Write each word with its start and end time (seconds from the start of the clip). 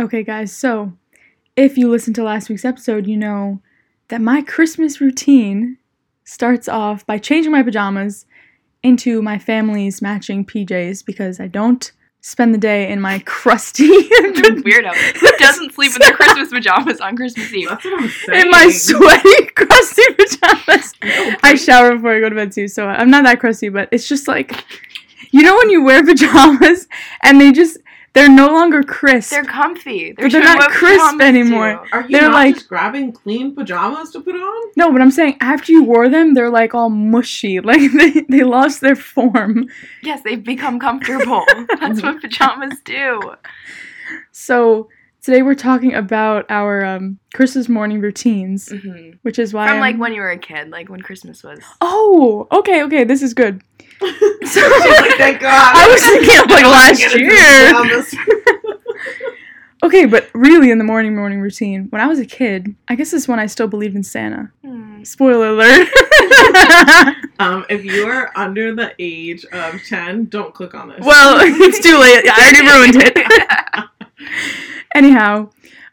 Okay, 0.00 0.22
guys, 0.22 0.52
so 0.56 0.92
if 1.54 1.76
you 1.76 1.90
listened 1.90 2.16
to 2.16 2.24
last 2.24 2.48
week's 2.48 2.64
episode, 2.64 3.06
you 3.06 3.16
know 3.16 3.60
that 4.08 4.22
my 4.22 4.40
Christmas 4.40 5.00
routine 5.00 5.76
starts 6.24 6.66
off 6.68 7.04
by 7.04 7.18
changing 7.18 7.52
my 7.52 7.62
pajamas 7.62 8.24
into 8.82 9.20
my 9.20 9.38
family's 9.38 10.00
matching 10.00 10.46
PJs 10.46 11.04
because 11.04 11.38
I 11.40 11.46
don't 11.46 11.92
spend 12.22 12.54
the 12.54 12.58
day 12.58 12.90
in 12.90 13.00
my 13.00 13.18
crusty 13.26 13.86
Weirdo. 13.88 14.94
Who 15.18 15.28
doesn't 15.38 15.74
sleep 15.74 15.92
in 15.92 15.98
their 15.98 16.14
Christmas 16.14 16.48
pajamas 16.52 17.00
on 17.00 17.16
Christmas 17.16 17.52
Eve? 17.52 17.68
That's 17.68 17.84
what 17.84 18.02
I'm 18.02 18.08
saying. 18.08 18.42
in 18.42 18.50
my 18.50 18.70
sweaty 18.70 19.46
crusty 19.54 20.02
pajamas. 20.14 20.94
No, 21.04 21.36
I 21.42 21.54
shower 21.54 21.96
before 21.96 22.14
I 22.16 22.20
go 22.20 22.30
to 22.30 22.34
bed 22.34 22.52
too, 22.52 22.66
so 22.68 22.86
I'm 22.86 23.10
not 23.10 23.24
that 23.24 23.40
crusty, 23.40 23.68
but 23.68 23.88
it's 23.92 24.08
just 24.08 24.26
like 24.26 24.64
you 25.32 25.42
know 25.42 25.54
when 25.56 25.68
you 25.70 25.84
wear 25.84 26.02
pajamas 26.04 26.88
and 27.22 27.40
they 27.40 27.52
just 27.52 27.76
they're 28.14 28.28
no 28.28 28.48
longer 28.48 28.82
crisp. 28.82 29.30
They're 29.30 29.42
comfy. 29.44 30.12
But 30.12 30.20
they're 30.22 30.30
showing 30.30 30.44
not 30.44 30.70
crisp 30.70 31.20
anymore. 31.20 31.80
do. 31.84 31.88
Are 31.96 32.02
you 32.02 32.08
They're 32.10 32.22
not 32.28 32.32
like- 32.34 32.54
just 32.56 32.68
grabbing 32.68 33.12
clean 33.12 33.54
pajamas 33.54 34.10
to 34.10 34.20
put 34.20 34.34
on? 34.34 34.70
No, 34.76 34.92
but 34.92 35.00
I'm 35.00 35.10
saying 35.10 35.38
after 35.40 35.72
you 35.72 35.82
wore 35.84 36.08
them, 36.08 36.34
they're 36.34 36.50
like 36.50 36.74
all 36.74 36.90
mushy. 36.90 37.58
Like 37.64 37.90
they, 37.92 38.20
they 38.28 38.44
lost 38.44 38.80
their 38.82 38.96
form. 38.96 39.68
Yes, 40.02 40.20
they've 40.24 40.42
become 40.44 40.78
comfortable. 40.78 41.44
That's 41.80 42.02
what 42.02 42.20
pajamas 42.20 42.78
do. 42.84 43.32
So 44.32 44.88
today 45.22 45.42
we're 45.42 45.54
talking 45.54 45.94
about 45.94 46.44
our 46.50 46.84
um, 46.84 47.18
Christmas 47.34 47.68
morning 47.68 48.00
routines, 48.00 48.68
hmm 48.70 49.10
which 49.22 49.38
is 49.38 49.54
why 49.54 49.66
From 49.68 49.74
I'm- 49.76 49.80
like 49.80 49.98
when 49.98 50.12
you 50.12 50.20
were 50.20 50.30
a 50.30 50.38
kid, 50.38 50.70
like 50.70 50.88
when 50.88 51.00
Christmas 51.00 51.42
was. 51.42 51.60
Oh, 51.80 52.46
okay, 52.52 52.82
okay, 52.84 53.04
this 53.04 53.22
is 53.22 53.32
good. 53.34 53.62
So 54.46 54.60
like, 54.60 55.16
thank 55.16 55.40
God. 55.40 55.72
I 55.74 55.88
was 55.88 56.02
thinking 56.02 56.38
of 56.40 56.50
like 56.50 56.64
last 56.64 57.14
year. 57.14 58.72
Okay, 59.84 60.06
but 60.06 60.30
really 60.32 60.70
in 60.70 60.78
the 60.78 60.84
morning 60.84 61.16
morning 61.16 61.40
routine, 61.40 61.88
when 61.90 62.00
I 62.00 62.06
was 62.06 62.20
a 62.20 62.24
kid, 62.24 62.76
I 62.86 62.94
guess 62.94 63.10
this 63.10 63.22
is 63.22 63.28
when 63.28 63.40
I 63.40 63.46
still 63.46 63.66
believed 63.66 63.96
in 63.96 64.04
Santa. 64.04 64.52
Hmm. 64.64 65.02
Spoiler 65.02 65.48
alert. 65.48 65.88
um, 67.40 67.66
if 67.68 67.84
you 67.84 68.06
are 68.06 68.30
under 68.36 68.76
the 68.76 68.94
age 69.00 69.44
of 69.46 69.82
10, 69.88 70.26
don't 70.26 70.54
click 70.54 70.74
on 70.74 70.90
this. 70.90 71.00
well, 71.00 71.38
it's 71.42 71.80
too 71.82 71.98
late. 71.98 72.24
I 72.28 72.38
already 72.38 72.64
ruined 72.64 73.14
it. 73.16 73.88
Anyhow, 74.94 75.50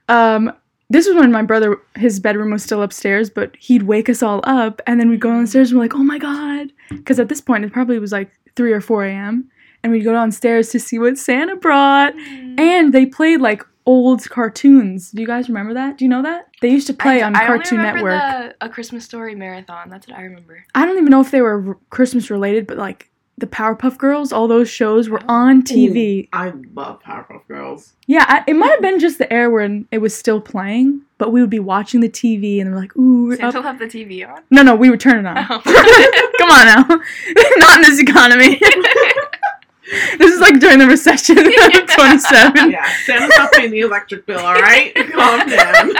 um, 0.07 0.53
this 0.89 1.07
was 1.07 1.15
when 1.15 1.31
my 1.31 1.43
brother, 1.43 1.77
his 1.95 2.19
bedroom 2.19 2.51
was 2.51 2.63
still 2.63 2.81
upstairs, 2.81 3.29
but 3.29 3.55
he'd 3.57 3.83
wake 3.83 4.09
us 4.09 4.23
all 4.23 4.41
up, 4.43 4.81
and 4.87 4.99
then 4.99 5.09
we'd 5.09 5.21
go 5.21 5.29
downstairs 5.29 5.69
and 5.69 5.79
we're 5.79 5.85
like, 5.85 5.95
oh 5.95 6.03
my 6.03 6.17
god. 6.17 6.71
Because 6.89 7.19
at 7.19 7.29
this 7.29 7.41
point, 7.41 7.63
it 7.63 7.71
probably 7.71 7.99
was 7.99 8.11
like 8.11 8.31
3 8.55 8.71
or 8.73 8.81
4 8.81 9.05
a.m., 9.05 9.49
and 9.83 9.93
we'd 9.93 10.03
go 10.03 10.11
downstairs 10.11 10.69
to 10.69 10.79
see 10.79 10.99
what 10.99 11.17
Santa 11.17 11.55
brought. 11.55 12.13
Mm. 12.13 12.59
And 12.59 12.93
they 12.93 13.05
played 13.05 13.39
like 13.39 13.63
old 13.85 14.29
cartoons. 14.29 15.11
Do 15.11 15.21
you 15.21 15.27
guys 15.27 15.47
remember 15.47 15.73
that? 15.73 15.97
Do 15.97 16.05
you 16.05 16.09
know 16.09 16.21
that? 16.21 16.49
They 16.61 16.69
used 16.69 16.87
to 16.87 16.93
play 16.93 17.21
I, 17.21 17.27
on 17.27 17.35
I 17.35 17.45
Cartoon 17.45 17.81
Network. 17.81 18.21
The, 18.21 18.55
a 18.61 18.69
Christmas 18.69 19.05
Story 19.05 19.35
marathon. 19.35 19.89
That's 19.89 20.07
what 20.07 20.17
I 20.17 20.21
remember. 20.21 20.63
I 20.75 20.85
don't 20.85 20.97
even 20.97 21.09
know 21.09 21.21
if 21.21 21.31
they 21.31 21.41
were 21.41 21.75
Christmas 21.89 22.29
related, 22.29 22.67
but 22.67 22.77
like 22.77 23.08
the 23.39 23.47
Powerpuff 23.47 23.97
Girls, 23.97 24.31
all 24.31 24.47
those 24.47 24.69
shows 24.69 25.09
were 25.09 25.21
on 25.27 25.63
TV. 25.63 26.27
I 26.33 26.53
love 26.73 27.01
Powerpuff 27.01 27.47
Girls. 27.47 27.93
Yeah, 28.07 28.25
I, 28.27 28.43
it 28.47 28.55
might 28.55 28.71
have 28.71 28.81
been 28.81 28.99
just 28.99 29.17
the 29.17 29.31
era 29.31 29.49
when 29.49 29.87
it 29.91 29.99
was 29.99 30.15
still 30.15 30.41
playing, 30.41 31.01
but 31.17 31.31
we 31.31 31.41
would 31.41 31.49
be 31.49 31.59
watching 31.59 31.99
the 32.01 32.09
TV 32.09 32.59
and 32.61 32.71
we're 32.71 32.77
like, 32.77 32.95
ooh, 32.97 33.27
we're 33.27 33.37
Santa 33.37 33.59
up. 33.59 33.65
left 33.65 33.79
the 33.79 33.85
TV 33.85 34.27
on. 34.27 34.41
No, 34.49 34.61
no, 34.63 34.75
we 34.75 34.89
would 34.89 34.99
turn 34.99 35.25
it 35.25 35.27
on. 35.27 35.37
Oh. 35.37 35.59
Come 36.37 36.51
on 36.51 36.65
now. 36.65 36.83
Not 37.57 37.75
in 37.77 37.81
this 37.81 37.99
economy. 37.99 38.55
this 40.17 40.33
is 40.33 40.39
like 40.39 40.59
during 40.59 40.79
the 40.79 40.87
recession 40.87 41.37
of 41.37 41.45
27. 41.45 42.71
Yeah, 42.71 42.91
Santa's 43.05 43.37
not 43.37 43.51
paying 43.53 43.71
the 43.71 43.79
electric 43.81 44.25
bill, 44.25 44.39
alright? 44.39 44.93
Calm 44.95 45.47
down. 45.49 45.91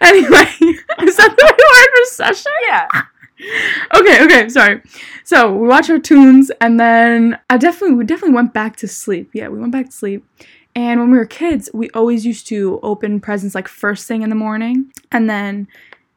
Anyway, 0.00 0.46
is 1.02 1.16
that 1.16 1.34
the 1.36 1.42
right 1.42 1.58
word 1.58 2.00
recession? 2.00 2.52
yeah. 2.66 2.88
okay, 3.94 4.24
okay, 4.24 4.48
sorry. 4.48 4.82
So 5.24 5.52
we 5.52 5.68
watched 5.68 5.90
our 5.90 5.98
tunes, 5.98 6.50
and 6.60 6.78
then 6.78 7.38
I 7.50 7.56
definitely 7.56 7.96
we 7.96 8.04
definitely 8.04 8.34
went 8.34 8.52
back 8.54 8.76
to 8.76 8.88
sleep. 8.88 9.30
Yeah, 9.32 9.48
we 9.48 9.58
went 9.58 9.72
back 9.72 9.86
to 9.86 9.92
sleep. 9.92 10.24
And 10.76 10.98
when 10.98 11.10
we 11.12 11.18
were 11.18 11.26
kids, 11.26 11.70
we 11.72 11.88
always 11.90 12.26
used 12.26 12.48
to 12.48 12.80
open 12.82 13.20
presents 13.20 13.54
like 13.54 13.68
first 13.68 14.08
thing 14.08 14.22
in 14.22 14.28
the 14.28 14.34
morning, 14.34 14.90
and 15.12 15.30
then 15.30 15.68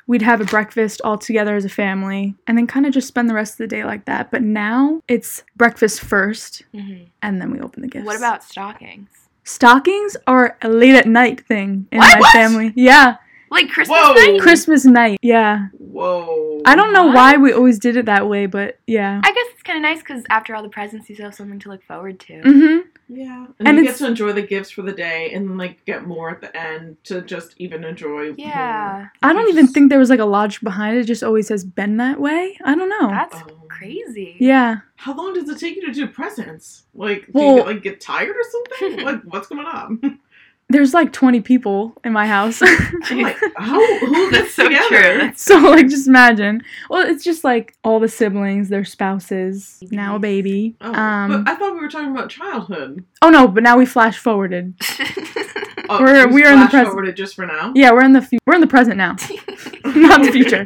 we'd 0.07 0.21
have 0.23 0.41
a 0.41 0.45
breakfast 0.45 1.01
all 1.03 1.17
together 1.17 1.55
as 1.55 1.63
a 1.65 1.69
family, 1.69 2.33
and 2.47 2.57
then 2.57 2.65
kind 2.67 2.85
of 2.85 2.93
just 2.93 3.07
spend 3.07 3.29
the 3.29 3.33
rest 3.33 3.53
of 3.53 3.57
the 3.57 3.67
day 3.67 3.83
like 3.83 4.05
that. 4.05 4.31
But 4.31 4.41
now 4.41 5.01
it's 5.07 5.43
breakfast 5.55 6.01
first, 6.01 6.63
hmm 6.73 7.03
and 7.21 7.41
then 7.41 7.51
we 7.51 7.59
open 7.59 7.81
the 7.81 7.87
gifts. 7.87 8.05
What 8.05 8.17
about 8.17 8.43
stockings? 8.43 9.09
stockings? 9.43 10.17
Are 10.27 10.57
a 10.61 10.67
late 10.69 10.95
at 10.95 11.07
night 11.07 11.45
thing 11.45 11.87
in 11.91 11.99
What? 11.99 12.15
my 12.15 12.19
What? 12.19 12.33
family. 12.33 12.73
Yeah, 12.75 13.17
Like 13.49 13.69
Christmas 13.69 13.97
Whoa. 13.99 14.13
night? 14.13 14.39
Christmas 14.41 14.85
night. 14.85 15.19
Yeah, 15.21 15.67
Whoa. 15.77 16.61
I 16.65 16.75
don't 16.75 16.91
know 16.93 17.05
What? 17.05 17.15
why 17.15 17.37
we 17.37 17.53
always 17.53 17.79
did 17.79 17.95
it 17.97 18.05
that 18.05 18.27
way, 18.27 18.45
but 18.45 18.79
yeah. 18.87 19.21
I 19.23 19.31
guess 19.31 19.45
it's 19.53 19.63
kind 19.63 19.77
of 19.77 19.83
nice 19.83 19.99
because 19.99 20.23
after 20.29 20.53
all 20.55 20.63
the 20.63 20.69
presents, 20.69 21.07
you 21.09 21.15
still 21.15 21.27
have 21.27 21.35
something 21.35 21.59
to 21.59 21.69
look 21.69 21.83
forward 21.83 22.19
to. 22.21 22.33
Mhm. 22.41 22.81
Yeah. 23.09 23.45
And, 23.59 23.67
And 23.69 23.77
you 23.77 23.83
get 23.85 23.95
to 23.97 24.07
enjoy 24.07 24.33
the 24.33 24.41
gifts 24.41 24.69
for 24.71 24.81
the 24.81 24.91
day 24.91 25.31
and 25.33 25.57
like, 25.57 25.85
get 25.85 26.05
more 26.05 26.29
at 26.29 26.41
the 26.41 26.55
end 26.55 26.97
to 27.05 27.21
just 27.21 27.53
even 27.57 27.85
enjoy 27.85 28.33
Yeah. 28.37 29.07
I 29.23 29.31
don't 29.33 29.47
even 29.49 29.67
think 29.67 29.89
there 29.89 29.99
was 29.99 30.09
like 30.09 30.19
a 30.19 30.25
logic 30.25 30.61
behind 30.61 30.97
it. 30.97 31.01
It 31.01 31.05
just 31.05 31.23
always 31.23 31.47
has 31.49 31.63
been 31.63 31.95
that 31.97 32.19
way. 32.19 32.57
I 32.65 32.75
don't 32.75 32.89
know. 32.89 33.07
That's 33.09 33.33
more. 33.35 33.45
Oh. 33.51 33.53
crazy. 33.69 34.35
yeah. 34.39 34.77
How 34.95 35.13
long 35.15 35.33
does 35.33 35.47
it 35.47 35.59
take 35.59 35.75
you 35.75 35.85
to 35.85 35.91
do 35.93 36.07
presents? 36.07 36.83
Like, 36.95 37.27
do 37.27 37.31
Well- 37.33 37.55
you 37.57 37.63
like 37.63 37.83
get 37.83 38.01
tired 38.01 38.35
or 38.35 38.43
something? 38.51 39.05
like, 39.05 39.21
what's 39.23 39.47
going 39.47 39.65
on? 39.65 40.19
There's 40.69 40.93
like 40.93 41.13
20 41.13 41.39
people 41.41 41.93
in 42.03 42.11
my 42.11 42.27
house. 42.27 42.61
I'm 42.63 43.21
like, 43.21 43.37
how, 43.55 43.97
who 44.05 44.31
That's 44.31 44.53
so 44.53 44.63
together? 44.65 45.19
true. 45.19 45.31
So 45.37 45.57
like 45.59 45.87
just 45.87 46.07
imagine. 46.07 46.61
Well, 46.89 47.07
it's 47.07 47.23
just 47.23 47.45
like 47.45 47.75
all 47.85 48.01
the 48.01 48.09
siblings, 48.09 48.67
their 48.67 48.83
spouses, 48.83 49.81
now 49.91 50.17
a 50.17 50.19
baby. 50.19 50.75
Oh, 50.81 50.93
um 50.93 51.43
but 51.45 51.51
I 51.53 51.55
thought 51.55 51.73
we 51.73 51.79
were 51.79 51.87
talking 51.89 52.11
about 52.11 52.29
childhood. 52.29 53.05
Oh 53.21 53.29
no, 53.29 53.47
but 53.47 53.63
now 53.63 53.77
we 53.77 53.85
flash 53.85 54.17
forwarded. 54.17 54.73
Oh, 55.89 56.03
We're- 56.03 56.19
you 56.27 56.27
we 56.27 56.43
are 56.43 56.51
in 56.51 56.59
the 56.59 56.65
present. 56.65 56.87
forwarded 56.89 57.15
just 57.15 57.33
for 57.35 57.45
now. 57.45 57.71
Yeah, 57.73 57.91
we're 57.93 58.03
in 58.03 58.11
the 58.11 58.21
fu- 58.21 58.39
we're 58.45 58.55
in 58.55 58.59
the 58.61 58.67
present 58.67 58.97
now, 58.97 59.15
not 59.85 60.21
the 60.21 60.31
future. 60.33 60.65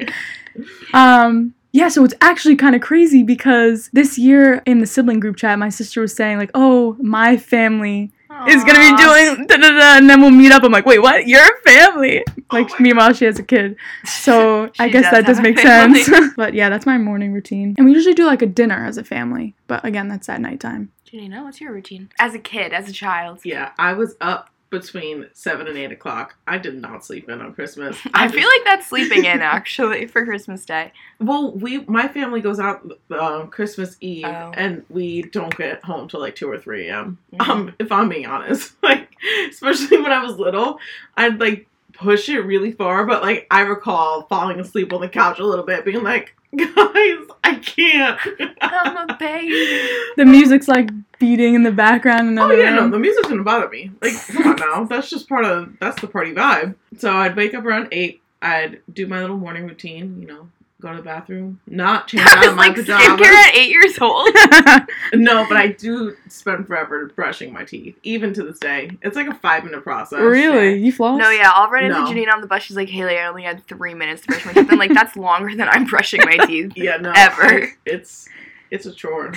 Um 0.95 1.53
yeah, 1.73 1.89
so 1.89 2.03
it's 2.03 2.15
actually 2.21 2.55
kind 2.55 2.75
of 2.75 2.81
crazy 2.81 3.21
because 3.21 3.89
this 3.93 4.17
year 4.17 4.63
in 4.65 4.79
the 4.79 4.87
sibling 4.87 5.19
group 5.19 5.37
chat, 5.37 5.59
my 5.59 5.69
sister 5.69 6.01
was 6.01 6.13
saying 6.15 6.37
like, 6.39 6.49
"Oh, 6.55 6.97
my 6.99 7.37
family 7.37 8.11
is 8.47 8.63
gonna 8.63 8.79
be 8.79 8.95
doing 8.97 9.47
da 9.47 9.57
da 9.57 9.69
da, 9.69 9.97
and 9.97 10.09
then 10.09 10.21
we'll 10.21 10.31
meet 10.31 10.51
up. 10.51 10.63
I'm 10.63 10.71
like, 10.71 10.85
wait, 10.85 10.99
what? 10.99 11.27
You're 11.27 11.41
a 11.43 11.61
family? 11.63 12.23
Oh 12.27 12.33
like, 12.51 12.69
Oh 12.69 12.75
my 12.75 12.79
meanwhile, 12.79 13.13
she 13.13 13.25
has 13.25 13.39
a 13.39 13.43
kid, 13.43 13.77
so 14.05 14.69
I 14.79 14.89
guess 14.89 15.03
does 15.03 15.11
that 15.11 15.25
does 15.25 15.37
have 15.37 15.43
make 15.43 15.59
family. 15.59 16.03
sense. 16.03 16.33
but 16.37 16.53
yeah, 16.53 16.69
that's 16.69 16.85
my 16.85 16.97
morning 16.97 17.33
routine, 17.33 17.75
and 17.77 17.85
we 17.85 17.93
usually 17.93 18.13
do 18.15 18.25
like 18.25 18.41
a 18.41 18.47
dinner 18.47 18.85
as 18.85 18.97
a 18.97 19.03
family. 19.03 19.55
But 19.67 19.83
again, 19.85 20.07
that's 20.07 20.29
at 20.29 20.41
nighttime. 20.41 20.91
Janina, 21.05 21.43
what's 21.43 21.59
your 21.59 21.73
routine? 21.73 22.09
As 22.19 22.33
a 22.35 22.39
kid, 22.39 22.71
as 22.71 22.87
a 22.87 22.93
child. 22.93 23.39
Yeah, 23.43 23.71
I 23.77 23.93
was 23.93 24.15
up 24.21 24.49
between 24.71 25.27
seven 25.33 25.67
and 25.67 25.77
eight 25.77 25.91
o'clock. 25.91 26.35
I 26.47 26.57
did 26.57 26.81
not 26.81 27.05
sleep 27.05 27.29
in 27.29 27.39
on 27.41 27.53
Christmas. 27.53 27.95
I 28.15 28.23
just- 28.25 28.33
feel 28.35 28.47
like 28.47 28.63
that's 28.65 28.87
sleeping 28.87 29.25
in 29.25 29.41
actually 29.41 30.07
for 30.07 30.25
Christmas 30.25 30.65
Day. 30.65 30.91
Well, 31.19 31.51
we 31.51 31.81
my 31.85 32.07
family 32.07 32.41
goes 32.41 32.59
out 32.59 32.81
uh, 33.11 33.45
Christmas 33.45 33.95
Eve, 34.01 34.25
Oh. 34.25 34.51
and 34.55 34.83
we 34.89 35.21
don't 35.21 35.55
get 35.55 35.83
home 35.83 36.07
till 36.07 36.19
like 36.19 36.35
two 36.35 36.49
or 36.49 36.57
three 36.57 36.87
a.m. 36.87 37.19
Mhm. 37.35 37.47
Um, 37.47 37.75
if 37.77 37.91
I'm 37.91 38.09
being 38.09 38.25
honest, 38.25 38.73
like 38.81 39.07
especially 39.47 40.01
when 40.01 40.11
I 40.11 40.23
was 40.23 40.39
little, 40.39 40.79
I'd 41.15 41.39
like 41.39 41.67
push 42.01 42.29
it 42.29 42.39
really 42.41 42.71
far, 42.71 43.05
but 43.05 43.21
like 43.21 43.47
I 43.51 43.61
recall 43.61 44.23
falling 44.23 44.59
asleep 44.59 44.91
on 44.91 45.01
the 45.01 45.09
couch 45.09 45.39
a 45.39 45.45
little 45.45 45.65
bit, 45.65 45.85
being 45.85 46.03
like, 46.03 46.35
"Guys, 46.57 47.27
I 47.43 47.61
can't." 47.63 48.19
I'm 48.61 49.09
a 49.09 49.15
baby. 49.19 49.87
The 50.17 50.25
music's 50.25 50.67
like 50.67 50.89
beating 51.19 51.53
in 51.53 51.63
the 51.63 51.71
background, 51.71 52.29
and 52.29 52.39
Oh 52.39 52.47
then 52.47 52.59
yeah, 52.59 52.75
no, 52.75 52.89
the 52.89 52.99
music's 52.99 53.27
gonna 53.29 53.43
bother 53.43 53.69
me. 53.69 53.91
Like, 54.01 54.13
come 54.27 54.47
on 54.47 54.55
now, 54.57 54.83
that's 54.85 55.09
just 55.09 55.29
part 55.29 55.45
of 55.45 55.77
that's 55.79 56.01
the 56.01 56.07
party 56.07 56.33
vibe. 56.33 56.75
So 56.97 57.13
I'd 57.13 57.35
wake 57.35 57.53
up 57.53 57.63
around 57.63 57.89
eight. 57.91 58.21
I'd 58.41 58.81
do 58.91 59.05
my 59.05 59.21
little 59.21 59.37
morning 59.37 59.67
routine. 59.67 60.19
You 60.19 60.27
know, 60.27 60.49
go 60.81 60.89
to 60.91 60.97
the 60.97 61.03
bathroom, 61.03 61.59
not 61.67 62.07
change 62.09 62.23
That 62.23 62.37
out 62.37 62.39
was 62.41 62.47
of 62.49 62.55
my 62.55 62.67
like 62.67 62.75
pajamas. 62.75 63.05
skincare 63.05 63.33
at 63.33 63.55
eight 63.55 63.69
years 63.69 63.97
old. 63.99 64.29
No, 65.13 65.45
but 65.47 65.57
I 65.57 65.67
do 65.67 66.15
spend 66.29 66.67
forever 66.67 67.07
brushing 67.15 67.51
my 67.53 67.63
teeth, 67.65 67.97
even 68.03 68.33
to 68.33 68.43
this 68.43 68.59
day. 68.59 68.91
It's 69.01 69.15
like 69.15 69.27
a 69.27 69.33
five 69.35 69.63
minute 69.65 69.83
process. 69.83 70.19
really, 70.19 70.77
you 70.79 70.91
floss? 70.91 71.19
No, 71.19 71.29
yeah, 71.29 71.51
I'll 71.53 71.69
run 71.69 71.83
into 71.83 71.99
No. 71.99 72.05
Janine 72.07 72.31
on 72.33 72.41
the 72.41 72.47
bus. 72.47 72.63
She's 72.63 72.77
like, 72.77 72.89
Haley, 72.89 73.17
I 73.17 73.27
only 73.27 73.43
had 73.43 73.65
three 73.67 73.93
minutes 73.93 74.21
to 74.21 74.27
brush 74.29 74.45
my 74.45 74.53
teeth. 74.53 74.67
I'm 74.71 74.79
like, 74.79 74.93
that's 74.93 75.15
longer 75.15 75.55
than 75.55 75.67
I'm 75.69 75.83
brushing 75.85 76.21
my 76.23 76.37
teeth. 76.45 76.73
Yeah, 76.75 76.97
no. 76.97 77.11
Ever. 77.15 77.67
It's 77.85 78.27
it's 78.69 78.85
a 78.85 78.93
chore. 78.93 79.33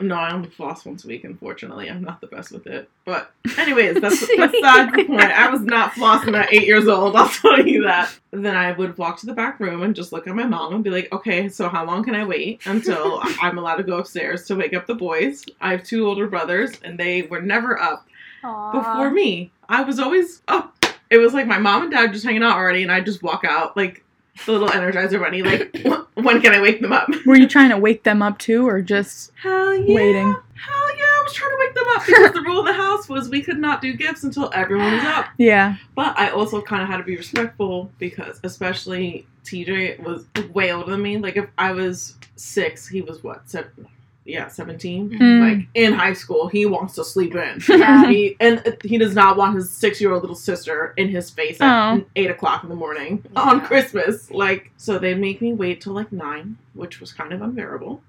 No, 0.00 0.14
I 0.14 0.32
only 0.32 0.50
floss 0.50 0.84
once 0.84 1.04
a 1.04 1.08
week. 1.08 1.24
Unfortunately, 1.24 1.88
I'm 1.88 2.02
not 2.02 2.20
the 2.20 2.26
best 2.26 2.52
with 2.52 2.66
it. 2.66 2.88
But 3.04 3.30
anyways, 3.56 3.94
that's 4.00 4.20
besides 4.20 4.92
the 4.92 5.04
point. 5.06 5.20
I 5.22 5.48
was 5.48 5.62
not 5.62 5.92
flossing 5.92 6.36
at 6.38 6.52
eight 6.52 6.66
years 6.66 6.86
old. 6.86 7.16
I'll 7.16 7.28
tell 7.28 7.66
you 7.66 7.84
that. 7.84 8.14
Then 8.30 8.54
I 8.54 8.72
would 8.72 8.98
walk 8.98 9.18
to 9.20 9.26
the 9.26 9.32
back 9.32 9.58
room 9.58 9.82
and 9.82 9.94
just 9.94 10.12
look 10.12 10.26
at 10.26 10.34
my 10.34 10.44
mom 10.44 10.74
and 10.74 10.84
be 10.84 10.90
like, 10.90 11.10
"Okay, 11.12 11.48
so 11.48 11.68
how 11.68 11.84
long 11.84 12.04
can 12.04 12.14
I 12.14 12.24
wait 12.24 12.60
until 12.66 13.20
I'm 13.40 13.58
allowed 13.58 13.76
to 13.76 13.84
go 13.84 13.98
upstairs 13.98 14.44
to 14.46 14.56
wake 14.56 14.74
up 14.74 14.86
the 14.86 14.94
boys?" 14.94 15.44
I 15.60 15.70
have 15.72 15.82
two 15.82 16.06
older 16.06 16.26
brothers, 16.26 16.72
and 16.84 16.98
they 16.98 17.22
were 17.22 17.40
never 17.40 17.80
up 17.80 18.06
Aw. 18.44 18.72
before 18.72 19.10
me. 19.10 19.50
I 19.68 19.82
was 19.82 19.98
always 19.98 20.42
up. 20.48 20.74
It 21.08 21.18
was 21.18 21.32
like 21.32 21.46
my 21.46 21.58
mom 21.58 21.82
and 21.82 21.90
dad 21.90 22.12
just 22.12 22.24
hanging 22.24 22.42
out 22.42 22.56
already, 22.56 22.82
and 22.82 22.92
I 22.92 23.00
just 23.00 23.22
walk 23.22 23.44
out 23.44 23.76
like 23.76 24.04
the 24.44 24.52
little 24.52 24.68
Energizer 24.68 25.20
bunny. 25.20 25.42
Like, 25.42 25.76
when 26.14 26.40
can 26.40 26.54
I 26.54 26.60
wake 26.60 26.80
them 26.80 26.92
up? 26.92 27.08
Were 27.24 27.36
you 27.36 27.48
trying 27.48 27.70
to 27.70 27.78
wake 27.78 28.02
them 28.02 28.22
up 28.22 28.38
too, 28.38 28.66
or 28.66 28.82
just 28.82 29.32
Hell 29.42 29.74
yeah! 29.74 29.94
Waiting. 29.94 30.32
Hell 30.54 30.96
yeah! 30.96 31.04
I 31.04 31.22
was 31.22 31.32
trying 31.32 31.50
to 31.50 31.56
wake 31.58 31.74
them 31.74 31.84
up 31.88 32.06
because 32.06 32.32
the 32.32 32.42
rule 32.42 32.60
of 32.60 32.66
the 32.66 32.72
house 32.72 33.08
was 33.08 33.28
we 33.28 33.42
could 33.42 33.58
not 33.58 33.80
do 33.80 33.94
gifts 33.94 34.24
until 34.24 34.50
everyone 34.54 34.92
was 34.92 35.04
up. 35.04 35.26
yeah? 35.38 35.76
But 35.94 36.18
I 36.18 36.30
also 36.30 36.60
kind 36.60 36.82
of 36.82 36.88
had 36.88 36.98
to 36.98 37.02
be 37.02 37.16
respectful 37.16 37.90
because, 37.98 38.40
especially 38.44 39.26
TJ 39.44 40.00
was 40.00 40.26
way 40.52 40.72
older 40.72 40.90
than 40.90 41.02
me. 41.02 41.18
Like 41.18 41.36
if 41.36 41.48
I 41.58 41.72
was 41.72 42.16
six, 42.36 42.88
he 42.88 43.02
was 43.02 43.22
what 43.22 43.48
seven? 43.48 43.88
Yeah, 44.26 44.48
seventeen. 44.48 45.10
Mm. 45.10 45.40
Like 45.58 45.68
in 45.74 45.92
high 45.92 46.12
school, 46.12 46.48
he 46.48 46.66
wants 46.66 46.94
to 46.96 47.04
sleep 47.04 47.34
in. 47.36 47.60
Yeah. 47.68 48.06
He 48.08 48.36
and 48.40 48.76
he 48.82 48.98
does 48.98 49.14
not 49.14 49.36
want 49.36 49.54
his 49.54 49.70
six-year-old 49.70 50.22
little 50.22 50.34
sister 50.36 50.92
in 50.96 51.08
his 51.08 51.30
face 51.30 51.60
at 51.60 51.92
Oh. 51.94 52.04
eight 52.16 52.30
o'clock 52.30 52.64
in 52.64 52.68
the 52.68 52.74
morning 52.74 53.22
Yeah. 53.32 53.40
on 53.40 53.60
Christmas. 53.60 54.28
Like, 54.32 54.72
so 54.76 54.98
they'd 54.98 55.18
make 55.20 55.40
me 55.40 55.52
wait 55.52 55.80
till 55.80 55.92
like 55.92 56.10
nine, 56.12 56.56
which 56.74 56.98
was 57.00 57.12
kind 57.12 57.32
of 57.32 57.40
unbearable. 57.40 58.02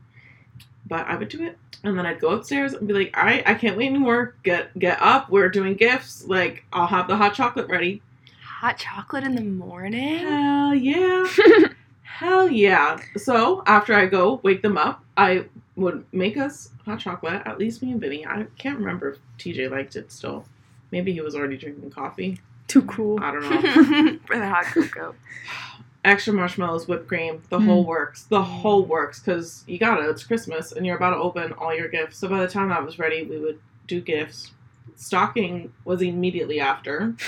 But 0.87 1.05
I 1.07 1.15
would 1.17 1.29
do 1.29 1.43
it, 1.43 1.57
and 1.83 1.97
then 1.97 2.05
I'd 2.07 2.19
go 2.19 2.29
upstairs 2.29 2.73
and 2.73 2.87
be 2.87 2.93
like, 2.95 3.15
"All 3.15 3.23
right, 3.23 3.43
I 3.45 3.53
can't 3.53 3.77
wait 3.77 3.87
anymore. 3.87 4.33
Get 4.43 4.77
get 4.79 4.99
up. 5.01 5.29
We're 5.29 5.49
doing 5.49 5.75
gifts. 5.75 6.25
Like, 6.25 6.63
I'll 6.73 6.87
have 6.87 7.07
the 7.07 7.15
hot 7.17 7.35
chocolate 7.35 7.67
ready. 7.69 8.01
Hot 8.41 8.77
chocolate 8.77 9.23
in 9.23 9.35
the 9.35 9.41
morning? 9.43 10.17
Hell 10.19 10.73
yeah, 10.73 11.27
hell 12.01 12.49
yeah." 12.49 12.99
So 13.17 13.61
after 13.67 13.93
I 13.93 14.05
go 14.07 14.39
wake 14.43 14.61
them 14.63 14.77
up, 14.77 15.03
I 15.17 15.45
would 15.77 16.03
make 16.11 16.35
us 16.37 16.71
hot 16.83 16.99
chocolate. 16.99 17.41
At 17.45 17.57
least 17.57 17.81
me 17.81 17.91
and 17.93 18.01
Vinny. 18.01 18.25
I 18.25 18.47
can't 18.57 18.77
remember 18.79 19.11
if 19.11 19.19
TJ 19.37 19.71
liked 19.71 19.95
it 19.95 20.11
still. 20.11 20.45
Maybe 20.91 21.13
he 21.13 21.21
was 21.21 21.35
already 21.35 21.55
drinking 21.57 21.91
coffee. 21.91 22.39
Too 22.67 22.81
cool. 22.81 23.19
I 23.21 23.31
don't 23.31 23.41
know. 23.49 24.19
For 24.25 24.37
the 24.37 24.49
hot 24.49 24.65
cocoa. 24.65 25.15
Extra 26.05 26.31
marshmallows, 26.33 26.87
whipped 26.87 27.07
cream, 27.07 27.41
the 27.49 27.59
Mm. 27.59 27.65
whole 27.65 27.83
works. 27.85 28.23
The 28.23 28.41
whole 28.41 28.85
works 28.85 29.19
because 29.19 29.63
you 29.67 29.77
gotta. 29.77 30.09
It's 30.09 30.23
Christmas 30.23 30.71
and 30.71 30.85
you're 30.85 30.95
about 30.97 31.11
to 31.11 31.17
open 31.17 31.51
all 31.53 31.75
your 31.75 31.89
gifts. 31.89 32.17
So 32.17 32.27
by 32.27 32.39
the 32.39 32.47
time 32.47 32.71
I 32.71 32.79
was 32.79 32.97
ready, 32.99 33.23
we 33.23 33.37
would 33.39 33.59
do 33.87 33.99
gifts. 34.01 34.51
Stocking 34.95 35.71
was 35.85 36.01
immediately 36.01 36.59
after. 36.59 37.13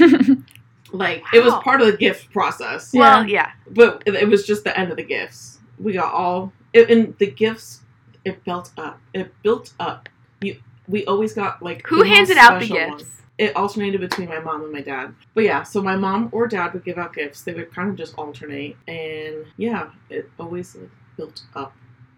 Like 0.92 1.22
it 1.36 1.44
was 1.44 1.54
part 1.64 1.82
of 1.82 1.88
the 1.88 1.96
gift 1.98 2.32
process, 2.34 2.92
Yeah. 2.96 3.02
Well, 3.20 3.30
yeah. 3.30 3.52
but 3.70 4.02
it 4.08 4.16
it 4.16 4.28
was 4.28 4.44
just 4.48 4.64
the 4.64 4.76
end 4.76 4.90
of 4.90 4.98
the 4.98 5.04
gifts. 5.04 5.60
We 5.78 5.94
got 5.94 6.12
all 6.12 6.52
it, 6.74 6.90
and 6.90 7.16
the 7.20 7.28
gifts. 7.30 7.82
It 8.26 8.44
built 8.44 8.72
up. 8.78 9.00
It 9.14 9.34
built 9.44 9.74
up. 9.80 10.10
You. 10.42 10.58
We 10.88 11.06
always 11.06 11.34
got 11.34 11.62
like 11.62 11.86
Who 11.88 11.98
the 12.00 12.06
most 12.06 12.16
handed 12.18 12.38
out 12.38 12.60
the 12.60 12.68
gifts? 12.68 12.90
ones 12.90 13.16
it 13.40 13.56
alternated 13.56 14.02
between 14.02 14.28
my 14.28 14.40
mom 14.40 14.64
and 14.64 14.72
my 14.74 14.82
dad. 14.82 15.16
But 15.34 15.46
yeah, 15.46 15.64
so 15.64 15.82
my 15.82 15.96
mom 15.96 16.28
or 16.34 16.46
dad 16.46 16.74
would 16.74 16.84
give 16.84 16.98
out 16.98 17.14
gifts. 17.14 17.42
They 17.42 17.54
would 17.54 17.74
kind 17.74 17.90
of 17.90 17.96
just 17.96 18.14
alternate, 18.18 18.76
and 18.88 19.46
yeah, 19.56 19.90
it 20.10 20.30
always 20.38 20.76
like, 20.76 20.90
built 21.16 21.44
up 21.56 21.74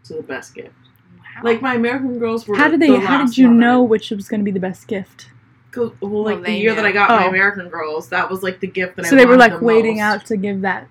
to 0.05 0.15
the 0.15 0.23
best 0.23 0.55
gift. 0.55 0.73
Wow. 1.19 1.43
Like 1.43 1.61
my 1.61 1.75
American 1.75 2.17
Girls 2.17 2.47
were. 2.47 2.55
How 2.57 2.67
did 2.67 2.79
they? 2.79 2.89
The 2.89 2.99
How 2.99 3.23
did 3.23 3.37
you 3.37 3.47
one. 3.47 3.59
know 3.59 3.83
which 3.83 4.09
was 4.09 4.27
going 4.27 4.39
to 4.41 4.43
be 4.43 4.51
the 4.51 4.59
best 4.59 4.87
gift? 4.87 5.27
well, 5.75 5.85
like 5.91 6.01
Well, 6.01 6.35
the 6.37 6.41
they 6.41 6.59
year 6.59 6.73
that. 6.75 6.85
I 6.85 6.91
got 6.91 7.09
my 7.11 7.25
Oh. 7.25 7.29
American 7.29 7.69
Girls, 7.69 8.09
that 8.09 8.29
was 8.29 8.41
like 8.41 8.59
the 8.59 8.67
gift 8.67 8.95
that 8.95 9.05
I. 9.05 9.09
So 9.09 9.15
they 9.15 9.25
were 9.27 9.37
like 9.37 9.59
the 9.59 9.63
waiting 9.63 9.97
most. 9.97 10.03
out 10.03 10.25
to 10.25 10.37
give 10.37 10.61
that 10.61 10.87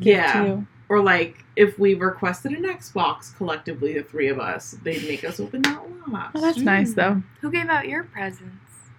gift 0.00 0.06
Yeah. 0.16 0.42
to 0.42 0.48
you. 0.48 0.66
Or 0.88 1.00
like 1.02 1.44
if 1.56 1.78
we 1.78 1.94
requested 1.94 2.52
an 2.52 2.64
Xbox 2.64 3.34
collectively, 3.36 3.94
the 3.94 4.02
three 4.02 4.28
of 4.28 4.38
us, 4.38 4.76
they'd 4.82 5.02
make 5.08 5.24
us 5.24 5.40
open 5.40 5.62
that 5.62 5.80
last. 6.10 6.32
Oh, 6.34 6.40
that's 6.40 6.58
nice 6.58 6.92
Mm. 6.92 6.94
though. 6.96 7.22
Who 7.40 7.50
gave 7.50 7.68
out 7.68 7.88
your 7.88 8.04
presents? 8.04 8.52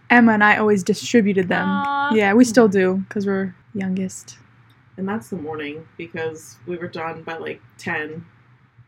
Emma 0.10 0.32
and 0.34 0.44
I 0.44 0.58
always 0.58 0.84
distributed 0.84 1.50
them. 1.50 1.68
Aw. 1.68 2.14
Yeah, 2.14 2.34
we 2.34 2.44
still 2.46 2.68
do 2.68 3.04
because 3.08 3.26
we're 3.28 3.54
youngest. 3.74 4.38
and 4.98 5.08
that's 5.08 5.30
the 5.30 5.36
morning 5.36 5.86
because 5.98 6.58
we 6.66 6.76
were 6.78 6.88
done 6.88 7.22
by 7.22 7.38
like 7.38 7.62
10 7.78 8.26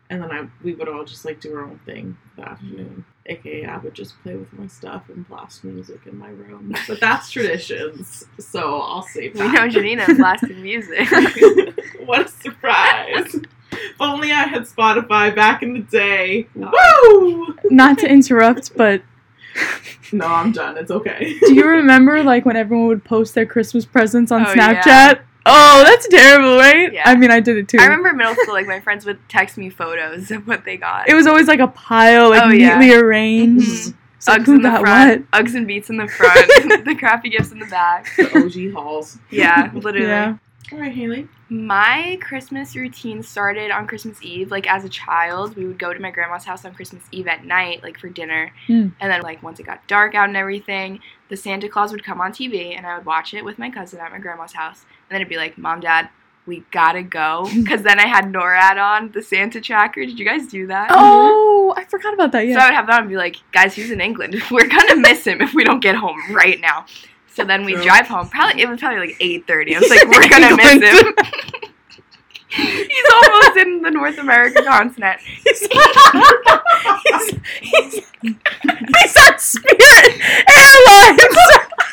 and 0.09 0.23
then 0.23 0.31
I 0.31 0.47
we 0.63 0.73
would 0.73 0.89
all 0.89 1.03
just 1.05 1.23
like 1.25 1.39
do 1.39 1.53
our 1.55 1.61
own 1.65 1.79
thing 1.85 2.17
the 2.35 2.49
afternoon 2.49 3.05
aka 3.27 3.65
I 3.65 3.77
would 3.77 3.93
just 3.93 4.19
play 4.23 4.35
with 4.35 4.51
my 4.53 4.65
stuff 4.65 5.03
and 5.09 5.27
blast 5.27 5.63
music 5.63 5.99
in 6.07 6.17
my 6.17 6.29
room 6.29 6.73
but 6.87 6.99
that's 6.99 7.29
traditions 7.29 8.23
so 8.39 8.79
I'll 8.81 9.03
save 9.03 9.35
We 9.39 9.51
know 9.51 9.67
Janina 9.67 10.07
blasted 10.15 10.57
music. 10.69 11.07
what 12.07 12.25
a 12.25 12.27
surprise 12.29 13.35
if 13.91 13.95
only 13.99 14.31
I 14.31 14.43
had 14.43 14.63
Spotify 14.63 15.33
back 15.35 15.63
in 15.63 15.73
the 15.73 15.79
day 15.79 16.47
Oh. 16.61 17.45
woo 17.47 17.69
Not 17.69 17.97
to 17.99 18.09
interrupt, 18.11 18.75
but 18.77 19.01
no 20.11 20.25
I'm 20.25 20.51
done 20.51 20.77
it's 20.77 20.91
okay 20.91 21.37
do 21.45 21.53
you 21.53 21.65
remember 21.67 22.23
like 22.23 22.45
when 22.45 22.55
everyone 22.55 22.87
would 22.87 23.03
post 23.03 23.35
their 23.35 23.45
Christmas 23.45 23.85
presents 23.85 24.31
on 24.31 24.45
Oh, 24.45 24.53
yeah. 24.53 24.81
Snapchat? 24.83 25.19
Oh, 25.45 25.83
that's 25.83 26.07
terrible, 26.07 26.57
right? 26.57 26.93
Yeah. 26.93 27.03
I 27.05 27.15
mean, 27.15 27.31
I 27.31 27.39
did 27.39 27.57
it 27.57 27.67
too. 27.69 27.77
I 27.79 27.85
remember 27.85 28.13
middle 28.13 28.35
school, 28.35 28.53
like 28.53 28.67
my 28.67 28.79
friends 28.81 29.03
would 29.05 29.17
text 29.29 29.57
me 29.57 29.69
photos 29.69 30.29
of 30.29 30.45
what 30.45 30.63
they 30.65 30.77
got. 30.77 31.09
it 31.09 31.15
was 31.15 31.25
always 31.25 31.47
like 31.47 31.59
a 31.59 31.67
pile, 31.69 32.29
like 32.29 32.43
Oh, 32.43 32.49
yeah. 32.49 32.77
neatly 32.77 32.93
arranged. 32.95 33.65
Mhm. 33.65 33.93
So 34.19 34.33
Uggs 34.33 34.47
in 34.49 34.61
the 34.61 34.69
front, 34.79 35.25
what? 35.31 35.43
Uggs 35.45 35.55
and 35.55 35.65
Beats 35.65 35.89
in 35.89 35.97
the 35.97 36.07
front, 36.07 36.45
the 36.85 36.93
crappy 36.99 37.29
gifts 37.29 37.51
in 37.51 37.57
the 37.59 37.65
back. 37.65 38.11
the 38.17 38.25
OG 38.37 38.73
hauls 38.73 39.17
Yeah, 39.31 39.71
literally. 39.73 40.07
Yeah. 40.07 40.35
All 40.71 40.79
right 40.79 40.93
Haley 40.93 41.27
My 41.49 42.17
Christmas 42.21 42.75
routine 42.75 43.23
started 43.23 43.71
on 43.71 43.87
Christmas 43.87 44.21
Eve. 44.21 44.51
Like 44.51 44.67
as 44.67 44.85
a 44.85 44.89
child, 44.89 45.55
we 45.55 45.65
would 45.65 45.79
go 45.79 45.93
to 45.93 45.99
my 45.99 46.11
grandma's 46.11 46.45
house 46.45 46.65
on 46.65 46.73
Christmas 46.75 47.03
Eve 47.11 47.27
at 47.27 47.45
night, 47.45 47.81
like 47.81 47.99
for 47.99 48.09
dinner. 48.09 48.51
Mm. 48.67 48.93
And 48.99 49.11
then 49.11 49.21
like 49.21 49.41
once 49.41 49.59
it 49.59 49.65
got 49.65 49.85
dark 49.87 50.15
out 50.15 50.27
and 50.27 50.37
everything, 50.37 50.99
the 51.29 51.37
Santa 51.37 51.69
Claus 51.69 51.91
would 51.91 52.03
come 52.03 52.21
on 52.21 52.31
TV 52.31 52.77
and 52.77 52.85
I 52.85 52.97
would 52.97 53.05
watch 53.05 53.33
it 53.33 53.43
with 53.43 53.57
my 53.57 53.69
cousin 53.69 53.99
at 53.99 54.11
my 54.11 54.19
grandma's 54.19 54.53
house. 54.53 54.83
And 54.83 55.15
then 55.15 55.21
it'd 55.21 55.29
be 55.29 55.37
like, 55.37 55.57
Mom, 55.57 55.79
Dad, 55.79 56.09
we 56.45 56.63
gotta 56.71 57.03
go. 57.03 57.47
Because 57.55 57.83
then 57.83 57.99
I 57.99 58.07
had 58.07 58.25
NORAD 58.25 58.77
on, 58.77 59.11
the 59.11 59.21
Santa 59.21 59.61
tracker. 59.61 60.05
Did 60.05 60.19
you 60.19 60.25
guys 60.25 60.47
do 60.47 60.67
that? 60.67 60.89
Oh, 60.91 61.73
I 61.77 61.85
forgot 61.85 62.13
about 62.13 62.31
that. 62.33 62.47
Yeah. 62.47 62.55
So 62.55 62.59
I 62.61 62.65
would 62.65 62.75
have 62.75 62.87
that 62.87 63.01
and 63.01 63.09
be 63.09 63.17
like, 63.17 63.37
guys, 63.51 63.75
he's 63.75 63.91
in 63.91 64.01
England. 64.01 64.35
We're 64.51 64.67
gonna 64.67 64.95
miss 64.95 65.25
him 65.25 65.41
if 65.41 65.53
we 65.53 65.63
don't 65.63 65.81
get 65.81 65.95
home 65.95 66.19
right 66.31 66.59
now. 66.59 66.85
So 67.39 67.45
then 67.45 67.63
we 67.63 67.71
True. 67.73 67.83
drive 67.83 68.05
home. 68.05 68.27
Probably 68.27 68.61
it 68.61 68.67
was 68.67 68.81
probably 68.81 68.99
like 68.99 69.15
eight 69.21 69.47
thirty. 69.47 69.73
I 69.73 69.79
was 69.79 69.89
like, 69.89 70.05
we're 70.09 70.27
gonna 70.27 70.57
miss 70.57 70.73
him. 70.73 71.13
he's 72.49 73.05
almost 73.13 73.55
in 73.55 73.81
the 73.81 73.91
North 73.91 74.17
American 74.17 74.65
continent. 74.65 75.21
he's, 75.21 75.61
he's, 77.01 77.31
he's, 77.61 78.01
he's 78.21 79.17
at 79.17 79.39
Spirit 79.39 80.19
Airlines. 80.49 81.21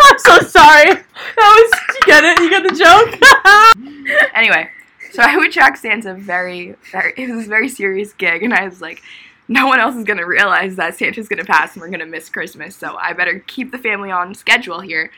I'm 0.01 0.19
so 0.19 0.41
sorry. 0.41 0.91
That 1.37 1.37
was. 1.37 1.71
You 1.95 2.07
get 2.07 2.25
it? 2.25 2.41
You 2.41 2.51
get 2.51 2.65
the 2.65 2.75
joke? 2.75 4.29
Anyway, 4.35 4.69
so 5.13 5.23
I 5.23 5.37
would 5.37 5.53
track 5.53 5.77
Santa 5.77 6.15
very, 6.15 6.75
very. 6.91 7.15
It 7.17 7.33
was 7.33 7.47
a 7.47 7.49
very 7.49 7.69
serious 7.69 8.13
gig, 8.15 8.43
and 8.43 8.53
I 8.53 8.67
was 8.67 8.81
like, 8.81 9.01
no 9.49 9.67
one 9.67 9.79
else 9.81 9.95
is 9.97 10.05
gonna 10.05 10.27
realize 10.27 10.77
that 10.77 10.97
Santa's 10.97 11.29
gonna 11.29 11.45
pass 11.45 11.75
and 11.75 11.81
we're 11.83 11.91
gonna 11.91 12.07
miss 12.07 12.29
Christmas. 12.29 12.75
So 12.77 12.97
I 13.01 13.13
better 13.13 13.39
keep 13.47 13.71
the 13.73 13.79
family 13.79 14.11
on 14.11 14.35
schedule 14.35 14.81
here. 14.81 15.11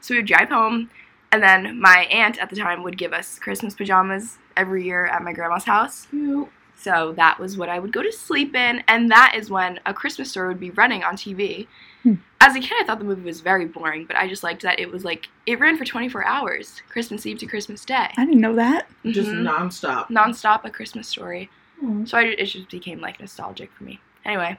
So 0.00 0.14
we 0.14 0.18
would 0.20 0.26
drive 0.26 0.48
home, 0.48 0.90
and 1.32 1.42
then 1.42 1.80
my 1.80 2.06
aunt 2.10 2.38
at 2.38 2.50
the 2.50 2.56
time 2.56 2.82
would 2.82 2.96
give 2.96 3.12
us 3.12 3.38
Christmas 3.38 3.74
pajamas 3.74 4.38
every 4.56 4.84
year 4.84 5.06
at 5.06 5.22
my 5.22 5.32
grandma's 5.32 5.64
house. 5.64 6.06
Cute. 6.10 6.48
So 6.80 7.12
that 7.16 7.40
was 7.40 7.58
what 7.58 7.68
I 7.68 7.80
would 7.80 7.92
go 7.92 8.02
to 8.02 8.12
sleep 8.12 8.54
in, 8.54 8.84
and 8.86 9.10
that 9.10 9.34
is 9.36 9.50
when 9.50 9.80
A 9.84 9.92
Christmas 9.92 10.30
Story 10.30 10.48
would 10.48 10.60
be 10.60 10.70
running 10.70 11.02
on 11.02 11.16
TV. 11.16 11.66
Hmm. 12.04 12.14
As 12.40 12.54
a 12.54 12.60
kid, 12.60 12.72
I 12.80 12.84
thought 12.84 13.00
the 13.00 13.04
movie 13.04 13.22
was 13.22 13.40
very 13.40 13.64
boring, 13.66 14.04
but 14.04 14.16
I 14.16 14.28
just 14.28 14.44
liked 14.44 14.62
that 14.62 14.78
it 14.78 14.88
was 14.92 15.04
like 15.04 15.26
it 15.46 15.58
ran 15.58 15.76
for 15.76 15.84
24 15.84 16.24
hours, 16.24 16.80
Christmas 16.88 17.26
Eve 17.26 17.38
to 17.38 17.46
Christmas 17.46 17.84
Day, 17.84 18.10
I 18.16 18.24
didn't 18.24 18.40
know 18.40 18.54
that. 18.54 18.86
just 19.06 19.28
Mhm. 19.30 19.42
nonstop 19.42 20.06
nonstop 20.08 20.64
A 20.64 20.70
Christmas 20.70 21.08
Story. 21.08 21.50
Aw. 21.84 22.04
So 22.04 22.18
I, 22.18 22.22
it 22.24 22.46
just 22.46 22.70
became 22.70 23.00
like 23.00 23.20
nostalgic 23.20 23.70
for 23.72 23.84
me. 23.84 24.00
Anyway, 24.24 24.58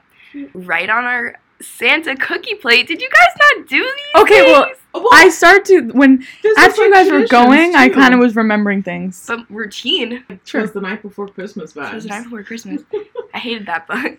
right 0.54 0.88
on 0.88 1.04
our 1.04 1.36
Santa 1.60 2.16
cookie 2.16 2.54
plate. 2.54 2.88
Did 2.88 3.00
you 3.00 3.08
guys 3.10 3.36
not 3.38 3.68
do 3.68 3.82
these? 3.82 4.22
Okay, 4.22 4.42
well. 4.52 4.70
Well, 4.92 5.08
I 5.12 5.28
started 5.28 5.64
to 5.66 5.80
when 5.92 6.26
this 6.42 6.58
after 6.58 6.84
you 6.84 6.92
guys 6.92 7.06
were 7.06 7.20
traditions, 7.20 7.30
going, 7.30 7.76
I 7.76 7.88
kind 7.88 8.12
of 8.12 8.18
was 8.18 8.34
remembering 8.34 8.82
things. 8.82 9.16
some 9.16 9.46
routine. 9.48 10.24
It 10.28 10.52
was 10.52 10.72
the 10.72 10.80
night 10.80 11.00
before 11.00 11.28
Christmas 11.28 11.76
It 11.76 11.94
was 11.94 12.02
the 12.04 12.10
night 12.10 12.24
before 12.24 12.42
Christmas. 12.42 12.82
I 13.34 13.38
hated 13.38 13.66
that 13.66 13.86
book. 13.86 14.18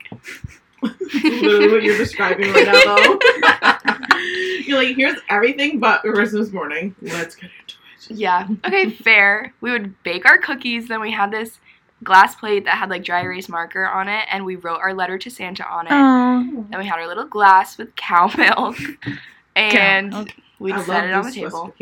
literally 1.23 1.67
what 1.67 1.83
you're 1.83 1.97
describing 1.97 2.53
right 2.53 2.65
now, 2.65 2.95
though. 2.95 4.17
you're 4.65 4.77
like, 4.77 4.95
here's 4.95 5.19
everything 5.29 5.79
but 5.79 6.01
Christmas 6.03 6.53
morning. 6.53 6.95
Let's 7.01 7.35
get 7.35 7.49
into 7.59 7.75
it. 8.09 8.17
Yeah. 8.17 8.47
Okay, 8.65 8.89
fair. 8.89 9.53
We 9.59 9.71
would 9.71 10.01
bake 10.03 10.25
our 10.25 10.37
cookies. 10.37 10.87
Then 10.87 11.01
we 11.01 11.11
had 11.11 11.31
this 11.31 11.59
glass 12.03 12.35
plate 12.35 12.65
that 12.65 12.75
had 12.77 12.89
like 12.89 13.03
dry 13.03 13.21
erase 13.21 13.47
marker 13.49 13.87
on 13.87 14.07
it, 14.07 14.25
and 14.31 14.43
we 14.45 14.55
wrote 14.55 14.79
our 14.79 14.93
letter 14.93 15.17
to 15.17 15.29
Santa 15.29 15.65
on 15.67 15.87
it. 15.87 15.91
Oh, 15.93 16.65
Then 16.69 16.79
we 16.79 16.85
had 16.85 16.99
our 16.99 17.07
little 17.07 17.25
glass 17.25 17.77
with 17.77 17.95
cow 17.95 18.31
milk, 18.37 18.77
and 19.55 20.09
milk. 20.09 20.29
we'd 20.59 20.73
I 20.75 20.83
set 20.83 21.05
it 21.05 21.13
on 21.13 21.25
the 21.25 21.31
table. 21.31 21.73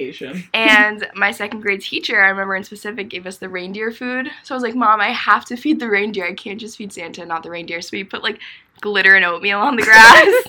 And 0.53 1.07
my 1.15 1.31
second 1.31 1.61
grade 1.61 1.81
teacher, 1.81 2.21
I 2.21 2.29
remember 2.29 2.55
in 2.55 2.63
specific, 2.63 3.09
gave 3.09 3.25
us 3.25 3.37
the 3.37 3.49
reindeer 3.49 3.91
food. 3.91 4.29
So 4.43 4.53
I 4.53 4.57
was 4.57 4.63
like, 4.63 4.75
Mom, 4.75 4.99
I 5.01 5.09
have 5.09 5.45
to 5.45 5.55
feed 5.55 5.79
the 5.79 5.89
reindeer. 5.89 6.25
I 6.25 6.33
can't 6.33 6.59
just 6.59 6.77
feed 6.77 6.91
Santa, 6.91 7.25
not 7.25 7.43
the 7.43 7.49
reindeer. 7.49 7.81
So 7.81 7.89
we 7.93 8.03
put 8.03 8.23
like 8.23 8.39
glitter 8.81 9.15
and 9.15 9.25
oatmeal 9.25 9.59
on 9.59 9.75
the 9.75 9.83
grass. 9.83 10.43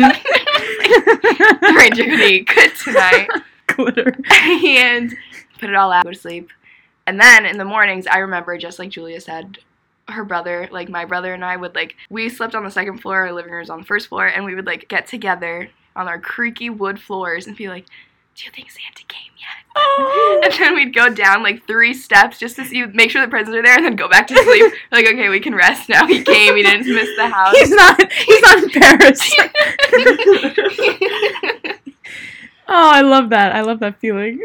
Like, 0.00 0.24
all 1.62 1.74
right, 1.74 1.94
you're 1.96 2.06
gonna 2.06 2.24
eat 2.24 2.46
good 2.48 2.72
tonight. 2.76 3.28
Glitter. 3.68 4.16
and 4.30 5.14
put 5.58 5.68
it 5.70 5.74
all 5.74 5.90
out, 5.92 6.04
go 6.04 6.10
to 6.10 6.16
sleep. 6.18 6.50
And 7.06 7.20
then 7.20 7.44
in 7.46 7.58
the 7.58 7.64
mornings, 7.64 8.06
I 8.06 8.18
remember 8.18 8.56
just 8.56 8.78
like 8.78 8.90
Julia 8.90 9.20
said, 9.20 9.58
her 10.08 10.24
brother, 10.24 10.68
like 10.70 10.88
my 10.88 11.04
brother 11.04 11.32
and 11.32 11.44
I 11.44 11.56
would 11.56 11.74
like 11.74 11.96
we 12.10 12.28
slept 12.28 12.54
on 12.54 12.64
the 12.64 12.70
second 12.70 12.98
floor, 12.98 13.22
our 13.22 13.32
living 13.32 13.52
room 13.52 13.60
was 13.60 13.70
on 13.70 13.80
the 13.80 13.86
first 13.86 14.08
floor, 14.08 14.26
and 14.26 14.44
we 14.44 14.54
would 14.54 14.66
like 14.66 14.88
get 14.88 15.06
together 15.06 15.70
on 15.96 16.08
our 16.08 16.18
creaky 16.18 16.70
wood 16.70 17.00
floors 17.00 17.46
and 17.46 17.56
be 17.56 17.68
like, 17.68 17.86
"Do 18.34 18.44
you 18.44 18.50
think 18.50 18.70
Santa 18.70 19.04
came 19.08 19.32
yet?" 19.36 19.64
Oh. 19.96 20.40
And 20.44 20.52
then 20.52 20.74
we'd 20.74 20.94
go 20.94 21.08
down 21.12 21.42
like 21.42 21.66
three 21.66 21.94
steps 21.94 22.38
just 22.38 22.56
to 22.56 22.64
see, 22.64 22.84
make 22.86 23.10
sure 23.10 23.20
the 23.22 23.28
presents 23.28 23.56
are 23.56 23.62
there, 23.62 23.76
and 23.76 23.84
then 23.84 23.96
go 23.96 24.08
back 24.08 24.26
to 24.28 24.36
sleep. 24.36 24.72
like, 24.92 25.06
okay, 25.06 25.28
we 25.28 25.40
can 25.40 25.54
rest 25.54 25.88
now. 25.88 26.06
He 26.06 26.22
came. 26.22 26.56
He 26.56 26.62
didn't 26.62 26.86
miss 26.94 27.08
the 27.16 27.28
house. 27.28 27.56
He's 27.56 27.70
not. 27.70 28.12
He's 28.12 28.40
not 28.42 28.62
in 28.62 28.70
Paris. 28.70 29.34
oh, 32.68 32.90
I 32.90 33.00
love 33.00 33.30
that. 33.30 33.54
I 33.54 33.62
love 33.62 33.80
that 33.80 33.98
feeling. 34.00 34.42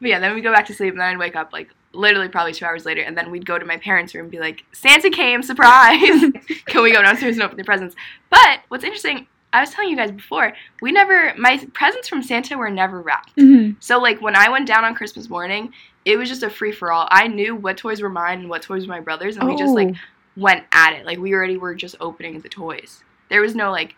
But 0.00 0.08
yeah, 0.10 0.18
then 0.18 0.34
we'd 0.34 0.42
go 0.42 0.52
back 0.52 0.66
to 0.66 0.74
sleep, 0.74 0.92
and 0.92 1.00
then 1.00 1.08
I'd 1.08 1.18
wake 1.18 1.36
up 1.36 1.52
like 1.52 1.70
literally 1.92 2.28
probably 2.28 2.52
two 2.52 2.64
hours 2.64 2.84
later, 2.86 3.02
and 3.02 3.16
then 3.16 3.30
we'd 3.30 3.44
go 3.46 3.58
to 3.58 3.64
my 3.66 3.76
parents' 3.76 4.14
room 4.14 4.24
and 4.24 4.30
be 4.30 4.38
like, 4.38 4.64
"Santa 4.72 5.10
came, 5.10 5.42
surprise! 5.42 6.20
Can 6.66 6.82
we 6.82 6.92
go 6.92 7.02
downstairs 7.02 7.36
and 7.36 7.42
open 7.42 7.56
the 7.56 7.64
presents?" 7.64 7.94
But 8.30 8.60
what's 8.68 8.84
interesting, 8.84 9.26
I 9.52 9.60
was 9.60 9.70
telling 9.70 9.90
you 9.90 9.96
guys 9.96 10.10
before, 10.12 10.52
we 10.80 10.92
never 10.92 11.34
my 11.36 11.58
presents 11.74 12.08
from 12.08 12.22
Santa 12.22 12.56
were 12.56 12.70
never 12.70 13.00
wrapped. 13.02 13.36
Mhm. 13.36 13.76
So 13.80 13.98
like 14.00 14.20
when 14.22 14.36
I 14.36 14.48
went 14.48 14.66
down 14.66 14.84
on 14.84 14.94
Christmas 14.94 15.28
morning, 15.28 15.72
it 16.04 16.16
was 16.16 16.28
just 16.28 16.42
a 16.42 16.48
free 16.50 16.72
for 16.72 16.92
all. 16.92 17.06
I 17.10 17.26
knew 17.28 17.54
what 17.54 17.76
toys 17.76 18.00
were 18.00 18.08
mine 18.08 18.40
and 18.40 18.48
what 18.48 18.62
toys 18.62 18.86
were 18.86 18.94
my 18.94 19.00
brother's, 19.00 19.36
and 19.36 19.46
we 19.48 19.56
just 19.56 19.74
like 19.74 19.88
Oh. 19.88 19.98
went 20.36 20.64
at 20.72 20.94
it. 20.94 21.04
Like 21.04 21.18
we 21.18 21.34
already 21.34 21.56
were 21.58 21.74
just 21.74 21.96
opening 22.00 22.40
the 22.40 22.48
toys. 22.48 23.02
There 23.28 23.42
was 23.42 23.54
no 23.54 23.70
like 23.70 23.96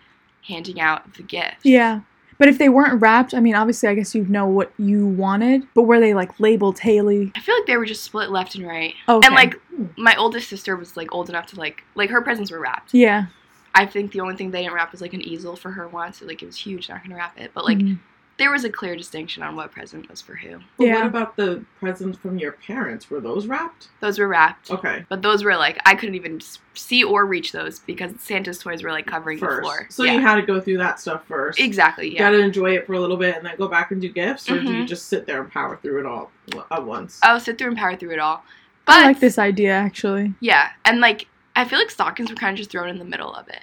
handing 0.49 0.80
out 0.80 1.14
the 1.14 1.23
gifts. 1.23 1.64
Yeah. 1.64 2.00
But 2.43 2.49
if 2.49 2.59
they 2.59 2.69
weren't 2.69 3.01
wrapped, 3.01 3.35
I 3.35 3.39
mean, 3.41 3.55
obviously, 3.55 3.89
I 3.89 3.95
guess 3.95 4.17
you'd 4.17 4.29
know 4.29 4.47
what 4.47 4.73
you 4.77 5.07
wanted. 5.07 5.63
But 5.75 5.83
were 5.85 6.01
they 6.01 6.13
like 6.13 6.41
labeled 6.41 6.81
Haley? 6.81 7.31
I 7.37 7.41
feel 7.41 7.55
like 7.55 7.67
they 7.67 7.77
were 7.77 7.85
just 7.87 8.03
split 8.03 8.31
left 8.33 8.57
and 8.57 8.67
right. 8.67 8.95
Okay. 9.09 9.25
And 9.25 9.33
like 9.37 9.55
my 9.97 10.17
oldest 10.17 10.49
sister 10.49 10.75
was 10.75 10.97
like 10.97 11.15
old 11.15 11.29
enough 11.29 11.47
to 11.47 11.57
like 11.57 11.85
like 11.95 12.11
her 12.11 12.21
presents 12.21 12.51
were 12.51 12.59
wrapped. 12.59 12.93
yeah. 12.95 13.27
I 13.77 13.87
think 13.87 14.11
the 14.11 14.19
only 14.21 14.35
thing 14.35 14.51
they 14.51 14.63
didn't 14.63 14.75
wrap 14.75 14.91
was 14.91 15.01
like 15.01 15.13
an 15.15 15.23
easel 15.23 15.55
for 15.55 15.71
her 15.71 15.87
once. 15.87 16.19
So, 16.19 16.27
like 16.27 16.43
it 16.43 16.47
was 16.47 16.57
huge, 16.57 16.89
not 16.89 17.05
gonna 17.05 17.15
wrap 17.15 17.39
it. 17.39 17.53
But 17.55 17.65
like 17.65 17.79
Mhm. 17.79 18.01
There 18.43 18.51
was 18.51 18.65
a 18.65 18.71
clear 18.71 18.97
distinction 18.97 19.41
on 19.45 19.55
what 19.55 19.71
present 19.71 20.11
was 20.11 20.21
for 20.21 20.35
who. 20.35 20.59
But 20.77 20.87
Yeah. 20.89 20.97
what 20.97 21.07
about 21.07 21.37
the 21.37 21.65
presents 21.79 22.19
from 22.19 22.39
your 22.39 22.51
parents? 22.51 23.09
Were 23.09 23.21
those 23.21 23.47
wrapped? 23.47 23.89
Those 24.01 24.19
were 24.19 24.27
wrapped. 24.27 24.69
Okay. 24.69 25.05
But 25.09 25.23
those 25.23 25.45
were 25.45 25.55
like 25.55 25.81
I 25.87 25.95
couldn't 25.95 26.17
even 26.17 26.41
see 26.75 27.05
or 27.05 27.25
reach 27.25 27.53
those 27.53 27.79
because 27.79 28.11
Santa's 28.19 28.59
toys 28.59 28.83
were 28.83 28.91
like 28.91 29.07
covering 29.07 29.39
the 29.39 29.47
floor. 29.47 29.87
So 29.91 30.03
yeah. 30.03 30.15
you 30.15 30.21
had 30.21 30.35
to 30.35 30.43
go 30.43 30.61
through 30.61 30.79
that 30.79 30.99
stuff 30.99 31.25
first. 31.29 31.61
exactly. 31.61 32.07
You 32.09 32.15
Yeah. 32.15 32.19
gotta 32.31 32.41
enjoy 32.41 32.73
it 32.75 32.85
for 32.85 32.95
a 32.95 33.01
little 33.01 33.17
bit 33.17 33.37
and 33.37 33.47
then 33.47 33.55
go 33.57 33.69
back 33.69 33.93
and 33.93 34.01
do 34.01 34.09
gifts, 34.09 34.51
or 34.51 34.59
do 34.59 34.65
you 34.73 34.83
Mhm. 34.83 34.89
just 34.89 35.07
sit 35.09 35.25
there 35.25 35.41
and 35.41 35.49
power 35.53 35.77
through 35.81 36.01
it 36.01 36.07
all 36.07 36.33
at 36.73 36.83
once? 36.85 37.21
I'll 37.23 37.39
sit 37.39 37.59
through 37.59 37.69
and 37.69 37.77
power 37.79 37.95
through 37.95 38.11
it 38.11 38.19
all. 38.19 38.45
But 38.87 38.97
I 38.97 39.05
like 39.05 39.21
this 39.21 39.39
idea 39.39 39.73
actually. 39.73 40.35
Yeah, 40.41 40.71
and 40.85 40.99
like 41.01 41.29
I 41.55 41.65
feel 41.65 41.79
like 41.79 41.91
stockings 41.91 42.29
were 42.29 42.35
kind 42.37 42.55
of 42.55 42.59
just 42.59 42.71
thrown 42.73 42.89
in 42.89 42.99
the 42.99 43.05
middle 43.05 43.33
of 43.33 43.47
it. 43.49 43.61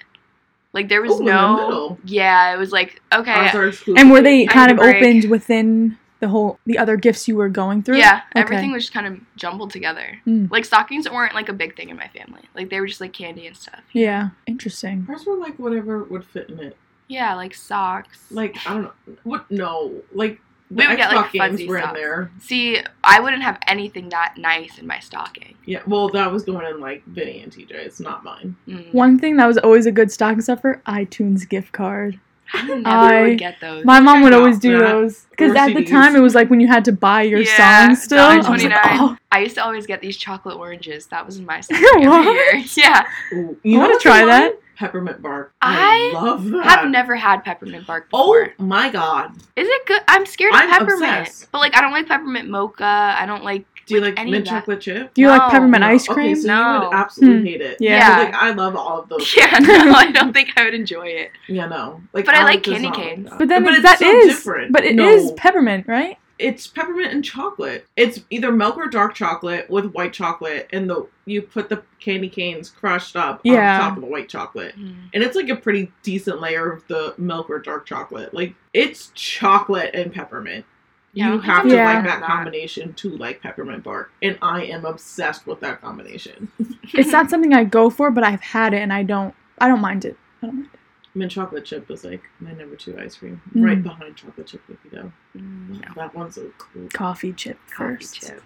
Like 0.72 0.88
there 0.88 1.02
was 1.02 1.12
Oh, 1.12 1.18
in 1.18 1.24
the 1.24 1.32
no. 1.32 1.98
Yeah, 2.04 2.54
it 2.54 2.58
was 2.58 2.70
like 2.72 3.00
okay. 3.12 3.50
And 3.96 4.10
were 4.10 4.22
they 4.22 4.46
kind 4.46 4.70
of 4.70 4.76
break. 4.78 4.96
opened 4.96 5.24
within 5.30 5.98
the 6.20 6.28
whole 6.28 6.58
the 6.66 6.78
other 6.78 6.96
gifts 6.96 7.26
you 7.26 7.34
were 7.36 7.48
going 7.48 7.82
through? 7.82 7.96
Yeah, 7.96 8.20
Okay. 8.36 8.40
everything 8.42 8.72
was 8.72 8.82
just 8.84 8.92
kind 8.92 9.06
of 9.06 9.18
jumbled 9.36 9.70
together. 9.70 10.20
Mm. 10.26 10.50
Like 10.50 10.64
stockings 10.64 11.10
weren't 11.10 11.34
like 11.34 11.48
a 11.48 11.52
big 11.52 11.76
thing 11.76 11.88
in 11.88 11.96
my 11.96 12.08
family. 12.08 12.42
Like 12.54 12.70
they 12.70 12.78
were 12.80 12.86
just 12.86 13.00
like 13.00 13.12
candy 13.12 13.46
and 13.46 13.56
stuff. 13.56 13.80
Yeah. 13.92 14.30
Interesting. 14.46 15.06
Ours 15.08 15.24
were 15.26 15.36
like 15.36 15.58
whatever 15.58 16.04
would 16.04 16.24
fit 16.24 16.50
in 16.50 16.60
it. 16.60 16.76
Yeah, 17.08 17.34
like 17.34 17.54
socks. 17.54 18.26
Like 18.30 18.56
I 18.66 18.74
don't 18.74 18.82
know 18.84 18.92
what. 19.24 19.50
No, 19.50 20.02
like 20.12 20.34
the 20.34 20.42
We 20.70 20.86
would 20.86 20.96
get, 20.96 21.10
Xbox 21.10 21.14
like, 21.16 21.32
games 21.32 21.50
fuzzy 21.52 21.66
were 21.68 21.78
in 21.78 21.92
there. 21.94 22.30
See, 22.40 22.78
I 23.02 23.18
wouldn't 23.20 23.42
have 23.42 23.58
anything 23.66 24.08
that 24.10 24.34
nice 24.36 24.78
in 24.78 24.86
my 24.86 25.00
stocking. 25.00 25.56
Yeah, 25.66 25.82
well, 25.86 26.08
that 26.10 26.30
was 26.30 26.44
going 26.44 26.64
in 26.66 26.80
like 26.80 27.04
Vinny 27.06 27.40
and 27.40 27.52
TJ. 27.52 27.72
It's 27.72 27.98
not 28.00 28.22
mine. 28.22 28.56
Mm. 28.68 28.94
One 28.94 29.18
thing 29.18 29.36
that 29.38 29.46
was 29.46 29.58
always 29.58 29.86
a 29.86 29.92
good 29.92 30.12
stocking 30.12 30.40
stuffer: 30.42 30.80
iTunes 30.86 31.48
gift 31.48 31.72
card. 31.72 32.20
I 32.52 32.62
never 32.66 32.88
I- 32.88 33.22
would 33.22 33.38
get 33.38 33.60
those. 33.60 33.84
My 33.84 34.00
mom 34.00 34.22
would 34.22 34.32
always 34.32 34.58
do 34.58 34.78
that. 34.78 34.92
those 34.92 35.26
because 35.30 35.52
Or 35.52 35.58
at 35.58 35.74
the 35.74 35.84
time 35.84 36.16
it 36.16 36.20
was 36.20 36.34
like 36.34 36.50
when 36.50 36.60
you 36.60 36.66
had 36.68 36.84
to 36.86 36.92
buy 36.92 37.22
your 37.22 37.40
Yeah, 37.40 37.86
songs 37.88 38.02
still. 38.02 38.18
I 38.24 38.36
was 38.38 38.46
like, 38.48 38.72
oh, 38.74 39.16
I 39.32 39.40
used 39.40 39.54
to 39.56 39.64
always 39.64 39.86
get 39.86 40.00
these 40.00 40.16
chocolate 40.16 40.56
oranges. 40.56 41.06
That 41.06 41.24
was 41.26 41.40
my 41.40 41.60
stocking 41.62 42.04
every 42.04 42.32
year. 42.32 42.64
Yeah, 42.76 43.04
Ooh, 43.32 43.56
I 43.64 43.78
want 43.78 43.92
to 43.92 43.98
try 44.00 44.20
the 44.20 44.26
that. 44.26 44.52
One? 44.80 44.88
Peppermint 44.88 45.22
bark. 45.22 45.52
I 45.62 46.10
love 46.14 46.48
that. 46.50 46.66
I've 46.66 46.90
never 46.90 47.16
had 47.16 47.44
peppermint 47.44 47.86
bark 47.86 48.10
before. 48.10 48.52
Oh 48.58 48.62
my 48.62 48.90
god! 48.90 49.36
Is 49.56 49.68
it 49.68 49.86
good? 49.86 50.00
I'm 50.08 50.26
scared 50.26 50.54
of 50.54 50.60
I'm 50.60 50.70
peppermint. 50.70 51.20
obsessed. 51.20 51.50
But 51.52 51.58
like 51.58 51.76
I 51.76 51.80
don't 51.80 51.92
like 51.92 52.06
peppermint 52.08 52.48
mocha. 52.48 52.84
I 53.18 53.26
don't 53.26 53.44
like 53.44 53.64
Do 53.86 53.94
you 53.96 54.00
like 54.00 54.18
any 54.18 54.30
mint 54.30 54.46
chocolate 54.46 54.80
chip? 54.80 55.14
Do 55.14 55.20
you 55.22 55.26
No. 55.28 55.34
like 55.36 55.50
peppermint 55.50 55.80
No. 55.82 55.86
ice 55.88 56.08
Okay, 56.08 56.14
cream? 56.14 56.36
so 56.36 56.42
you 56.42 56.46
No. 56.48 56.80
would 56.88 56.94
absolutely 56.94 57.38
Hmm. 57.40 57.44
hate 57.46 57.60
it. 57.60 57.76
Yeah. 57.80 57.98
Yeah. 57.98 58.24
Like 58.24 58.34
I 58.34 58.50
love 58.52 58.76
all 58.76 59.00
of 59.00 59.08
those. 59.08 59.34
Yeah, 59.36 59.58
no, 59.58 59.92
I 59.92 60.10
don't 60.12 60.32
think 60.32 60.50
I 60.56 60.64
would 60.64 60.74
enjoy 60.74 61.06
it. 61.08 61.30
Yeah, 61.48 61.66
no. 61.66 62.00
Like, 62.12 62.24
But 62.26 62.34
I 62.36 62.44
like 62.44 62.62
candy 62.62 62.90
canes. 62.90 63.28
that. 63.30 63.38
but 63.38 63.48
then 63.48 63.64
but 63.64 63.74
it's, 63.74 63.78
it's 63.84 63.84
that 63.84 63.98
so 63.98 64.10
is- 64.18 64.26
different. 64.36 64.72
but 64.72 64.84
it 64.84 64.94
no. 64.94 65.08
is 65.08 65.32
peppermint, 65.32 65.86
right? 65.88 66.16
It's 66.40 66.66
peppermint 66.66 67.12
and 67.12 67.24
chocolate. 67.24 67.86
It's 67.96 68.20
either 68.30 68.50
milk 68.50 68.76
or 68.78 68.86
dark 68.88 69.14
chocolate 69.14 69.68
with 69.68 69.92
white 69.92 70.12
chocolate, 70.14 70.68
and 70.72 70.88
the 70.88 71.06
you 71.26 71.42
put 71.42 71.68
the 71.68 71.82
candy 72.00 72.28
canes 72.30 72.70
crushed 72.70 73.14
up 73.14 73.40
Yeah. 73.44 73.74
on 73.74 73.80
top 73.80 73.96
of 73.98 74.02
the 74.02 74.08
white 74.08 74.28
chocolate. 74.28 74.74
And 74.74 74.96
it's 75.22 75.36
like 75.36 75.48
a 75.50 75.56
pretty 75.56 75.92
decent 76.02 76.40
layer 76.40 76.72
of 76.72 76.86
the 76.88 77.14
milk 77.18 77.50
or 77.50 77.58
dark 77.58 77.84
chocolate. 77.86 78.32
Like 78.32 78.54
it's 78.72 79.12
chocolate 79.14 79.94
and 79.94 80.12
peppermint. 80.12 80.64
Yeah, 81.12 81.34
you 81.34 81.40
have 81.40 81.64
to 81.68 81.76
ever 81.76 81.84
like 81.94 82.04
that 82.04 82.20
that. 82.20 82.26
combination 82.26 82.94
to 82.94 83.16
like 83.18 83.42
peppermint 83.42 83.82
bark, 83.84 84.10
and 84.22 84.38
I 84.40 84.62
am 84.64 84.84
obsessed 84.84 85.46
with 85.46 85.60
that 85.60 85.80
combination. 85.80 86.50
It's 86.94 87.10
not 87.12 87.28
something 87.30 87.52
I 87.52 87.64
go 87.64 87.90
for, 87.90 88.10
but 88.10 88.24
I've 88.24 88.40
had 88.40 88.72
it 88.74 88.78
and 88.78 88.92
I 88.92 89.02
don't. 89.02 89.34
I 89.58 89.68
don't 89.68 89.80
mind 89.80 90.04
it. 90.06 90.16
I 90.42 90.46
don't 90.46 90.54
mind 90.56 90.68
it. 90.72 90.79
Mint 91.14 91.30
chocolate 91.32 91.64
chip 91.64 91.90
is 91.90 92.04
like 92.04 92.22
my 92.38 92.52
number 92.52 92.76
two 92.76 92.96
ice 92.98 93.16
cream, 93.16 93.40
Mm. 93.54 93.64
right 93.66 93.82
behind 93.82 94.14
chocolate 94.16 94.46
chip 94.46 94.64
cookie 94.66 94.94
dough. 94.94 95.12
Mm, 95.36 95.80
no. 95.82 95.92
That 95.96 96.14
one's 96.14 96.38
a 96.38 96.46
cool. 96.58 96.88
Coffee 96.92 97.32
chip 97.32 97.58
Coffee 97.70 97.96
first. 97.96 98.14
chip. 98.20 98.42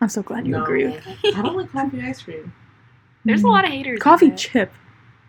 I'm 0.00 0.08
so 0.08 0.22
glad 0.22 0.46
you 0.46 0.52
No, 0.52 0.62
agree. 0.62 0.86
I 0.86 1.42
don't 1.42 1.56
like 1.56 1.72
coffee 1.72 2.00
ice 2.00 2.22
cream. 2.22 2.52
There's 3.24 3.42
a 3.42 3.46
Mm. 3.46 3.50
lot 3.52 3.64
of 3.64 3.70
haters. 3.70 3.98
coffee 4.00 4.26
of 4.28 4.32
it. 4.34 4.38
chip 4.38 4.72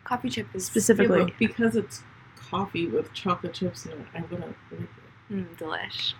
Coffee 0.03 0.29
chip 0.29 0.47
is 0.53 0.65
specifically. 0.65 1.25
but 1.25 1.38
because 1.39 1.75
it's 1.75 2.03
coffee 2.35 2.85
with 2.88 3.11
chocolate 3.13 3.53
chips 3.53 3.85
in 3.88 3.93
it, 3.93 4.07
I 4.15 4.21
wouldn't 4.21 4.55
like 4.71 4.81
it. 4.81 5.33
mm, 5.33 5.45
delish. 5.57 6.13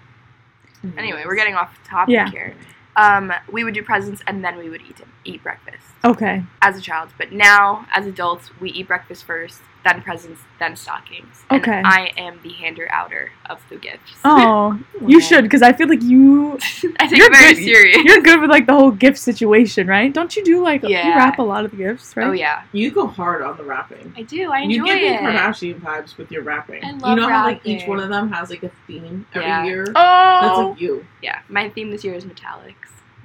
Mm. 0.84 0.98
Anyway, 0.98 1.24
we're 1.26 1.36
getting 1.36 1.56
off 1.56 1.78
topic 1.84 2.14
Yeah. 2.14 2.30
here. 2.30 2.56
Um, 2.96 3.32
we 3.52 3.64
would 3.64 3.74
do 3.76 3.84
presents 3.84 4.22
and 4.28 4.44
then 4.44 4.58
we 4.58 4.70
would 4.70 4.82
eat 4.82 5.00
eat 5.26 5.42
breakfast 5.44 5.86
Okay. 6.04 6.44
as 6.62 6.76
a 6.78 6.82
child. 6.82 7.10
But 7.20 7.32
now, 7.32 7.86
as 7.94 8.06
adults, 8.08 8.50
we 8.60 8.72
eat 8.72 8.88
breakfast 8.88 9.24
first, 9.26 9.62
then 9.86 10.02
presents, 10.02 10.42
then 10.60 10.76
stockings. 10.76 11.44
And 11.50 11.62
Okay. 11.62 11.82
I 11.86 12.12
am 12.18 12.40
the 12.44 12.50
hander 12.52 12.88
outer 12.92 13.32
of 13.50 13.62
the 13.70 13.78
gifts. 13.78 14.12
Oh, 14.26 14.78
you 15.08 15.22
should 15.22 15.44
because 15.44 15.62
I 15.62 15.72
feel 15.74 15.88
like 15.88 16.02
you 16.04 16.54
I 17.00 17.08
take 17.08 17.18
You're 17.18 17.28
it 17.28 17.38
very 17.38 17.54
good. 17.54 17.64
serious. 17.64 17.98
you're 18.04 18.22
good 18.22 18.42
with 18.42 18.50
like 18.50 18.66
the 18.66 18.74
whole 18.74 18.92
gift 18.92 19.18
situation, 19.18 19.88
right? 19.88 20.12
Don't 20.14 20.36
you 20.36 20.44
do 20.44 20.62
like 20.62 20.84
you 20.84 20.90
wrap 20.96 21.40
a 21.40 21.42
lot 21.44 21.64
of 21.66 21.72
the 21.72 21.78
gifts, 21.78 22.16
right? 22.18 22.28
Oh 22.28 22.32
yeah, 22.34 22.64
You 22.74 22.92
go 22.92 23.08
hard 23.08 23.42
on 23.42 23.56
the 23.58 23.64
wrapping. 23.64 24.14
I 24.18 24.24
do. 24.24 24.52
I 24.52 24.60
enjoy 24.60 24.74
it. 24.74 24.78
You 24.78 24.84
give 24.86 24.96
me 25.02 25.08
it. 25.08 25.22
Kardashian 25.22 25.80
vibes 25.80 26.18
with 26.18 26.30
your 26.32 26.44
wrapping. 26.44 26.84
I 26.84 26.92
love 26.92 26.96
it. 26.98 27.02
you 27.02 27.08
love 27.08 27.18
know 27.18 27.30
how 27.30 27.46
like 27.46 27.62
each 27.66 27.88
one 27.88 28.00
of 28.00 28.10
them 28.10 28.32
has 28.34 28.50
like 28.50 28.64
a 28.64 28.72
theme 28.86 29.26
every 29.34 29.48
Yeah. 29.48 29.64
year. 29.66 29.86
Oh. 29.96 30.40
That's 30.42 30.58
like 30.60 30.82
you. 30.82 31.06
Yeah, 31.24 31.40
my 31.48 31.70
theme 31.70 31.90
this 31.92 32.04
year 32.04 32.16
is 32.16 32.26
metallics. 32.26 32.76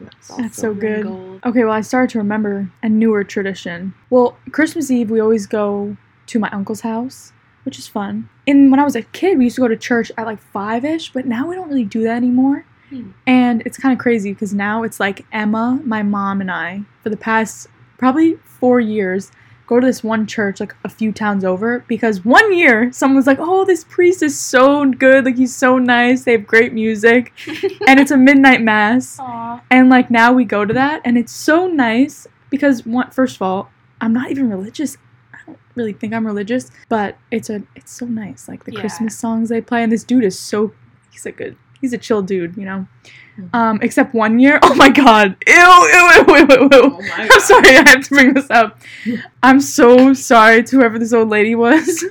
That's 0.00 0.28
That's 0.37 0.56
so 0.56 0.75
good. 0.75 1.04
Gold. 1.04 1.40
Okay, 1.44 1.62
well, 1.64 1.73
I 1.73 1.80
started 1.80 2.11
to 2.11 2.18
remember 2.18 2.68
a 2.82 2.88
newer 2.88 3.23
tradition. 3.25 3.94
Well, 4.11 4.37
Christmas 4.50 4.90
Eve, 4.90 5.11
we 5.11 5.20
always 5.20 5.46
go 5.46 5.96
to 6.26 6.38
my 6.38 6.50
uncle's 6.50 6.81
house, 6.81 7.33
which 7.64 7.78
is 7.78 7.87
fun. 7.87 8.28
And 8.47 8.71
when 8.71 8.81
I 8.81 8.85
was 8.85 8.97
a 8.97 9.02
kid, 9.02 9.38
we 9.38 9.45
used 9.45 9.57
to 9.57 9.62
go 9.62 9.69
to 9.69 9.76
church 9.76 10.11
at 10.16 10.26
like 10.26 10.40
five 10.40 10.85
ish, 10.85 11.12
but 11.12 11.26
now 11.26 11.49
we 11.49 11.54
don't 11.54 11.69
really 11.69 11.85
do 11.85 12.02
that 12.04 12.16
anymore. 12.16 12.64
Hmm. 12.90 13.11
And 13.26 13.62
it's 13.64 13.78
kind 13.78 13.93
of 13.93 13.99
crazy 13.99 14.33
because 14.33 14.52
now 14.54 14.83
it's 14.83 15.00
like 15.00 15.25
Emma, 15.33 15.81
my 15.85 16.02
mom, 16.02 16.40
and 16.40 16.50
I, 16.50 16.83
for 17.02 17.11
the 17.11 17.16
past 17.16 17.69
probably 17.99 18.37
four 18.45 18.81
years, 18.81 19.31
go 19.66 19.81
to 19.81 19.87
this 19.87 20.04
one 20.04 20.26
church 20.26 20.61
like 20.61 20.75
a 20.85 20.88
few 20.88 21.11
towns 21.11 21.45
over 21.45 21.81
because 21.88 22.25
one 22.25 22.52
year 22.52 22.93
someone 22.93 23.16
was 23.16 23.26
like, 23.26 23.38
oh, 23.40 23.64
this 23.64 23.85
priest 23.85 24.23
is 24.23 24.38
so 24.38 24.85
good. 24.90 25.25
Like, 25.25 25.37
he's 25.37 25.54
so 25.54 25.78
nice. 25.78 26.25
They 26.25 26.33
have 26.33 26.47
great 26.47 26.73
music. 26.73 27.33
and 27.88 27.99
it's 27.99 28.11
a 28.11 28.16
midnight 28.16 28.62
mass. 28.62 29.19
Aw. 29.19 29.62
And 29.71 29.88
like 29.88 30.11
now 30.11 30.33
we 30.33 30.45
go 30.45 30.64
to 30.64 30.75
that, 30.75 31.00
and 31.04 31.16
it's 31.16 31.33
so 31.33 31.66
nice 31.66 32.26
because 32.50 32.85
one, 32.87 33.11
first 33.11 33.37
of 33.37 33.43
all, 33.43 33.71
I'm 34.00 34.12
not 34.12 34.31
even 34.31 34.50
religious. 34.50 34.97
Really 35.75 35.93
think 35.93 36.14
I'm 36.14 36.26
religious, 36.26 36.71
but 36.88 37.16
it's 37.31 37.50
a 37.50 37.62
it's 37.75 37.93
so 37.93 38.07
nice. 38.07 38.49
Like 38.49 38.64
the 38.64 38.73
Yeah. 38.73 38.81
Christmas 38.81 39.19
songs 39.19 39.49
they 39.49 39.61
play, 39.61 39.83
and 39.83 39.90
this 39.90 40.04
dude 40.04 40.25
is 40.25 40.38
so 40.38 40.73
he's 41.11 41.26
a 41.26 41.33
good 41.33 41.57
he's 41.81 41.93
a 41.93 41.99
chill 41.99 42.23
dude, 42.23 42.57
you 42.57 42.64
know. 42.64 42.87
Mhm. 43.38 43.52
Um, 43.54 43.78
except 43.83 44.14
one 44.14 44.38
year, 44.38 44.61
oh 44.62 44.75
my 44.76 44.88
god, 44.90 45.37
ew, 45.47 45.54
ew, 45.54 46.11
ew, 46.14 46.37
ew, 46.37 46.47
ew, 46.49 46.69
ew. 46.71 46.71
Oh 46.73 47.00
I'm 47.16 47.40
sorry, 47.40 47.71
I 47.71 47.88
have 47.88 48.04
to 48.04 48.09
bring 48.11 48.35
this 48.35 48.49
up. 48.50 48.81
I'm 49.43 49.61
so 49.61 50.12
sorry 50.14 50.62
to 50.62 50.76
whoever 50.76 50.99
this 51.00 51.12
old 51.12 51.28
lady 51.31 51.54
was. 51.57 52.04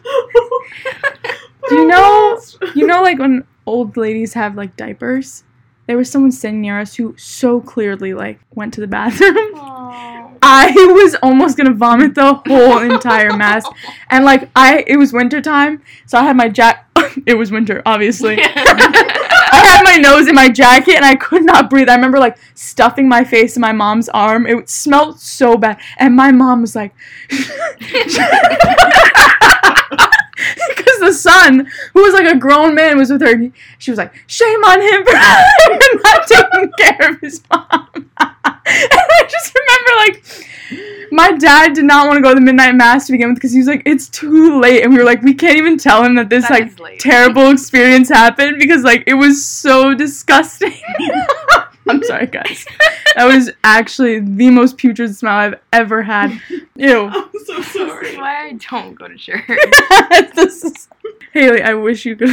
Do 1.70 1.76
you 1.76 1.88
know- 1.88 2.40
You 2.76 2.86
know, 2.88 3.02
like 3.02 3.20
when 3.20 3.46
old 3.66 3.96
ladies 3.96 4.34
have 4.34 4.56
like 4.56 4.76
diapers? 4.76 5.44
There 5.88 5.98
was 5.98 6.10
someone 6.12 6.32
sitting 6.32 6.62
near 6.62 6.80
us 6.80 6.96
who 6.96 7.16
so 7.18 7.60
clearly 7.62 8.14
like 8.14 8.40
went 8.56 8.74
to 8.76 8.82
the 8.82 8.88
bathroom. 8.88 9.36
Aw. 9.56 10.23
I 10.46 10.74
was 10.76 11.16
almost 11.24 11.56
gonna 11.56 11.74
vomit 11.74 12.16
the 12.16 12.34
whole 12.34 12.80
entire 12.80 13.36
mess. 13.36 13.66
And 14.10 14.26
like 14.26 14.50
I 14.56 14.84
it 14.86 14.98
was 14.98 15.12
winter 15.12 15.42
time, 15.42 15.82
so 16.06 16.20
I 16.20 16.24
had 16.24 16.38
my 16.38 16.48
jack 16.48 16.88
it 17.26 17.36
was 17.36 17.52
winter, 17.52 17.82
obviously. 17.86 18.38
I 18.40 19.66
had 19.66 19.84
my 19.84 19.98
nose 19.98 20.28
in 20.28 20.36
my 20.36 20.50
jacket 20.50 20.96
and 20.96 21.06
I 21.06 21.16
could 21.16 21.44
not 21.44 21.70
breathe. 21.70 21.90
I 21.90 21.96
remember 21.96 22.20
like 22.20 22.38
stuffing 22.54 23.08
my 23.08 23.24
face 23.24 23.56
in 23.56 23.62
my 23.62 23.72
mom's 23.72 24.10
arm. 24.10 24.46
It 24.46 24.70
smelled 24.70 25.20
so 25.20 25.58
bad. 25.58 25.80
And 25.98 26.16
my 26.16 26.32
mom 26.32 26.62
was 26.62 26.76
like 26.76 26.94
because 27.30 27.48
the 31.00 31.14
son, 31.14 31.72
who 31.94 32.04
was 32.04 32.14
like 32.14 32.28
a 32.28 32.38
grown 32.38 32.76
man, 32.76 32.98
was 32.98 33.12
with 33.12 33.22
her. 33.22 33.52
She 33.78 33.92
was 33.92 33.98
like, 33.98 34.14
"Shame 34.28 34.64
on 34.64 34.82
him 34.82 35.06
for 35.06 35.14
not 36.04 36.28
taking 36.28 36.72
care 36.78 37.12
of 37.12 37.20
his 37.22 37.42
mom." 37.50 37.88
and 38.66 38.90
I 38.92 39.28
just 39.30 39.54
remember 39.56 39.92
like 39.98 40.24
my 41.14 41.32
dad 41.32 41.74
did 41.74 41.86
not 41.86 42.08
want 42.08 42.18
to 42.18 42.22
go 42.22 42.30
to 42.30 42.36
the 42.36 42.42
midnight 42.42 42.76
mass 42.76 43.06
to 43.08 43.12
begin 43.12 43.30
with 43.30 43.36
because 43.38 43.52
he 43.52 43.60
was 43.60 43.68
like, 43.68 43.84
"It's 43.86 44.08
too 44.10 44.60
late," 44.60 44.84
and 44.84 44.92
we 44.92 45.00
were 45.00 45.06
like, 45.06 45.22
"We 45.22 45.34
can't 45.34 45.58
even 45.58 45.78
tell 45.78 46.04
him 46.04 46.16
that 46.16 46.30
this 46.30 46.48
That 46.48 46.80
like 46.80 47.00
terrible 47.00 47.50
experience 47.52 48.10
happened 48.10 48.58
because 48.60 48.84
like 48.84 49.04
it 49.08 49.14
was 49.14 49.46
so 49.46 49.94
disgusting." 49.94 50.74
I'm 51.88 52.02
sorry, 52.04 52.28
guys. 52.28 52.66
That 53.16 53.26
was 53.26 53.52
actually 53.64 54.20
the 54.20 54.50
most 54.50 54.78
putrid 54.78 55.14
smell 55.16 55.34
I've 55.38 55.60
ever 55.74 56.02
had. 56.02 56.32
Ew. 56.76 57.08
I'm 57.08 57.30
so 57.46 57.58
This 57.58 57.74
sorry. 57.74 58.08
is 58.08 58.18
why 58.18 58.48
I 58.48 58.54
don't 58.54 58.96
go 58.96 59.08
to 59.10 59.18
church. 59.18 59.42
this 60.36 60.64
is 60.64 60.88
Haley, 61.34 61.62
I 61.62 61.74
wish 61.74 62.06
you 62.06 62.16
could. 62.16 62.30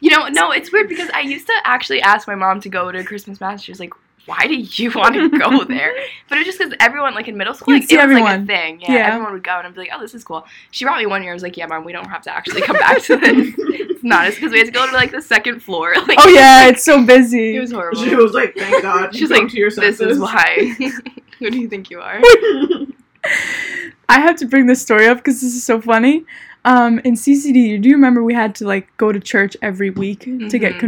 you 0.00 0.10
know, 0.10 0.28
no, 0.28 0.52
it's 0.52 0.70
weird 0.72 0.88
because 0.88 1.10
I 1.12 1.20
used 1.20 1.46
to 1.48 1.54
actually 1.64 2.00
ask 2.02 2.28
my 2.28 2.36
mom 2.36 2.60
to 2.60 2.68
go 2.68 2.92
to 2.92 3.02
Christmas 3.02 3.40
mass. 3.40 3.62
She 3.62 3.72
was 3.72 3.80
like, 3.80 3.92
"Why 4.26 4.46
do 4.46 4.54
you 4.54 4.90
want 4.94 5.14
to 5.14 5.28
go 5.30 5.64
there?" 5.64 5.94
But 6.28 6.38
it's 6.38 6.46
just 6.46 6.58
because 6.58 6.74
everyone, 6.80 7.14
like 7.14 7.28
in 7.28 7.36
middle 7.36 7.54
school, 7.54 7.74
You'd 7.74 7.80
like 7.82 7.88
see 7.88 7.96
it 7.98 8.06
was 8.06 8.18
like 8.18 8.40
a 8.40 8.44
thing. 8.46 8.80
Yeah, 8.80 8.92
Yeah. 8.92 9.06
everyone 9.08 9.32
would 9.32 9.42
go, 9.44 9.56
and 9.58 9.66
I'd 9.66 9.74
be 9.74 9.80
like, 9.80 9.90
"Oh, 9.94 10.00
this 10.00 10.14
is 10.14 10.24
cool." 10.24 10.46
She 10.70 10.84
brought 10.84 10.98
me 10.98 11.06
one 11.06 11.22
year. 11.22 11.32
I 11.32 11.34
was 11.34 11.42
like, 11.42 11.56
"Yeah, 11.56 11.66
mom, 11.66 11.84
we 11.84 11.92
don't 11.92 12.08
have 12.08 12.22
to 12.22 12.34
actually 12.34 12.62
come 12.62 12.76
back 12.78 13.02
to 13.02 13.16
this. 13.16 13.54
it's 13.58 14.04
not 14.04 14.26
as 14.26 14.34
because 14.36 14.52
we 14.52 14.58
had 14.58 14.66
to 14.66 14.72
go 14.72 14.86
to 14.86 14.92
like 14.92 15.10
the 15.12 15.22
second 15.22 15.60
floor. 15.62 15.94
Like, 16.08 16.18
Oh 16.20 16.28
yeah, 16.28 16.64
like, 16.64 16.74
it's 16.74 16.84
so 16.84 17.04
busy. 17.04 17.56
it 17.56 17.60
was 17.60 17.72
horrible. 17.72 18.02
She 18.02 18.14
was 18.14 18.32
like, 18.32 18.54
"Thank 18.56 18.82
God." 18.82 19.12
She's 19.12 19.22
you 19.22 19.28
come 19.28 19.38
like, 19.44 19.50
to 19.52 19.56
your 19.58 19.70
"This 19.70 20.00
is 20.00 20.18
why." 20.18 20.74
Who 21.38 21.50
do 21.50 21.58
you 21.58 21.68
think 21.68 21.90
you 21.90 22.00
are? 22.00 22.20
I 24.08 24.20
have 24.20 24.36
to 24.36 24.46
bring 24.46 24.66
this 24.66 24.82
story 24.82 25.06
up 25.06 25.18
because 25.18 25.40
this 25.40 25.54
is 25.54 25.64
so 25.64 25.80
funny. 25.80 26.24
Um, 26.64 26.98
in 27.00 27.14
CCD, 27.14 27.80
do 27.80 27.88
you 27.88 27.94
remember 27.96 28.22
we 28.22 28.34
had 28.34 28.54
to 28.56 28.66
like 28.66 28.94
go 28.96 29.10
to 29.12 29.18
church 29.18 29.56
every 29.62 29.90
week 29.90 30.20
to 30.20 30.58
get 30.58 30.74
Mhm. 30.74 30.78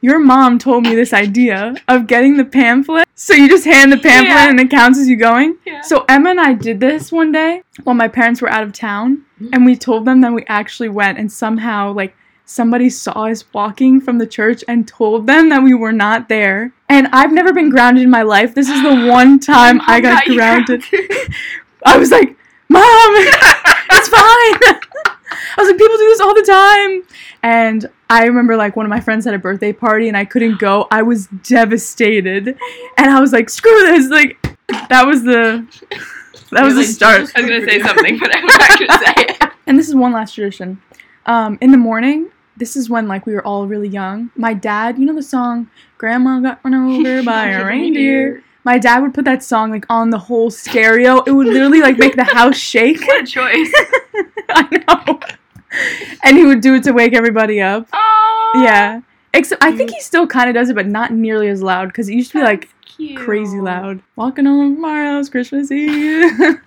Your 0.00 0.18
mom 0.18 0.58
told 0.58 0.84
me 0.84 0.94
this 0.94 1.12
idea 1.12 1.74
of 1.88 2.06
getting 2.06 2.36
the 2.36 2.44
pamphlet. 2.44 3.08
So 3.14 3.32
you 3.32 3.48
just 3.48 3.64
hand 3.64 3.90
the 3.90 3.96
pamphlet 3.96 4.34
Yeah. 4.34 4.50
and 4.50 4.60
it 4.60 4.70
counts 4.70 4.98
as 4.98 5.08
you 5.08 5.16
going. 5.16 5.56
Yeah. 5.64 5.80
So 5.80 6.04
Emma 6.08 6.30
and 6.30 6.40
I 6.40 6.52
did 6.52 6.78
this 6.80 7.10
one 7.10 7.32
day 7.32 7.62
while 7.84 7.94
my 7.94 8.08
parents 8.08 8.42
were 8.42 8.50
out 8.50 8.62
of 8.62 8.72
town, 8.72 9.24
mm-hmm. 9.40 9.48
and 9.52 9.64
we 9.64 9.76
told 9.76 10.04
them 10.04 10.20
that 10.20 10.32
we 10.32 10.44
actually 10.48 10.88
went, 10.90 11.18
and 11.18 11.30
somehow 11.32 11.92
like 11.92 12.14
somebody 12.44 12.90
saw 12.90 13.24
us 13.26 13.44
walking 13.54 14.00
from 14.00 14.18
the 14.18 14.26
church 14.26 14.62
and 14.68 14.86
told 14.86 15.26
them 15.26 15.48
that 15.48 15.62
we 15.62 15.72
were 15.74 15.92
not 15.92 16.28
there. 16.28 16.72
And 16.88 17.06
I've 17.08 17.32
never 17.32 17.52
been 17.54 17.70
grounded 17.70 18.04
in 18.04 18.10
my 18.10 18.22
life. 18.22 18.54
This 18.54 18.68
is 18.68 18.82
the 18.82 19.06
one 19.10 19.40
time 19.40 19.80
I 19.86 20.00
got 20.00 20.26
grounded. 20.26 20.82
grounded. 20.82 21.34
I 21.86 21.96
was 21.96 22.10
like, 22.10 22.36
Mom, 22.68 22.82
it's 22.84 24.08
fine. 24.18 24.76
I 25.56 25.62
was 25.62 25.68
like, 25.68 25.78
people 25.78 25.96
do 25.96 26.08
this 26.08 26.20
all 26.20 26.34
the 26.34 26.42
time. 26.42 27.02
And 27.44 27.90
I 28.08 28.24
remember 28.24 28.56
like 28.56 28.74
one 28.74 28.86
of 28.86 28.90
my 28.90 29.00
friends 29.00 29.26
had 29.26 29.34
a 29.34 29.38
birthday 29.38 29.70
party 29.70 30.08
and 30.08 30.16
I 30.16 30.24
couldn't 30.24 30.58
go. 30.58 30.88
I 30.90 31.02
was 31.02 31.26
devastated. 31.26 32.48
And 32.96 33.10
I 33.10 33.20
was 33.20 33.34
like, 33.34 33.50
screw 33.50 33.80
this. 33.82 34.08
Like 34.08 34.40
that 34.88 35.06
was 35.06 35.24
the 35.24 35.66
that 36.52 36.64
was 36.64 36.74
the 36.74 36.84
start. 36.84 37.16
I 37.16 37.20
was 37.20 37.32
gonna 37.32 37.66
say 37.66 37.80
something, 37.82 38.18
but 38.18 38.34
I'm 38.34 38.46
not 38.46 38.78
gonna 38.78 38.98
say 38.98 39.14
it. 39.16 39.50
And 39.66 39.78
this 39.78 39.88
is 39.88 39.94
one 39.94 40.12
last 40.12 40.34
tradition. 40.34 40.80
Um, 41.24 41.56
in 41.62 41.70
the 41.70 41.78
morning, 41.78 42.30
this 42.56 42.76
is 42.76 42.90
when 42.90 43.08
like 43.08 43.24
we 43.26 43.32
were 43.32 43.46
all 43.46 43.66
really 43.66 43.88
young. 43.88 44.30
My 44.36 44.52
dad, 44.54 44.98
you 44.98 45.04
know 45.04 45.14
the 45.14 45.22
song 45.22 45.68
"Grandma 45.98 46.40
Got 46.40 46.60
Run 46.64 46.74
Over 46.74 47.22
by 47.24 47.48
a 47.48 47.64
Reindeer." 47.64 48.42
My 48.64 48.78
dad 48.78 49.00
would 49.00 49.12
put 49.12 49.26
that 49.26 49.42
song 49.42 49.70
like 49.70 49.84
on 49.90 50.08
the 50.08 50.18
whole 50.18 50.50
stereo. 50.50 51.22
It 51.24 51.32
would 51.32 51.46
literally 51.46 51.80
like 51.80 51.98
make 51.98 52.16
the 52.16 52.24
house 52.24 52.56
shake. 52.56 53.00
What 53.06 53.22
a 53.22 53.26
choice. 53.26 53.72
I 54.48 54.84
know. 54.88 55.20
And 56.24 56.36
he 56.36 56.44
would 56.46 56.60
do 56.60 56.74
it 56.74 56.82
to 56.84 56.92
wake 56.92 57.12
everybody 57.14 57.60
up. 57.60 57.86
Oh. 57.92 58.52
Yeah. 58.64 59.00
Except 59.32 59.62
I 59.64 59.72
think 59.76 59.90
he 59.90 60.00
still 60.00 60.26
kind 60.26 60.48
of 60.48 60.54
does 60.54 60.70
it, 60.70 60.74
but 60.76 60.86
not 60.86 61.12
nearly 61.12 61.48
as 61.48 61.60
loud 61.62 61.88
because 61.88 62.08
it 62.08 62.14
used 62.14 62.30
to 62.32 62.38
be 62.38 62.44
like 62.44 62.68
Cute. 62.84 63.18
crazy 63.18 63.60
loud. 63.60 64.00
Walking 64.16 64.46
on 64.46 64.76
Tomorrow's 64.76 65.28
Christmas 65.28 65.70
Eve. 65.72 66.30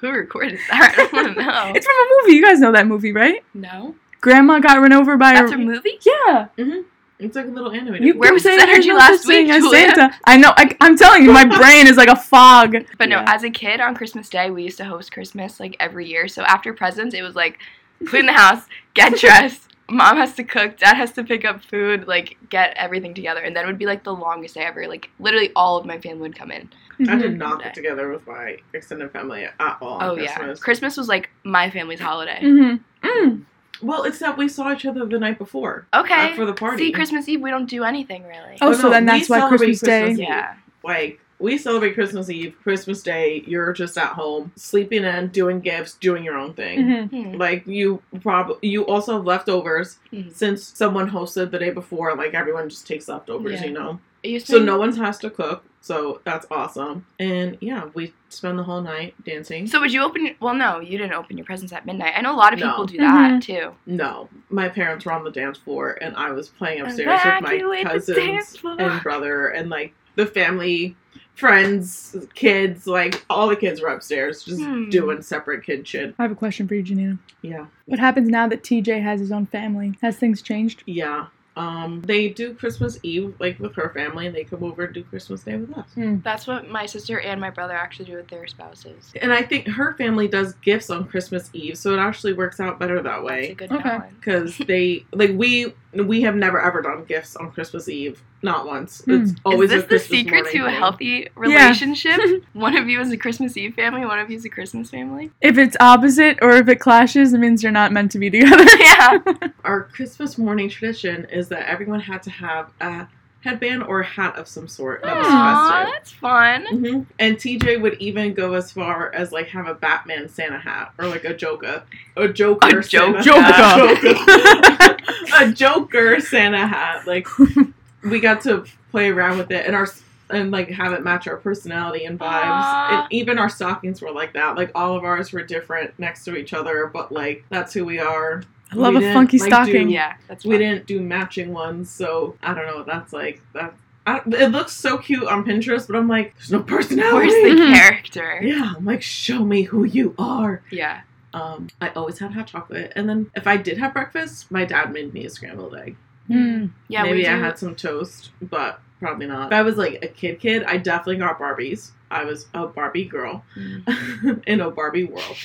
Who 0.00 0.10
recorded 0.10 0.58
that? 0.70 0.94
I 1.12 1.22
don't 1.22 1.36
know. 1.36 1.72
it's 1.74 1.86
from 1.86 1.94
a 1.96 2.22
movie. 2.22 2.36
You 2.36 2.42
guys 2.44 2.60
know 2.60 2.72
that 2.72 2.86
movie, 2.86 3.12
right? 3.12 3.42
no. 3.54 3.94
Grandma 4.20 4.58
got 4.58 4.78
run 4.80 4.92
over 4.94 5.18
by 5.18 5.34
That's 5.34 5.52
a 5.52 5.56
a 5.56 5.58
movie. 5.58 5.98
yeah. 6.00 6.46
Mhm. 6.56 6.84
It's 7.18 7.36
like 7.36 7.44
a 7.44 7.50
little 7.50 7.70
animated. 7.72 8.06
You 8.06 8.18
Where 8.18 8.32
was 8.32 8.42
say 8.42 8.58
energy 8.58 8.90
last 8.92 9.26
week? 9.28 9.48
Santa. 9.48 10.14
I 10.24 10.38
know. 10.38 10.52
I, 10.56 10.74
I'm 10.80 10.96
telling 10.96 11.24
you, 11.24 11.30
my 11.32 11.44
brain 11.44 11.86
is 11.86 11.96
like 11.98 12.08
a 12.08 12.16
fog. 12.16 12.74
But 12.98 13.10
no, 13.10 13.16
Yeah. 13.18 13.24
as 13.34 13.44
a 13.44 13.50
kid 13.50 13.80
on 13.80 13.94
Christmas 13.94 14.30
Day, 14.30 14.50
we 14.50 14.62
used 14.62 14.78
to 14.78 14.84
host 14.86 15.12
Christmas 15.12 15.60
like 15.60 15.76
every 15.78 16.08
year. 16.08 16.26
So 16.26 16.42
after 16.42 16.72
presents, 16.72 17.14
it 17.14 17.20
was 17.22 17.34
like 17.36 17.58
clean 18.06 18.26
the 18.26 18.32
house, 18.32 18.62
get 18.94 19.16
dressed. 19.20 19.60
Mom 19.90 20.16
has 20.16 20.32
to 20.34 20.44
cook, 20.44 20.78
dad 20.78 20.94
has 20.96 21.12
to 21.12 21.22
pick 21.22 21.44
up 21.44 21.62
food, 21.62 22.06
like 22.08 22.38
get 22.48 22.74
everything 22.76 23.12
together, 23.12 23.40
and 23.40 23.54
then 23.54 23.64
it 23.64 23.66
would 23.66 23.78
be 23.78 23.84
like 23.86 24.02
the 24.02 24.14
longest 24.14 24.54
day 24.54 24.62
ever. 24.64 24.86
Like 24.88 25.10
literally, 25.18 25.50
all 25.54 25.76
of 25.76 25.84
my 25.84 25.98
family 25.98 26.20
would 26.22 26.36
come 26.36 26.50
in. 26.50 26.70
I 27.08 27.16
did 27.16 27.32
Mhm. 27.32 27.36
not 27.38 27.62
get 27.62 27.74
together 27.74 28.08
with 28.10 28.26
my 28.26 28.56
extended 28.72 29.10
family 29.10 29.44
at 29.44 29.76
all. 29.82 29.98
on 29.98 30.02
oh 30.10 30.16
yeah, 30.16 30.34
Christmas. 30.36 30.60
Christmas 30.60 30.96
was 30.96 31.08
like 31.08 31.28
my 31.42 31.68
family's 31.68 32.00
holiday. 32.00 32.38
Mhm. 32.40 32.80
Mm. 33.02 33.42
Well, 33.82 34.04
except 34.04 34.38
we 34.38 34.48
saw 34.48 34.72
each 34.72 34.86
other 34.86 35.04
the 35.04 35.18
night 35.18 35.36
before. 35.36 35.86
Okay. 35.92 36.32
uh, 36.32 36.36
for 36.36 36.46
the 36.46 36.54
party. 36.54 36.78
See, 36.86 36.92
Christmas 36.92 37.28
Eve 37.28 37.42
we 37.42 37.50
don't 37.50 37.66
do 37.68 37.84
anything 37.84 38.22
really. 38.24 38.56
Oh, 38.62 38.68
Oh, 38.68 38.72
so 38.72 38.82
no, 38.84 38.90
then 38.90 39.04
that's 39.06 39.28
why 39.28 39.40
celebrate 39.40 39.58
Christmas 39.66 39.80
Day. 39.80 40.00
Christmas 40.02 40.20
Eve. 40.20 40.28
yeah. 40.28 40.54
Like 40.82 41.20
we 41.44 41.58
celebrate 41.58 41.94
Christmas 41.94 42.28
Eve, 42.30 42.56
Christmas 42.62 43.02
Day. 43.02 43.44
You're 43.46 43.72
just 43.72 43.96
at 43.98 44.12
home, 44.14 44.52
sleeping 44.56 45.04
in, 45.04 45.28
doing 45.28 45.60
gifts, 45.60 45.94
doing 45.94 46.24
your 46.24 46.36
own 46.36 46.54
thing. 46.54 46.78
Mhm. 46.80 47.10
Hmm. 47.10 47.36
Like 47.38 47.66
you 47.66 48.02
probably 48.22 48.56
you 48.68 48.84
also 48.86 49.14
have 49.16 49.24
leftovers 49.26 49.98
Mhm. 50.12 50.32
since 50.34 50.62
someone 50.64 51.10
hosted 51.10 51.50
the 51.50 51.58
day 51.58 51.70
before. 51.70 52.14
Like 52.16 52.34
everyone 52.34 52.68
just 52.68 52.86
takes 52.86 53.08
leftovers, 53.08 53.60
Yeah. 53.60 53.66
you 53.66 53.72
know. 53.72 54.00
It 54.22 54.30
used 54.30 54.46
So 54.46 54.58
no 54.58 54.78
one 54.78 54.96
has 54.96 55.18
to 55.18 55.28
cook. 55.30 55.64
So 55.82 56.22
that's 56.24 56.46
awesome. 56.50 57.04
And 57.20 57.58
yeah, 57.60 57.90
we 57.92 58.14
spend 58.30 58.58
the 58.58 58.62
whole 58.62 58.80
night 58.80 59.12
dancing. 59.22 59.66
So 59.66 59.80
would 59.80 59.92
you 59.92 60.02
open? 60.02 60.34
Well, 60.40 60.54
no, 60.54 60.80
you 60.80 60.96
didn't 60.96 61.12
open 61.12 61.36
your 61.36 61.44
presents 61.44 61.74
at 61.74 61.84
midnight. 61.84 62.14
I 62.16 62.22
know 62.22 62.34
a 62.34 62.40
lot 62.44 62.54
of 62.54 62.58
No. 62.58 62.70
people 62.70 62.86
do 62.86 62.96
that 62.98 63.32
Mhm. 63.32 63.42
too. 63.42 63.72
No, 63.84 64.30
my 64.48 64.70
parents 64.70 65.04
were 65.04 65.12
on 65.12 65.24
the 65.24 65.30
dance 65.30 65.58
floor, 65.58 65.98
and 66.00 66.16
I 66.16 66.30
was 66.32 66.48
playing 66.48 66.80
upstairs 66.80 67.20
with 67.22 67.42
my 67.42 67.82
cousins 67.84 68.56
and 68.64 69.02
brother, 69.02 69.48
and 69.48 69.68
like 69.68 69.92
the 70.16 70.24
family, 70.24 70.96
friends, 71.34 72.16
kids. 72.34 72.86
Like 72.86 73.24
all 73.28 73.48
the 73.48 73.56
kids 73.56 73.80
were 73.80 73.88
upstairs, 73.88 74.44
just 74.44 74.62
Hmm. 74.62 74.88
doing 74.90 75.22
separate 75.22 75.64
kid 75.64 75.86
shit. 75.86 76.14
I 76.18 76.22
have 76.22 76.32
a 76.32 76.36
question 76.36 76.66
for 76.68 76.74
you, 76.74 76.82
Janina. 76.82 77.18
Yeah, 77.42 77.66
What 77.86 77.98
happens 78.00 78.28
now 78.28 78.48
that 78.48 78.62
TJ 78.62 79.02
has 79.02 79.20
his 79.20 79.30
own 79.32 79.46
family? 79.46 79.98
Has 80.02 80.16
things 80.16 80.40
changed? 80.42 80.82
yeah. 80.86 81.26
Um, 81.56 82.02
they 82.04 82.30
do 82.30 82.52
Christmas 82.52 82.98
Eve 83.04 83.32
like 83.38 83.60
with 83.60 83.76
her 83.76 83.88
family, 83.90 84.26
and 84.26 84.34
they 84.34 84.42
come 84.42 84.64
over 84.64 84.86
and 84.86 84.92
do 84.92 85.04
Christmas 85.04 85.44
Day 85.44 85.54
with 85.54 85.78
us. 85.78 85.86
That's 85.96 86.48
what 86.48 86.68
my 86.68 86.84
sister 86.84 87.20
and 87.20 87.40
my 87.40 87.50
brother 87.50 87.74
actually 87.74 88.06
do 88.06 88.16
with 88.16 88.26
their 88.26 88.48
spouses. 88.48 89.12
And 89.22 89.32
I 89.32 89.42
think 89.42 89.68
her 89.68 89.94
family 89.94 90.26
does 90.26 90.54
gifts 90.54 90.90
on 90.90 91.04
Christmas 91.06 91.50
Eve, 91.52 91.78
so 91.78 91.94
it 91.94 91.98
actually 92.00 92.32
works 92.32 92.58
out 92.58 92.80
better 92.80 92.96
that 92.96 93.04
That's 93.04 93.20
a 93.22 93.24
way. 93.24 93.54
good 93.54 93.70
Okay. 93.70 93.98
Because 94.18 94.58
they 94.58 95.04
like 95.12 95.30
we 95.34 95.72
we 96.02 96.22
have 96.22 96.34
never 96.34 96.60
ever 96.60 96.82
done 96.82 97.04
gifts 97.04 97.36
on 97.36 97.50
Christmas 97.52 97.88
Eve, 97.88 98.22
not 98.42 98.66
once. 98.66 99.02
Hmm. 99.04 99.22
It's 99.22 99.32
always 99.44 99.72
Is 99.72 99.84
a 99.84 99.86
this 99.86 100.06
the 100.08 100.16
secret 100.16 100.46
to 100.52 100.64
a 100.64 100.66
thing. 100.70 100.74
healthy 100.76 101.28
relationship? 101.34 102.20
one 102.52 102.76
of 102.76 102.88
you 102.88 103.00
is 103.00 103.10
a 103.12 103.16
Christmas 103.16 103.56
Eve 103.56 103.74
family, 103.74 104.04
one 104.04 104.18
of 104.18 104.30
you 104.30 104.36
is 104.36 104.44
a 104.44 104.48
Christmas 104.48 104.90
family. 104.90 105.30
If 105.40 105.58
it's 105.58 105.76
opposite 105.80 106.38
or 106.42 106.50
if 106.52 106.68
it 106.68 106.80
clashes, 106.80 107.32
it 107.32 107.38
means 107.38 107.62
you're 107.62 107.72
not 107.72 107.92
meant 107.92 108.10
to 108.12 108.18
be 108.18 108.30
together. 108.30 108.64
Yeah. 108.78 109.18
Our 109.64 109.84
Christmas 109.84 110.36
morning 110.36 110.68
tradition 110.68 111.26
is 111.26 111.48
that 111.48 111.68
everyone 111.68 112.00
had 112.00 112.22
to 112.24 112.30
have 112.30 112.70
a 112.80 113.06
headband 113.44 113.82
or 113.84 114.00
a 114.00 114.04
hat 114.04 114.36
of 114.36 114.48
some 114.48 114.66
sort 114.66 115.02
that 115.02 115.16
was 115.18 115.26
Aw, 115.28 115.68
festive. 115.82 115.92
that's 115.94 116.10
fun. 116.12 116.66
hmm 116.66 117.02
And 117.18 117.36
TJ 117.36 117.80
would 117.80 117.94
even 118.00 118.32
go 118.34 118.54
as 118.54 118.72
far 118.72 119.12
as 119.14 119.30
like 119.32 119.48
have 119.48 119.66
a 119.68 119.74
Batman 119.74 120.28
Santa 120.28 120.58
hat 120.58 120.92
or 120.98 121.06
like 121.06 121.24
a 121.24 121.34
Joker, 121.34 121.82
a 122.16 122.28
Joker, 122.28 122.78
A 122.78 122.82
Santa 122.82 123.22
Joker. 123.22 123.40
hat. 123.42 124.00
Joker. 124.02 124.96
a 125.44 125.52
Joker 125.52 126.20
Santa 126.20 126.66
hat. 126.66 127.06
Like 127.06 127.28
we 128.04 128.18
got 128.20 128.40
to 128.42 128.64
play 128.90 129.10
around 129.10 129.38
with 129.38 129.50
it 129.50 129.66
and 129.66 129.76
our 129.76 129.86
and 130.30 130.50
like 130.50 130.70
have 130.70 130.92
it 130.94 131.02
match 131.04 131.28
our 131.28 131.36
personality 131.36 132.06
and 132.06 132.18
vibes. 132.18 132.24
Aw. 132.62 133.02
And 133.02 133.12
even 133.12 133.38
our 133.38 133.50
stockings 133.50 134.00
were 134.00 134.10
like 134.10 134.32
that. 134.32 134.56
Like 134.56 134.70
all 134.74 134.96
of 134.96 135.04
ours 135.04 135.32
were 135.32 135.42
different 135.42 135.92
next 135.98 136.24
to 136.24 136.34
each 136.34 136.54
other, 136.54 136.86
but 136.92 137.12
like 137.12 137.44
that's 137.50 137.74
who 137.74 137.84
we 137.84 137.98
are. 137.98 138.42
I 138.72 138.76
love 138.76 138.92
We 138.94 138.98
a 138.98 139.00
didn't, 139.00 139.14
funky 139.14 139.38
like, 139.38 139.48
stocking. 139.50 139.86
do- 139.88 139.92
Yeah, 139.94 140.14
that's 140.28 140.44
we 140.44 140.52
fun. 140.52 140.60
didn't 140.60 140.86
do 140.86 141.00
matching 141.00 141.52
ones, 141.52 141.90
so 141.90 142.36
I 142.42 142.54
don't 142.54 142.66
know. 142.66 142.76
what 142.78 142.86
That's 142.86 143.12
like 143.12 143.40
that. 143.52 143.74
I, 144.06 144.20
it 144.26 144.50
looks 144.50 144.72
so 144.72 144.98
cute 144.98 145.24
on 145.26 145.44
Pinterest, 145.44 145.86
but 145.86 145.96
I'm 145.96 146.08
like, 146.08 146.34
there's 146.36 146.50
no 146.52 146.60
personality. 146.62 147.28
Where's 147.28 147.56
the 147.56 147.62
Mhm. 147.62 147.72
character? 147.74 148.40
yeah, 148.42 148.74
I'm 148.76 148.84
like, 148.84 149.02
show 149.02 149.44
me 149.44 149.62
who 149.62 149.84
you 149.84 150.14
are. 150.18 150.62
Yeah. 150.70 151.00
Um, 151.32 151.68
I 151.80 151.88
always 151.90 152.18
had 152.18 152.32
hot 152.32 152.46
chocolate, 152.46 152.92
and 152.96 153.08
then 153.08 153.30
if 153.34 153.46
I 153.46 153.56
did 153.56 153.78
have 153.78 153.92
breakfast, 153.94 154.50
my 154.50 154.64
dad 154.64 154.92
made 154.92 155.12
me 155.14 155.24
a 155.24 155.30
scrambled 155.30 155.74
egg. 155.74 155.96
Mm. 156.30 156.70
Yeah, 156.88 157.02
we 157.04 157.10
Maybe 157.10 157.24
do. 157.24 157.30
I 157.30 157.36
had 157.38 157.58
some 157.58 157.74
toast, 157.74 158.30
but 158.42 158.78
probably 159.00 159.26
not. 159.26 159.46
If 159.52 159.52
I 159.58 159.62
was 159.62 159.76
like 159.76 159.98
a 160.02 160.08
kid, 160.08 160.38
kid, 160.38 160.64
I 160.64 160.76
definitely 160.76 161.16
got 161.16 161.38
Barbies. 161.38 161.90
I 162.14 162.24
was 162.24 162.46
a 162.54 162.66
Barbie 162.66 163.04
girl 163.04 163.44
Mm. 163.56 164.42
in 164.46 164.60
a 164.60 164.70
Barbie 164.70 165.04
world, 165.04 165.36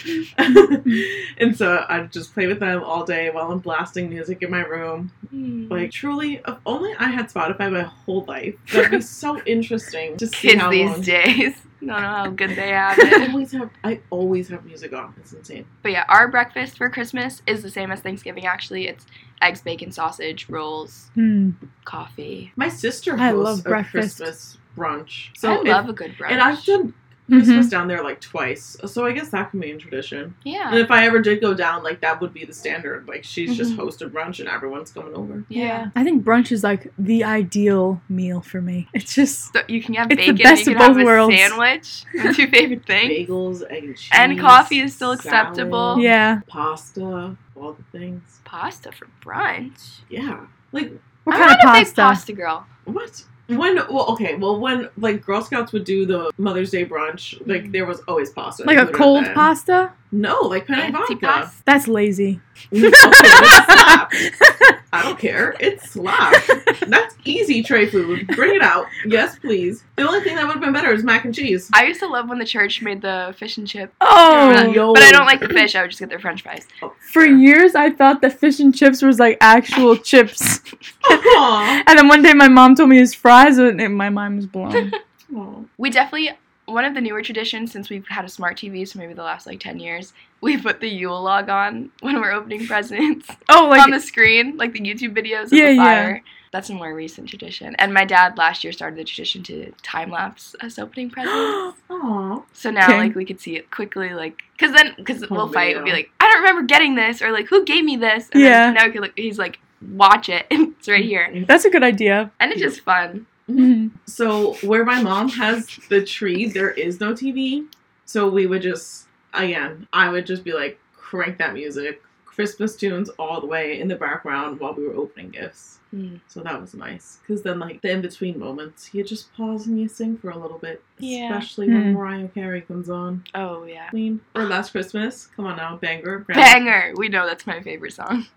and 1.38 1.56
so 1.56 1.86
I'd 1.90 2.12
just 2.12 2.34
play 2.34 2.48
with 2.48 2.60
them 2.60 2.84
all 2.84 3.04
day 3.04 3.30
while 3.30 3.52
I'm 3.52 3.60
blasting 3.60 4.10
music 4.10 4.42
in 4.42 4.52
my 4.52 4.62
room. 4.62 5.12
Mm. 5.34 5.70
Like 5.70 5.92
truly, 5.92 6.42
if 6.48 6.58
only 6.66 6.94
I 7.00 7.06
had 7.10 7.30
Spotify 7.32 7.72
my 7.72 7.82
whole 7.82 8.24
life. 8.26 8.56
That'd 8.72 8.92
be 8.92 9.02
so 9.02 9.42
interesting 9.46 10.18
to 10.18 10.28
see 10.28 10.50
kids 10.50 10.62
how 10.62 10.72
these 10.72 10.90
long. 10.92 11.02
days 11.02 11.56
don't 11.80 11.88
know 11.90 11.94
how 11.96 12.28
good 12.30 12.52
they 12.52 12.70
have 12.70 12.98
I 13.00 13.28
always 13.30 13.52
have. 13.54 13.70
I 13.84 14.00
always 14.10 14.50
have 14.50 14.66
music 14.66 14.94
on. 14.94 15.14
It's 15.20 15.34
insane. 15.34 15.66
but 15.82 15.92
yeah, 15.92 16.06
our 16.10 16.28
breakfast 16.28 16.78
for 16.78 16.90
Christmas 16.90 17.42
is 17.48 17.64
the 17.64 17.72
same 17.72 17.92
as 17.92 18.02
Thanksgiving. 18.02 18.46
Actually, 18.46 18.88
it's 18.88 19.06
eggs, 19.42 19.62
bacon, 19.62 19.92
sausage, 19.92 20.48
rolls, 20.50 21.10
Mm. 21.18 21.54
coffee. 21.86 22.52
My 22.56 22.70
sister 22.70 23.14
I 23.14 23.30
hosts 23.32 23.44
love 23.44 23.60
a 23.60 23.70
breakfast. 23.70 24.18
Christmas 24.18 24.58
brunch. 24.80 25.30
So 25.38 25.52
I 25.52 25.56
if- 25.62 25.68
love 25.68 25.90
a 25.90 25.94
good 25.94 26.12
brunch. 26.18 26.32
and 26.32 26.42
I've 26.42 26.64
done 26.64 26.94
Christmas 27.30 27.68
Mhm. 27.68 27.70
down 27.70 27.88
there 27.88 28.04
like 28.04 28.20
twice, 28.22 28.76
so 28.88 29.06
I 29.06 29.12
guess 29.12 29.30
that 29.30 29.52
can 29.52 29.60
be 29.60 29.70
in 29.70 29.78
tradition. 29.78 30.34
Yeah. 30.44 30.70
And 30.72 30.80
if 30.80 30.90
I 30.90 31.06
ever 31.06 31.20
did 31.22 31.42
go 31.42 31.54
down, 31.54 31.84
like 31.84 32.02
that 32.02 32.20
would 32.22 32.34
be 32.34 32.44
the 32.44 32.54
standard. 32.54 33.08
Like 33.08 33.24
she's 33.24 33.56
just 33.56 33.74
Mhm. 33.78 33.86
hosted 33.86 34.10
brunch 34.10 34.40
and 34.40 34.50
everyone's 34.50 34.90
coming 34.92 35.14
over. 35.14 35.44
yeah. 35.48 35.90
I 35.96 36.04
think 36.04 36.24
brunch 36.24 36.52
is 36.52 36.64
like 36.64 36.92
the 36.98 37.24
ideal 37.24 38.02
meal 38.10 38.42
for 38.42 38.62
me. 38.62 38.88
It's 38.96 39.14
just 39.14 39.54
So 39.54 39.62
you 39.68 39.80
can 39.84 39.94
have 39.94 40.08
It's 40.12 40.20
the 40.26 40.32
bacon, 40.32 40.44
best 40.44 40.66
you 40.66 40.72
of 40.72 40.78
can 40.80 40.88
have 40.88 40.96
both 40.96 41.04
a 41.04 41.06
worlds. 41.06 41.36
sandwich. 41.36 42.04
My 42.16 42.34
two 42.34 42.48
favorite 42.48 42.86
things. 42.88 43.30
Bagels, 43.30 43.62
egg 43.70 43.84
and 43.84 43.96
cheese, 43.96 44.10
And 44.12 44.40
coffee 44.40 44.80
is 44.80 44.96
still 44.96 45.16
salad, 45.16 45.26
acceptable. 45.50 46.00
yeah. 46.00 46.40
pasta, 46.48 47.38
all 47.56 47.74
the 47.74 47.84
things. 47.96 48.40
Pasta 48.44 48.92
for 48.92 49.08
brunch. 49.24 50.00
Yeah, 50.10 50.40
like 50.72 50.94
What 51.26 51.36
I'm 51.36 51.42
kind 51.42 51.52
of 51.52 51.58
not 51.64 51.76
a 51.76 51.80
big 51.80 51.86
pasta? 51.86 52.02
pasta 52.02 52.34
girl. 52.34 52.66
what? 52.86 53.24
When 53.50 53.78
well, 53.78 54.06
okay, 54.10 54.36
well, 54.36 54.60
when 54.60 54.90
like 54.98 55.26
Girl 55.26 55.42
Scouts 55.42 55.72
would 55.74 55.84
do 55.84 56.06
the 56.06 56.32
Mother's 56.38 56.70
Day 56.70 56.86
brunch, 56.86 57.36
like 57.48 57.64
Mhm. 57.64 57.72
there 57.72 57.86
was 57.86 58.00
always 58.08 58.30
pasta. 58.30 58.64
Like 58.64 58.78
a 58.78 58.86
cold 58.92 59.26
pasta? 59.34 59.92
No, 60.12 60.42
like 60.42 60.66
penne 60.66 60.92
vodka. 60.92 61.14
Antipas. 61.14 61.62
That's 61.66 61.88
lazy. 61.88 62.42
Okay, 62.74 62.88
it 62.88 62.96
slaps. 62.96 64.82
I 64.92 65.04
don't 65.04 65.20
care. 65.20 65.56
It's 65.60 65.92
slaps. 65.92 66.50
That's 66.88 67.16
easy 67.26 67.62
tray 67.62 67.88
food. 67.88 68.26
Bring 68.30 68.56
it 68.56 68.64
out. 68.64 68.88
Yes, 69.06 69.38
please. 69.38 69.84
The 69.98 70.08
only 70.08 70.22
thing 70.22 70.36
that 70.36 70.46
would 70.48 70.54
have 70.54 70.62
been 70.62 70.74
better 70.74 70.92
is 70.92 71.04
mac 71.04 71.26
and 71.26 71.36
cheese. 71.36 71.70
I 71.74 71.86
used 71.86 72.00
to 72.00 72.08
love 72.08 72.28
when 72.28 72.40
the 72.40 72.46
church 72.46 72.82
made 72.82 73.04
the 73.04 73.36
fish 73.38 73.58
and 73.60 73.68
chip. 73.68 73.94
Oh, 74.02 74.72
yo. 74.72 74.94
But 74.96 75.04
I 75.04 75.12
don't 75.12 75.28
like 75.28 75.42
the 75.42 75.50
fish. 75.50 75.76
I 75.76 75.82
would 75.82 75.92
just 75.92 76.00
get 76.00 76.10
their 76.10 76.20
French 76.20 76.42
fries. 76.42 76.68
Oh, 76.82 76.94
for 77.12 77.24
years 77.24 77.76
I 77.76 77.92
thought 77.92 78.22
that 78.22 78.40
fish 78.40 78.60
and 78.60 78.76
chips 78.76 79.04
was 79.04 79.20
like 79.20 79.38
actual 79.42 79.96
chips. 80.10 80.62
And 81.40 81.98
then 81.98 82.08
one 82.08 82.22
day 82.22 82.34
my 82.34 82.48
mom 82.48 82.76
told 82.76 82.90
me 82.90 82.98
his 82.98 83.14
fries 83.14 83.58
and 83.58 83.80
and 83.80 83.96
my 83.96 84.10
mind 84.10 84.36
was 84.38 84.46
blown. 84.48 84.92
Aw. 85.36 85.56
We 85.78 85.90
definitely 85.90 86.32
one 86.70 86.86
of 86.86 86.94
the 86.94 87.02
newer 87.02 87.22
traditions 87.22 87.72
since 87.72 87.90
we've 87.90 88.08
had 88.08 88.26
a 88.26 88.30
smart 88.30 88.58
TV, 88.58 88.88
so 88.88 89.00
maybe 89.00 89.14
the 89.14 89.24
last 89.24 89.46
like 89.48 89.60
ten 89.60 89.80
years, 89.80 90.14
we 90.42 90.58
put 90.58 90.80
the 90.80 90.88
Yule 90.90 91.22
log 91.22 91.50
on 91.50 91.92
when 92.02 92.20
we're 92.22 92.32
opening 92.32 92.66
presents 92.66 93.28
Oh, 93.50 93.68
like 93.70 93.82
on 93.82 93.92
the 93.92 94.00
screen, 94.00 94.58
like 94.58 94.74
the 94.74 94.80
YouTube 94.80 95.16
videos 95.16 95.46
of 95.46 95.54
Yeah, 95.54 95.68
the 95.70 95.74
yeah. 95.76 96.18
That's 96.52 96.70
a 96.72 96.74
more 96.74 96.96
recent 96.96 97.30
tradition. 97.30 97.76
And 97.76 97.94
my 97.94 98.06
dad 98.06 98.36
last 98.38 98.64
year 98.64 98.74
started 98.74 98.98
the 98.98 99.04
tradition 99.04 99.44
to 99.44 99.72
time 99.84 100.10
lapse 100.10 100.56
us 100.62 100.80
opening 100.80 101.10
presents. 101.16 101.80
Aw. 101.92 102.42
So 102.54 102.72
now, 102.72 102.86
Okay. 102.88 102.98
like, 102.98 103.16
we 103.16 103.24
could 103.24 103.40
see 103.40 103.56
it 103.56 103.70
quickly, 103.70 104.10
like, 104.16 104.42
because 104.58 104.74
then, 104.74 104.96
because 104.98 105.20
Home 105.26 105.28
oh, 105.32 105.36
we'll 105.46 105.54
fight, 105.54 105.76
we'll 105.76 105.86
be 105.86 105.92
like, 105.92 106.10
I 106.20 106.28
don't 106.28 106.40
remember 106.42 106.64
getting 106.64 106.96
this, 106.96 107.22
or 107.22 107.32
like, 107.32 107.48
who 107.48 107.66
gave 107.66 107.84
me 107.86 107.98
this? 107.98 108.30
And 108.32 108.42
Yeah. 108.42 108.72
Now 108.72 108.86
we 108.88 108.92
can 108.92 109.02
look, 109.02 109.14
he's 109.16 109.38
like, 109.38 109.60
watch 109.94 110.28
it, 110.28 110.48
it's 110.52 110.88
right 110.88 111.04
mm. 111.04 111.08
here, 111.08 111.46
that's 111.48 111.66
a 111.66 111.70
good 111.70 111.84
idea. 111.84 112.32
and 112.40 112.52
it's 112.52 112.62
just 112.62 112.82
fun. 112.82 113.28
Mhm. 113.50 113.92
So 114.06 114.54
where 114.56 114.86
my 114.86 115.02
mom 115.02 115.30
has 115.30 115.68
the 115.90 116.04
tree, 116.06 116.48
there 116.48 116.72
is 116.72 117.00
no 117.00 117.14
TV. 117.14 117.66
So 118.06 118.30
we 118.30 118.46
would 118.48 118.62
just 118.62 119.08
again, 119.34 119.88
I 119.94 120.10
would 120.10 120.26
just 120.26 120.44
be 120.44 120.54
like 120.54 120.80
crank 120.96 121.38
that 121.40 121.54
music, 121.54 122.02
Christmas 122.26 122.76
tunes 122.76 123.10
all 123.20 123.42
the 123.42 123.48
way 123.48 123.80
in 123.80 123.88
the 123.88 123.96
background 123.96 124.60
while 124.60 124.74
we 124.74 124.86
were 124.88 124.94
opening 124.96 125.30
gifts. 125.30 125.80
Hmm. 125.92 126.18
So 126.28 126.42
that 126.42 126.62
was 126.62 126.76
nice. 126.76 127.18
Because 127.22 127.42
then, 127.42 127.58
like, 127.58 127.82
the 127.82 127.90
in 127.90 128.02
between 128.02 128.38
moments, 128.38 128.92
you 128.94 129.04
just 129.04 129.34
pause 129.34 129.66
and 129.66 129.80
you 129.82 129.88
sing 129.88 130.18
for 130.18 130.30
a 130.30 130.38
little 130.38 130.60
bit. 130.60 130.84
Yeah. 131.00 131.26
Especially 131.36 131.68
when 131.68 131.82
Hmm. 131.82 131.94
Mariah 131.94 132.28
Carey 132.28 132.62
comes 132.62 132.90
on. 132.92 133.24
Oh 133.34 133.64
yeah, 133.66 133.90
Queen. 133.90 134.22
Or 134.36 134.46
Last 134.46 134.72
Christmas. 134.72 135.28
Come 135.36 135.46
on 135.48 135.58
now. 135.58 135.78
Banger. 135.78 136.20
Grandma- 136.20 136.42
banger. 136.44 136.94
We 136.96 137.10
know 137.10 137.26
that's 137.26 137.48
my 137.48 137.62
favorite 137.62 137.94
song. 137.94 138.28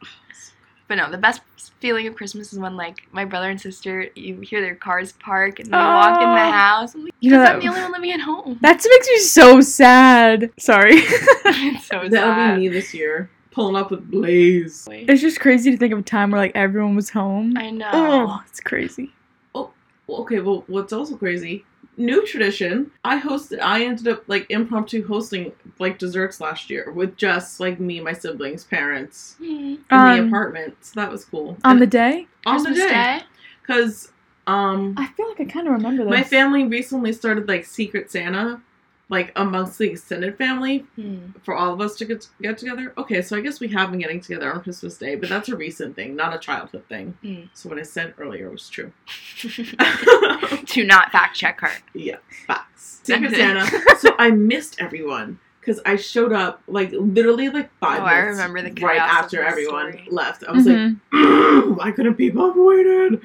But 0.92 0.96
no, 0.98 1.10
the 1.10 1.16
best 1.16 1.40
feeling 1.80 2.06
of 2.06 2.14
Christmas 2.14 2.52
is 2.52 2.58
when 2.58 2.76
like 2.76 3.08
my 3.12 3.24
brother 3.24 3.48
and 3.48 3.58
sister, 3.58 4.08
you 4.14 4.40
hear 4.40 4.60
their 4.60 4.74
cars 4.74 5.12
park 5.12 5.58
and 5.58 5.68
they 5.72 5.74
walk 5.74 6.20
in 6.20 6.28
the 6.28 6.34
Oh. 6.48 6.50
house. 6.52 6.94
I'm 6.94 7.04
like, 7.04 7.14
You 7.20 7.30
know 7.30 7.38
that- 7.38 7.54
I'm 7.54 7.60
the 7.60 7.68
only 7.68 7.80
one 7.80 7.92
living 7.92 8.12
at 8.12 8.20
home. 8.20 8.58
That 8.60 8.84
makes 8.86 9.08
me 9.08 9.18
so 9.20 9.62
sad. 9.62 10.50
Sorry. 10.58 10.90
it's 10.96 11.86
so 11.86 12.06
That'll 12.10 12.56
be 12.56 12.60
me 12.60 12.68
this 12.68 12.92
year. 12.92 13.30
Pulling 13.52 13.74
up 13.74 13.90
with 13.90 14.10
Blaze. 14.10 14.86
it's 14.90 15.22
just 15.22 15.40
crazy 15.40 15.70
to 15.70 15.78
think 15.78 15.94
of 15.94 15.98
a 16.00 16.02
time 16.02 16.30
where 16.30 16.42
like 16.42 16.52
everyone 16.54 16.94
was 16.94 17.08
home. 17.08 17.54
I 17.56 17.70
know. 17.70 17.88
Oh, 17.90 18.42
it's 18.46 18.60
crazy. 18.60 19.14
Well, 19.54 19.72
okay, 20.10 20.40
well, 20.40 20.64
what's 20.66 20.92
also 20.92 21.16
crazy? 21.16 21.64
New 21.98 22.26
tradition. 22.26 22.90
I 23.04 23.20
hosted. 23.20 23.60
I 23.60 23.84
ended 23.84 24.08
up 24.08 24.24
like 24.26 24.46
impromptu 24.50 25.06
hosting 25.06 25.52
like 25.78 25.98
desserts 25.98 26.40
last 26.40 26.70
year 26.70 26.90
with 26.90 27.16
just 27.16 27.60
like 27.60 27.78
me, 27.80 28.00
my 28.00 28.14
siblings, 28.14 28.64
parents 28.64 29.34
Hmm. 29.38 29.44
in 29.44 29.78
the 29.90 29.94
Um, 29.96 30.28
apartment. 30.28 30.76
So 30.80 31.00
that 31.00 31.10
was 31.12 31.24
cool. 31.26 31.58
on 31.64 31.72
And 31.72 31.82
the 31.82 31.86
day? 31.86 32.26
on 32.46 32.56
Christmas 32.56 32.78
the 32.78 32.84
day, 32.88 32.94
Day. 32.94 33.22
because 33.60 34.10
um, 34.46 34.94
I 34.96 35.06
feel 35.08 35.28
like 35.28 35.40
I 35.40 35.44
kind 35.44 35.66
of 35.66 35.74
remember 35.74 36.04
this. 36.04 36.10
my 36.10 36.22
family 36.24 36.64
recently 36.64 37.12
started 37.12 37.46
like 37.46 37.64
Secret 37.66 38.10
Santa, 38.10 38.60
like 39.10 39.30
amongst 39.36 39.78
the 39.78 39.90
extended 39.90 40.38
family 40.38 40.86
Hmm. 40.96 41.18
for 41.44 41.54
all 41.54 41.74
of 41.74 41.80
us 41.82 41.96
to 41.96 42.06
get 42.06 42.26
get 42.40 42.56
together. 42.56 42.94
Okay, 42.96 43.20
so 43.20 43.36
I 43.36 43.40
guess 43.42 43.60
we 43.60 43.68
have 43.68 43.90
been 43.90 44.00
getting 44.00 44.20
together 44.20 44.50
on 44.52 44.62
Christmas 44.62 44.96
Day, 44.96 45.14
but 45.14 45.28
that's 45.28 45.50
a 45.50 45.56
recent 45.56 45.94
thing, 45.94 46.16
not 46.16 46.34
a 46.34 46.38
childhood 46.38 46.84
thing. 46.88 47.16
Mm. 47.22 47.50
So 47.52 47.68
what 47.68 47.78
I 47.78 47.82
said 47.82 48.14
earlier 48.18 48.48
was 48.50 48.70
true. 48.70 48.90
to 50.66 50.84
not 50.84 51.10
fact 51.12 51.36
check 51.36 51.60
her. 51.60 51.70
Yeah, 51.94 52.16
facts. 52.46 53.00
Secret 53.04 53.32
Santa. 53.34 53.66
so 53.98 54.14
I 54.18 54.30
missed 54.30 54.80
everyone 54.80 55.38
because 55.60 55.80
I 55.86 55.96
showed 55.96 56.32
up 56.32 56.62
like 56.66 56.90
literally 56.92 57.48
like 57.48 57.70
five 57.78 58.00
Oh, 58.00 58.04
I 58.04 58.20
minutes 58.20 58.38
remember 58.38 58.62
the 58.70 58.82
right 58.84 59.00
after 59.00 59.42
everyone 59.42 59.92
story. 59.92 60.08
left. 60.10 60.44
I 60.48 60.52
was 60.52 60.66
Mhm. 60.66 60.98
like, 61.12 61.76
why 61.78 61.90
couldn't 61.92 62.14
people 62.14 62.46
have 62.46 62.56
waited? 62.56 63.20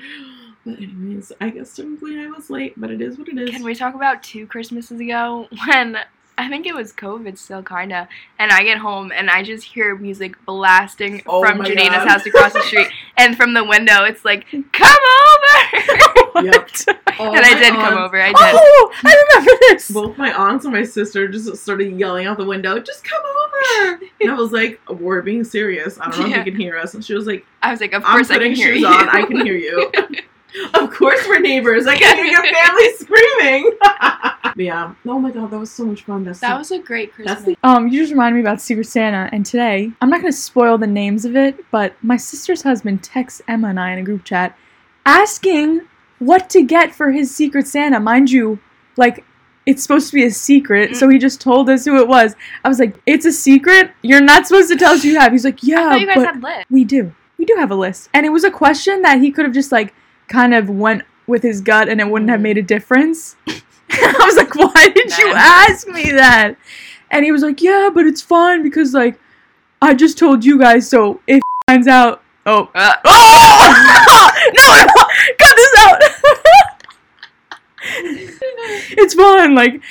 But 0.66 0.78
anyways, 0.80 1.32
I 1.40 1.50
guess 1.50 1.76
technically 1.76 2.20
I 2.20 2.28
was 2.28 2.50
late, 2.50 2.74
but 2.78 2.92
it 2.92 3.02
is 3.02 3.18
what 3.18 3.30
it 3.30 3.38
is. 3.38 3.50
Can 3.52 3.64
we 3.64 3.74
talk 3.74 3.96
about 3.96 4.22
two 4.22 4.46
Christmases 4.48 5.00
ago 5.00 5.48
when 5.68 5.98
I 6.40 6.48
think 6.50 6.68
it 6.68 6.76
was 6.76 6.94
COVID 6.94 7.36
still 7.38 7.64
kinda, 7.64 8.08
and 8.38 8.52
I 8.52 8.64
get 8.64 8.78
home 8.78 9.12
and 9.12 9.30
I 9.30 9.42
just 9.42 9.64
hear 9.64 9.96
music 9.96 10.36
blasting 10.46 11.24
Oh 11.26 11.42
from 11.44 11.58
my 11.58 11.66
Janina's 11.66 11.90
God. 11.90 12.08
house 12.08 12.26
across 12.28 12.54
the 12.54 12.62
street, 12.62 12.88
and 13.18 13.36
from 13.36 13.54
the 13.56 13.64
window 13.64 14.04
it's 14.04 14.24
like, 14.24 14.46
"Come 14.52 15.00
over!" 15.24 16.46
Yep. 16.46 16.70
All 17.20 17.36
and 17.36 17.44
oh 17.44 17.48
I 17.48 17.54
my 17.54 17.60
did 17.60 17.74
come 17.74 17.98
over. 17.98 18.22
I 18.22 18.30
oh, 18.30 18.34
did. 18.34 18.56
Oh, 18.56 18.92
I 19.04 19.26
remember 19.34 19.52
this. 19.70 19.90
Both 19.90 20.18
my 20.20 20.32
aunts 20.32 20.66
and 20.66 20.74
my 20.74 20.84
sister 20.84 21.28
just 21.28 21.56
started 21.58 21.98
yelling 22.00 22.28
out 22.28 22.38
the 22.38 22.46
window, 22.46 22.78
"Just 22.80 23.04
come 23.04 23.22
over!" 23.24 24.00
And 24.22 24.30
I 24.30 24.36
was 24.36 24.52
like, 24.52 24.80
"We're 24.90 25.24
being 25.24 25.44
serious. 25.44 26.00
I 26.00 26.12
don't 26.12 26.20
know 26.20 26.26
Yeah. 26.28 26.42
if 26.42 26.46
you 26.46 26.52
can 26.52 26.62
hear 26.62 26.78
us." 26.78 26.94
And 26.94 27.04
she 27.04 27.16
was 27.16 27.26
like, 27.26 27.46
I 27.64 27.72
was 27.72 27.82
like, 27.82 27.94
"Of 27.94 28.04
I'm 28.06 28.12
course 28.12 28.30
I 28.30 28.36
putting 28.36 28.54
can 28.54 28.62
hear 28.62 28.74
shoes 28.74 28.82
you." 28.82 28.88
on. 28.88 29.10
I 29.10 29.24
can 29.24 29.38
hear 29.44 29.56
you. 29.56 29.92
of 30.74 30.92
course 30.92 31.26
we're 31.28 31.40
neighbors. 31.40 31.88
I 31.88 31.96
can 31.98 32.16
hear 32.18 32.26
your 32.26 32.44
family 32.44 32.94
screaming. 32.98 33.72
yeah. 34.56 34.94
Oh 35.06 35.20
my 35.20 35.32
god, 35.32 35.52
that 35.52 35.60
was 35.60 35.72
so 35.72 35.86
much 35.86 36.04
fun. 36.04 36.24
That's 36.24 36.40
that 36.40 36.54
the- 36.54 36.58
was 36.58 36.72
a 36.72 36.80
great 36.80 37.14
Christmas. 37.14 37.44
The 37.44 37.58
Um, 37.64 37.88
you 37.88 38.00
just 38.02 38.12
reminded 38.12 38.36
me 38.36 38.42
about 38.42 38.62
Secret 38.62 38.86
Santa, 38.88 39.30
and 39.32 39.46
today 39.46 39.92
I'm 40.02 40.10
not 40.10 40.22
gonna 40.22 40.32
spoil 40.32 40.78
the 40.78 40.88
names 40.88 41.26
of 41.26 41.36
it, 41.36 41.64
but 41.72 41.94
my 42.02 42.18
sister's 42.18 42.62
husband 42.62 43.04
texts 43.04 43.42
Emma 43.48 43.70
and 43.70 43.80
I 43.80 43.92
in 43.92 44.00
a 44.00 44.04
group 44.04 44.24
chat 44.24 44.58
asking 45.06 45.82
what 46.20 46.50
to 46.52 46.64
get 46.64 46.94
for 46.94 47.12
his 47.12 47.34
Secret 47.34 47.68
Santa. 47.68 48.00
Mind 48.00 48.32
you, 48.32 48.60
like 48.98 49.24
it's 49.66 49.82
supposed 49.84 50.08
to 50.10 50.16
be 50.16 50.24
a 50.24 50.32
secret, 50.32 50.96
so 50.96 51.10
he 51.10 51.18
just 51.20 51.42
told 51.42 51.70
us 51.70 51.84
who 51.84 52.00
it 52.02 52.08
was. 52.08 52.36
I 52.64 52.70
was 52.70 52.80
like, 52.80 52.96
"It's 53.06 53.26
a 53.26 53.32
secret. 53.34 53.92
You're 54.02 54.22
not 54.22 54.48
supposed 54.48 54.70
to 54.70 54.78
tell 54.78 54.94
us 54.94 55.04
who 55.04 55.10
you 55.10 55.20
have." 55.20 55.32
He's 55.34 55.44
like, 55.46 55.56
I 55.56 55.68
"Yeah, 55.68 55.90
thought 55.90 56.00
you 56.00 56.08
guys 56.08 56.16
but 56.16 56.26
had 56.26 56.42
lit. 56.44 56.66
we 56.70 56.84
do. 56.86 57.14
We 57.38 57.44
do 57.46 57.56
have 57.58 57.70
a 57.72 57.76
list." 57.76 58.10
And 58.14 58.26
it 58.26 58.30
was 58.30 58.44
a 58.46 58.52
question 58.52 59.02
that 59.02 59.20
he 59.20 59.30
could 59.32 59.44
have 59.46 59.54
just 59.54 59.72
like 59.72 59.94
kind 60.28 60.54
of 60.54 60.70
went 60.70 61.04
with 61.26 61.44
his 61.44 61.62
gut, 61.62 61.90
and 61.90 62.00
it 62.00 62.10
wouldn't 62.10 62.30
have 62.30 62.42
made 62.42 62.58
a 62.58 62.62
difference. 62.62 63.36
I 63.90 64.24
was 64.26 64.36
like, 64.36 64.56
"Why 64.56 64.90
did 64.90 65.18
you 65.18 65.34
ask 65.34 65.88
me 65.88 66.12
that?" 66.12 66.56
And 67.12 67.26
he 67.26 67.32
was 67.32 67.42
like, 67.42 67.62
"Yeah, 67.62 67.90
but 67.94 68.06
it's 68.06 68.22
fine 68.22 68.64
because 68.64 68.94
like 68.94 69.20
I 69.82 69.94
just 69.94 70.18
told 70.18 70.44
you 70.44 70.60
guys, 70.60 70.90
so 70.90 71.22
if 71.28 71.42
finds 71.68 71.88
out. 71.88 72.24
Oh. 72.46 72.72
Uh, 72.74 72.94
Oh! 73.06 74.32
no, 74.54 74.86
no, 74.86 75.04
cut 75.38 75.56
this 75.56 75.74
out. 75.80 76.02
it's 78.98 79.14
fun. 79.14 79.54
Like 79.54 79.82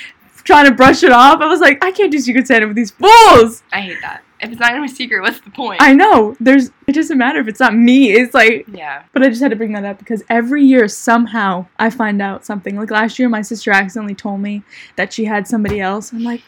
trying 0.43 0.65
to 0.65 0.73
brush 0.73 1.03
it 1.03 1.11
off. 1.11 1.39
I 1.39 1.47
was 1.47 1.59
like, 1.59 1.83
I 1.83 1.91
can't 1.91 2.11
do 2.11 2.19
Secret 2.19 2.47
Santa 2.47 2.67
with 2.67 2.75
these 2.75 2.91
fools. 2.91 3.63
I 3.71 3.81
hate 3.81 4.01
that. 4.01 4.23
If 4.39 4.51
it's 4.51 4.59
not 4.59 4.69
gonna 4.69 4.81
be 4.83 4.87
secret, 4.87 5.21
what's 5.21 5.39
the 5.39 5.49
point? 5.49 5.81
I 5.81 5.93
know. 5.93 6.35
There's. 6.39 6.69
It 6.87 6.93
doesn't 6.93 7.17
matter 7.17 7.39
if 7.39 7.47
it's 7.47 7.59
not 7.59 7.75
me. 7.75 8.11
It's 8.11 8.33
like. 8.33 8.65
yeah. 8.71 9.03
But 9.13 9.23
I 9.23 9.29
just 9.29 9.41
had 9.41 9.49
to 9.51 9.55
bring 9.55 9.73
that 9.73 9.83
up 9.85 9.99
because 9.99 10.23
every 10.29 10.63
year 10.63 10.87
somehow 10.87 11.65
I 11.79 11.89
find 11.89 12.21
out 12.21 12.45
something. 12.45 12.75
Like 12.75 12.91
last 12.91 13.17
year, 13.19 13.29
my 13.29 13.41
sister 13.41 13.71
accidentally 13.71 14.15
told 14.15 14.39
me 14.41 14.63
that 14.95 15.11
she 15.13 15.25
had 15.25 15.47
somebody 15.47 15.81
else. 15.81 16.11
I'm 16.13 16.23
like, 16.23 16.41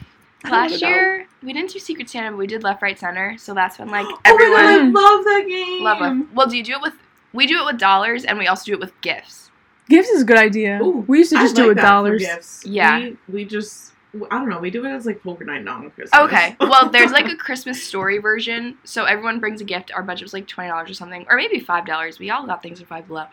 Last 0.43 0.53
wanna 0.71 0.81
know. 0.81 0.87
year 0.89 1.27
we 1.43 1.53
didn't 1.53 1.71
do 1.71 1.79
Secret 1.79 2.09
Santa, 2.09 2.31
but 2.31 2.37
we 2.37 2.47
did 2.47 2.63
Left, 2.63 2.81
Right, 2.81 2.97
Center. 2.99 3.37
So 3.37 3.53
that's 3.53 3.79
when 3.79 3.89
like 3.89 4.05
Oh 4.09 4.19
everyone 4.25 4.53
my 4.53 4.61
god, 4.61 4.79
I 4.81 5.15
love 5.15 5.25
that 5.25 5.45
game. 5.47 5.83
love 5.83 6.01
it. 6.01 6.27
Well, 6.33 6.47
do 6.47 6.57
you 6.57 6.63
do 6.63 6.73
it 6.73 6.81
with? 6.81 6.93
We 7.33 7.45
do 7.47 7.59
it 7.59 7.65
with 7.65 7.77
dollars, 7.77 8.23
and 8.25 8.37
we 8.37 8.47
also 8.47 8.65
do 8.65 8.73
it 8.73 8.79
with 8.79 8.99
gifts. 9.01 9.51
Gifts 9.89 10.09
is 10.09 10.21
a 10.21 10.25
good 10.25 10.37
idea. 10.37 10.79
Ooh, 10.83 11.03
we 11.07 11.19
used 11.19 11.31
to 11.31 11.37
I 11.39 11.41
just 11.43 11.55
do 11.55 11.65
it 11.65 11.67
with 11.69 11.77
dollars. 11.77 12.21
gifts. 12.21 12.63
Yeah. 12.65 12.99
We, 12.99 13.17
we 13.29 13.45
just, 13.45 13.93
I 14.31 14.39
don't 14.39 14.49
know, 14.49 14.59
we 14.59 14.71
do 14.71 14.83
it 14.85 14.89
as 14.89 15.05
like 15.05 15.21
poker 15.21 15.43
night, 15.45 15.63
not 15.63 15.77
on 15.83 15.91
Christmas. 15.91 16.19
Okay. 16.19 16.55
Well, 16.59 16.89
there's 16.89 17.11
like 17.11 17.27
a 17.27 17.35
Christmas 17.35 17.83
story 17.83 18.17
version. 18.17 18.77
So 18.83 19.05
everyone 19.05 19.39
brings 19.39 19.61
a 19.61 19.63
gift. 19.65 19.91
Our 19.93 20.01
budget 20.03 20.23
was 20.25 20.33
like 20.33 20.47
twenty 20.47 20.69
dollars 20.69 20.89
or 20.89 20.93
something, 20.95 21.25
or 21.29 21.37
maybe 21.37 21.59
five 21.59 21.85
dollars. 21.85 22.17
We 22.19 22.29
all 22.31 22.45
got 22.47 22.63
things 22.63 22.79
for 22.79 22.85
five 22.87 23.07
below. 23.07 23.25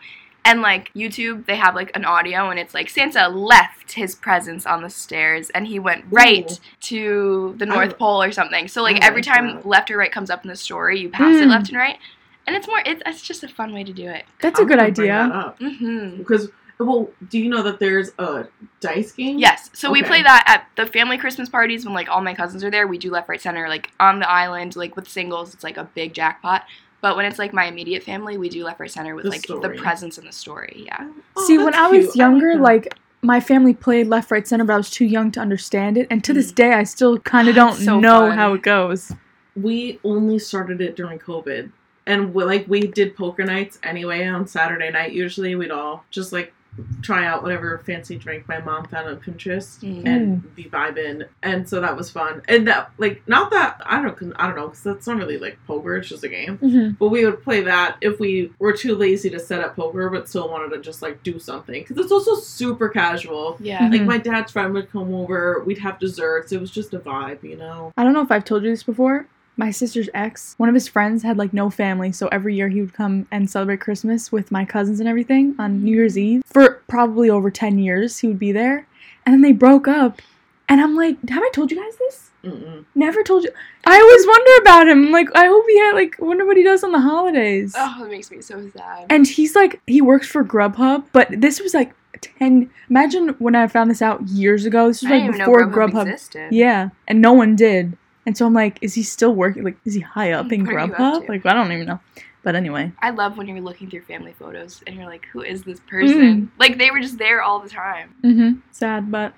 And 0.45 0.61
like 0.61 0.93
YouTube, 0.93 1.45
they 1.45 1.55
have 1.57 1.75
like 1.75 1.91
an 1.95 2.05
audio, 2.05 2.49
and 2.51 2.57
it's 2.59 2.73
like 2.73 2.89
Santa 2.89 3.27
left 3.27 3.91
his 3.93 4.15
presents 4.15 4.65
on 4.65 4.81
the 4.81 4.89
stairs, 4.89 5.49
and 5.49 5.67
he 5.67 5.77
went 5.79 6.05
right 6.09 6.49
Ooh. 6.49 6.55
to 6.81 7.55
the 7.57 7.65
North 7.65 7.89
li- 7.89 7.95
Pole 7.95 8.23
or 8.23 8.31
something. 8.31 8.67
So 8.69 8.81
like 8.81 9.03
I 9.03 9.07
every 9.07 9.21
like 9.23 9.35
time 9.35 9.55
that. 9.55 9.65
left 9.65 9.91
or 9.91 9.97
right 9.97 10.11
comes 10.11 10.29
up 10.29 10.43
in 10.45 10.47
the 10.49 10.55
story, 10.55 10.99
you 11.01 11.09
pass 11.09 11.35
it 11.37 11.45
Mm. 11.47 11.49
left 11.49 11.69
and 11.69 11.77
right, 11.77 11.97
and 12.45 12.55
it's 12.55 12.67
more. 12.67 12.81
It's, 12.85 13.01
it's 13.05 13.21
just 13.23 13.43
a 13.43 13.47
fun 13.49 13.73
way 13.73 13.83
to 13.83 13.91
do 13.91 14.07
it. 14.07 14.23
That's 14.41 14.57
a 14.59 14.61
I'm 14.61 14.67
good 14.69 14.77
gonna 14.77 14.91
bring 14.93 15.07
that 15.09 15.21
idea. 15.59 16.17
Because. 16.19 16.47
Mm-hmm. 16.47 16.53
Because, 16.77 16.87
well, 16.87 17.09
do 17.29 17.39
you 17.39 17.49
know 17.49 17.63
that 17.63 17.79
there's 17.79 18.11
a 18.19 18.45
dice 18.79 19.11
game? 19.11 19.39
Yes. 19.39 19.69
So 19.73 19.91
we 19.91 20.03
play 20.03 20.21
that 20.21 20.43
at 20.47 20.67
the 20.75 20.85
family 20.91 21.17
Christmas 21.17 21.49
parties 21.49 21.85
when 21.85 21.93
like 21.93 22.07
all 22.09 22.21
my 22.21 22.33
cousins 22.35 22.63
are 22.63 22.69
there. 22.69 22.85
We 22.87 22.97
do 22.97 23.09
left, 23.09 23.29
right, 23.29 23.41
center, 23.41 23.67
like 23.67 23.89
on 23.99 24.19
the 24.19 24.29
island, 24.29 24.75
like 24.75 24.95
with 24.95 25.09
singles. 25.09 25.53
It's 25.53 25.63
like 25.63 25.77
a 25.77 25.85
big 25.95 26.13
jackpot. 26.13 26.65
But 27.01 27.15
when 27.15 27.25
it's 27.25 27.39
like 27.39 27.53
my 27.53 27.65
immediate 27.65 28.03
family, 28.03 28.37
we 28.37 28.49
do 28.49 28.63
left, 28.63 28.79
right, 28.79 28.89
center 28.91 29.15
with 29.15 29.23
The 29.25 29.29
like 29.31 29.41
story. 29.43 29.61
the 29.61 29.81
presents 29.81 30.17
and 30.17 30.27
the 30.27 30.31
story. 30.31 30.83
Yeah. 30.85 31.09
Oh, 31.35 31.45
See, 31.45 31.57
when 31.57 31.67
that's 31.67 31.77
I 31.77 31.87
was 31.87 32.05
cute. 32.05 32.15
younger, 32.15 32.53
that. 32.53 32.61
like 32.61 32.93
my 33.21 33.39
family 33.39 33.73
played 33.73 34.07
left, 34.07 34.29
right, 34.31 34.47
center, 34.47 34.63
but 34.63 34.73
I 34.73 34.77
was 34.77 34.89
too 34.89 35.05
young 35.05 35.31
to 35.31 35.39
understand 35.39 35.97
it. 35.97 36.07
And 36.09 36.23
to 36.23 36.33
this 36.33 36.51
mm. 36.51 36.55
day, 36.55 36.73
I 36.73 36.83
still 36.83 37.17
kind 37.19 37.47
of 37.47 37.55
don't 37.61 37.75
so 37.75 37.99
know 37.99 38.27
fun. 38.29 38.37
how 38.37 38.53
it 38.53 38.61
goes. 38.63 39.11
we 39.55 39.99
only 40.03 40.37
started 40.39 40.81
it 40.81 40.95
during 40.95 41.17
COVID. 41.19 41.71
And 42.05 42.33
we, 42.33 42.43
like 42.45 42.65
we 42.67 42.81
did 42.87 43.15
poker 43.17 43.43
nights 43.43 43.79
anyway 43.83 44.25
on 44.25 44.47
Saturday 44.47 44.89
night. 44.91 45.11
Usually 45.11 45.55
we'd 45.55 45.71
all 45.71 46.05
just 46.09 46.31
like 46.31 46.53
try 47.01 47.25
out 47.25 47.43
whatever 47.43 47.77
fancy 47.85 48.17
drink 48.17 48.47
my 48.47 48.59
mom 48.59 48.85
found 48.87 49.07
on 49.07 49.17
Pinterest 49.17 49.79
Mm. 49.79 50.05
and 50.05 50.55
be 50.55 50.65
vibing. 50.65 51.27
And 51.43 51.67
so 51.67 51.81
that 51.81 51.95
was 51.97 52.09
fun. 52.11 52.41
And 52.47 52.67
that 52.67 52.91
like 52.97 53.21
not 53.27 53.49
that 53.51 53.81
I 53.85 54.01
don't 54.01 54.33
I 54.37 54.47
don't 54.47 54.55
know 54.55 54.67
because 54.67 54.83
that's 54.83 55.07
not 55.07 55.17
really 55.17 55.37
like 55.37 55.57
poker. 55.67 55.97
It's 55.97 56.09
just 56.09 56.23
a 56.23 56.29
game. 56.29 56.57
Mm-hmm. 56.57 56.91
But 56.99 57.09
we 57.09 57.25
would 57.25 57.43
play 57.43 57.61
that 57.61 57.97
if 58.01 58.19
we 58.19 58.51
were 58.59 58.73
too 58.73 58.95
lazy 58.95 59.29
to 59.31 59.39
set 59.39 59.61
up 59.61 59.75
poker, 59.75 60.09
but 60.09 60.27
still 60.29 60.49
wanted 60.49 60.75
to 60.75 60.81
just 60.81 61.01
like 61.01 61.23
do 61.23 61.39
something 61.39 61.81
because 61.83 61.97
it's 61.97 62.11
also 62.11 62.35
super 62.35 62.89
casual. 62.89 63.57
Yeah. 63.59 63.87
Like 63.89 64.01
Mhm. 64.01 64.05
my 64.05 64.17
dad's 64.17 64.51
friend 64.51 64.73
would 64.73 64.91
come 64.91 65.13
over, 65.13 65.63
we'd 65.65 65.79
have 65.79 65.99
desserts. 65.99 66.51
It 66.51 66.59
was 66.61 66.71
just 66.71 66.93
a 66.93 66.99
vibe, 66.99 67.43
you 67.43 67.57
know. 67.57 67.91
I 67.97 68.03
don't 68.03 68.13
know 68.13 68.21
if 68.21 68.31
I've 68.31 68.45
told 68.45 68.63
you 68.63 68.69
this 68.69 68.83
before. 68.83 69.27
My 69.59 69.71
sister's 69.71 70.07
ex, 70.13 70.53
one 70.57 70.69
of 70.69 70.75
his 70.75 70.87
friends 70.87 71.23
had 71.23 71.37
like 71.37 71.51
no 71.51 71.69
family, 71.71 72.11
so 72.11 72.27
every 72.27 72.55
year 72.55 72.69
he 72.69 72.79
would 72.79 72.93
come 72.93 73.27
and 73.31 73.49
celebrate 73.49 73.81
Christmas 73.81 74.31
with 74.31 74.51
my 74.51 74.63
cousins 74.63 74.99
and 74.99 75.09
everything 75.09 75.55
on 75.57 75.83
New 75.83 75.95
Year's 75.95 76.17
Eve. 76.17 76.43
For 76.45 76.83
probably 76.87 77.29
over 77.29 77.49
10 77.49 77.79
years, 77.79 78.19
he 78.19 78.27
would 78.27 78.39
be 78.39 78.51
there. 78.51 78.87
And 79.25 79.33
then 79.33 79.41
they 79.41 79.53
broke 79.53 79.87
up. 79.87 80.21
And 80.69 80.79
I'm 80.79 80.95
like, 80.95 81.17
have 81.29 81.41
I 81.41 81.49
told 81.53 81.71
you 81.71 81.77
guys 81.77 81.97
this? 81.97 82.29
Mm-mm. 82.43 82.85
Never 82.93 83.23
told 83.23 83.43
you. 83.43 83.51
I 83.85 83.99
always 83.99 84.27
wonder 84.27 84.51
about 84.61 84.87
him. 84.87 85.11
Like, 85.11 85.27
I 85.33 85.47
hope 85.47 85.65
he 85.67 85.79
had, 85.79 85.93
like, 85.93 86.15
wonder 86.19 86.45
what 86.45 86.55
he 86.57 86.63
does 86.63 86.83
on 86.83 86.91
the 86.91 86.99
holidays. 86.99 87.73
Oh, 87.75 88.03
it 88.05 88.11
makes 88.11 88.29
me 88.29 88.41
so 88.41 88.69
sad. 88.69 89.07
And 89.09 89.25
he's 89.25 89.55
like, 89.55 89.81
he 89.87 90.01
works 90.01 90.27
for 90.27 90.43
Grubhub, 90.45 91.05
but 91.13 91.29
this 91.31 91.59
was 91.59 91.73
like 91.73 91.93
10. 92.21 92.69
Imagine 92.89 93.29
when 93.39 93.55
I 93.55 93.67
found 93.67 93.89
this 93.89 94.01
out 94.01 94.21
years 94.27 94.65
ago. 94.65 94.87
This 94.87 95.01
was 95.01 95.11
like 95.11 95.31
before 95.31 95.65
Grubhub, 95.67 95.91
Grubhub. 95.91 96.07
existed. 96.09 96.51
Yeah, 96.51 96.89
and 97.07 97.21
no 97.21 97.33
one 97.33 97.55
did. 97.55 97.97
And 98.27 98.37
so 98.37 98.45
I'm 98.45 98.53
like, 98.53 98.77
is 98.81 98.93
he 98.93 99.01
still 99.03 99.33
working? 99.33 99.63
Like, 99.63 99.77
is 99.85 99.93
he 99.95 100.01
high 100.01 100.33
up 100.33 100.51
in 100.51 100.65
What 100.65 100.75
are 100.75 100.85
you 100.85 100.93
up 100.93 100.97
Grubhub? 100.99 101.25
to? 101.25 101.31
Like, 101.31 101.45
I 101.45 101.53
don't 101.53 101.71
even 101.71 101.87
know. 101.87 101.99
But 102.43 102.55
anyway, 102.55 102.91
I 103.01 103.09
love 103.09 103.37
when 103.37 103.47
you're 103.47 103.59
looking 103.61 103.89
through 103.89 104.01
family 104.03 104.33
photos 104.37 104.83
and 104.85 104.95
you're 104.95 105.05
like, 105.05 105.25
who 105.31 105.41
is 105.41 105.63
this 105.63 105.79
person? 105.89 106.51
Like 106.59 106.77
they 106.77 106.91
were 106.91 106.99
just 106.99 107.17
there 107.17 107.41
all 107.41 107.59
the 107.59 107.69
time. 107.69 108.13
mm-hmm. 108.23 108.59
sad, 108.71 109.09
but 109.11 109.33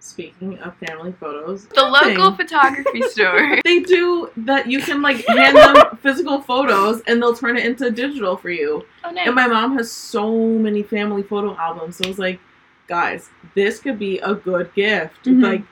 Speaking 0.00 0.58
of 0.60 0.76
family 0.76 1.12
photos, 1.18 1.66
The 1.66 1.90
nothing. 1.90 2.16
local 2.18 2.36
photography 2.36 3.02
store. 3.10 3.58
they 3.64 3.80
do 3.80 4.30
that. 4.36 4.70
You 4.70 4.78
can 4.80 5.02
like 5.02 5.26
hand 5.26 5.56
them 5.56 5.98
physical 6.02 6.40
photos, 6.40 7.02
and 7.08 7.20
they'll 7.20 7.34
turn 7.34 7.56
it 7.58 7.66
into 7.66 7.90
digital 7.90 8.36
for 8.36 8.48
you. 8.50 8.86
Oh, 9.04 9.10
nice. 9.10 9.26
And 9.26 9.34
my 9.34 9.48
mom 9.48 9.76
has 9.76 9.90
so 9.90 10.32
many 10.36 10.82
family 10.84 11.22
photo 11.24 11.56
albums, 11.56 11.96
so 11.96 12.04
I 12.04 12.08
was 12.08 12.18
like, 12.18 12.38
guys, 12.86 13.28
this 13.56 13.80
could 13.80 13.98
be 13.98 14.18
a 14.20 14.34
good 14.34 14.72
gift. 14.74 15.24
Mhm. 15.24 15.42
Like, 15.42 15.62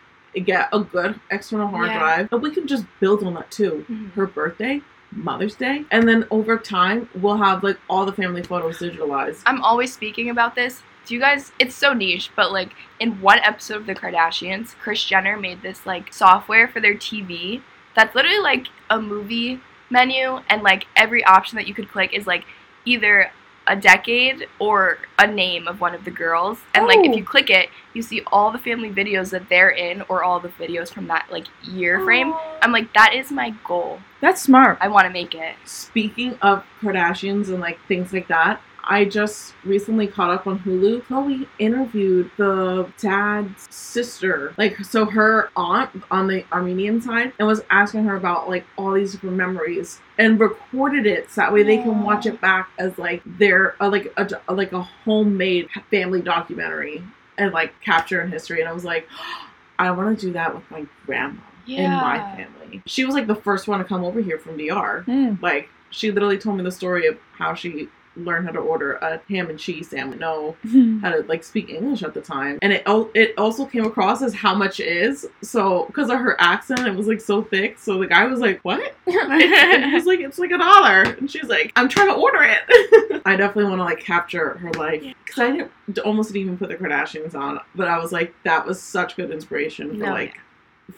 get 0.41 0.69
a 0.73 0.81
good 0.81 1.19
external 1.31 1.69
hard 1.69 1.89
Yeah. 1.89 1.99
drive, 1.99 2.29
and 2.33 2.43
we 2.43 2.51
can 2.51 2.67
just 2.67 2.85
build 3.01 3.23
on 3.25 3.35
that 3.35 3.51
too. 3.51 3.85
Mhm. 3.91 4.13
Her 4.15 4.27
birthday, 4.27 4.83
Mother's 5.13 5.55
Day, 5.55 5.85
and 5.91 6.09
then 6.09 6.27
over 6.31 6.57
time 6.59 7.09
we'll 7.15 7.37
have 7.39 7.63
like 7.63 7.79
all 7.89 8.05
the 8.05 8.13
family 8.13 8.43
photos 8.43 8.79
digitalized. 8.79 9.43
I'm 9.47 9.63
always 9.63 9.93
speaking 9.93 10.29
about 10.31 10.55
this. 10.55 10.83
Do 11.07 11.15
you 11.15 11.21
guys? 11.21 11.53
It's 11.61 11.75
so 11.75 11.93
niche, 11.93 12.31
but 12.35 12.51
like 12.53 12.71
in 12.99 13.21
one 13.21 13.39
episode 13.39 13.77
of 13.77 13.87
The 13.87 13.95
Kardashians, 13.95 14.77
Kris 14.79 15.03
Jenner 15.05 15.37
made 15.37 15.63
this 15.63 15.87
like 15.87 16.13
software 16.13 16.67
for 16.67 16.81
their 16.81 16.95
TV 16.95 17.63
that's 17.95 18.15
literally 18.15 18.41
like 18.41 18.67
a 18.91 19.01
movie 19.01 19.61
menu, 19.89 20.41
and 20.51 20.63
like 20.63 20.87
every 20.97 21.25
option 21.25 21.57
that 21.57 21.69
you 21.69 21.75
could 21.75 21.89
click 21.89 22.13
is 22.13 22.27
like 22.27 22.45
either 22.85 23.31
a 23.69 23.75
decade 23.77 24.47
or 24.59 24.99
a 25.19 25.27
name 25.27 25.67
of 25.67 25.81
one 25.81 25.95
of 25.95 26.05
the 26.05 26.11
girls, 26.11 26.59
and 26.75 26.87
like 26.87 27.01
if 27.05 27.13
Oh. 27.13 27.17
you 27.17 27.25
click 27.25 27.51
it, 27.51 27.69
you 27.95 28.03
see 28.03 28.23
all 28.33 28.51
the 28.53 28.59
family 28.59 28.91
videos 28.91 29.31
that 29.31 29.49
they're 29.49 29.71
in 29.71 30.03
or 30.09 30.23
all 30.23 30.39
the 30.41 30.51
videos 30.51 30.93
from 30.93 31.07
that 31.09 31.27
like 31.31 31.47
year 31.65 32.03
frame. 32.05 32.33
Oh. 32.33 32.59
I'm 32.63 32.73
like, 32.73 32.93
that 32.95 33.15
is 33.15 33.31
my 33.33 33.51
goal. 33.65 34.01
that's 34.21 34.41
smart. 34.43 34.79
I 34.81 34.89
want 34.89 35.07
to 35.07 35.13
make 35.13 35.35
it. 35.35 35.55
Speaking 35.65 36.37
of 36.43 36.65
Kardashians 36.81 37.49
and 37.49 37.61
like 37.61 37.79
things 37.87 38.13
like 38.13 38.29
that, 38.29 38.61
I 38.89 39.05
just 39.05 39.55
recently 39.65 40.07
caught 40.07 40.31
up 40.31 40.47
on 40.47 40.61
Hulu. 40.61 41.03
Khloé 41.03 41.47
interviewed 41.59 42.31
the 42.37 42.89
dad's 42.99 43.67
sister, 43.75 44.55
like 44.57 44.79
so 44.85 45.07
her 45.07 45.51
aunt 45.57 45.91
on 46.11 46.29
the 46.29 46.45
Armenian 46.53 47.01
side, 47.01 47.33
and 47.39 47.49
was 47.49 47.63
asking 47.71 48.05
her 48.05 48.17
about 48.17 48.49
like 48.49 48.65
all 48.77 48.93
these 48.93 49.13
different 49.13 49.37
memories 49.37 50.01
and 50.19 50.39
recorded 50.39 51.07
it 51.07 51.31
so 51.31 51.41
that 51.41 51.53
way 51.53 51.63
they 51.63 51.79
can 51.79 52.03
watch 52.03 52.27
it 52.27 52.41
back 52.41 52.71
as 52.79 52.97
like 52.97 53.23
their 53.25 53.75
uh, 53.83 53.89
like 53.89 54.13
a 54.17 54.53
like 54.53 54.73
a 54.73 54.83
homemade 54.83 55.69
family 55.91 56.23
documentary 56.23 57.03
and 57.39 57.53
like 57.53 57.79
capture 57.81 58.23
in 58.23 58.31
history. 58.31 58.61
And 58.61 58.69
I 58.69 58.73
was 58.73 58.85
like, 58.85 59.09
I 59.79 59.91
want 59.91 60.19
to 60.19 60.27
do 60.27 60.33
that 60.33 60.55
with 60.55 60.71
my 60.71 60.87
grandma 61.05 61.43
in 61.67 61.91
my 61.91 62.19
family. 62.37 62.83
She 62.87 63.05
was 63.05 63.15
like 63.15 63.27
the 63.27 63.35
first 63.35 63.69
one 63.69 63.79
to 63.81 63.85
come 63.85 64.05
over 64.05 64.21
here 64.21 64.39
from 64.39 64.57
DR. 64.57 65.05
Mm. 65.07 65.43
Like 65.43 65.69
she 65.91 66.11
literally 66.11 66.39
told 66.39 66.57
me 66.57 66.63
the 66.63 66.71
story 66.71 67.07
of 67.07 67.19
how 67.37 67.55
she 67.55 67.89
learned 68.17 68.47
how 68.47 68.53
to 68.53 68.59
order 68.59 68.95
a 68.95 69.21
ham 69.29 69.51
and 69.51 69.59
cheese 69.59 69.91
sandwich. 69.91 70.21
No, 70.21 70.57
how 71.03 71.11
to 71.11 71.25
like 71.29 71.45
speak 71.45 71.71
English 71.71 72.03
at 72.03 72.15
the 72.15 72.21
time, 72.21 72.59
and 72.63 72.73
it 72.73 72.83
it 73.15 73.35
also 73.39 73.67
came 73.67 73.85
across 73.85 74.23
as 74.23 74.35
how 74.35 74.55
much 74.55 74.81
is. 74.81 75.27
So 75.43 75.87
because 75.87 76.11
of 76.11 76.19
her 76.19 76.41
accent, 76.41 76.87
it 76.87 76.95
was 76.95 77.07
like 77.07 77.21
so 77.21 77.43
thick. 77.43 77.79
So 77.79 77.99
the 77.99 78.07
guy 78.07 78.25
was 78.27 78.41
like, 78.41 78.61
"What?" 78.63 78.95
and 79.07 79.85
he 79.85 79.95
was 79.95 80.07
like, 80.07 80.21
"It's 80.21 80.39
like 80.39 80.51
a 80.51 80.59
dollar," 80.59 81.03
and 81.03 81.31
she's 81.31 81.45
like, 81.45 81.73
"I'm 81.77 81.89
trying 81.89 82.09
to 82.09 82.15
order 82.15 82.43
it." 82.43 83.23
I 83.27 83.37
definitely 83.37 83.71
want 83.71 83.81
to 83.81 83.85
like 83.85 84.01
capture 84.01 84.55
her 84.59 84.73
life 84.73 85.03
because 85.25 85.39
I 85.39 85.51
didn't 85.53 85.99
almost 86.05 86.33
didn't 86.33 86.43
even 86.43 86.59
put 86.59 86.69
the 86.69 86.77
Kardashians 86.77 87.35
on, 87.35 87.61
but 87.75 87.89
I 87.89 87.99
was 87.99 88.13
like, 88.13 88.35
that 88.45 88.67
was 88.67 88.81
such 88.81 89.17
good 89.17 89.31
inspiration 89.31 89.91
for 89.91 89.97
No, 89.97 90.13
like 90.13 90.39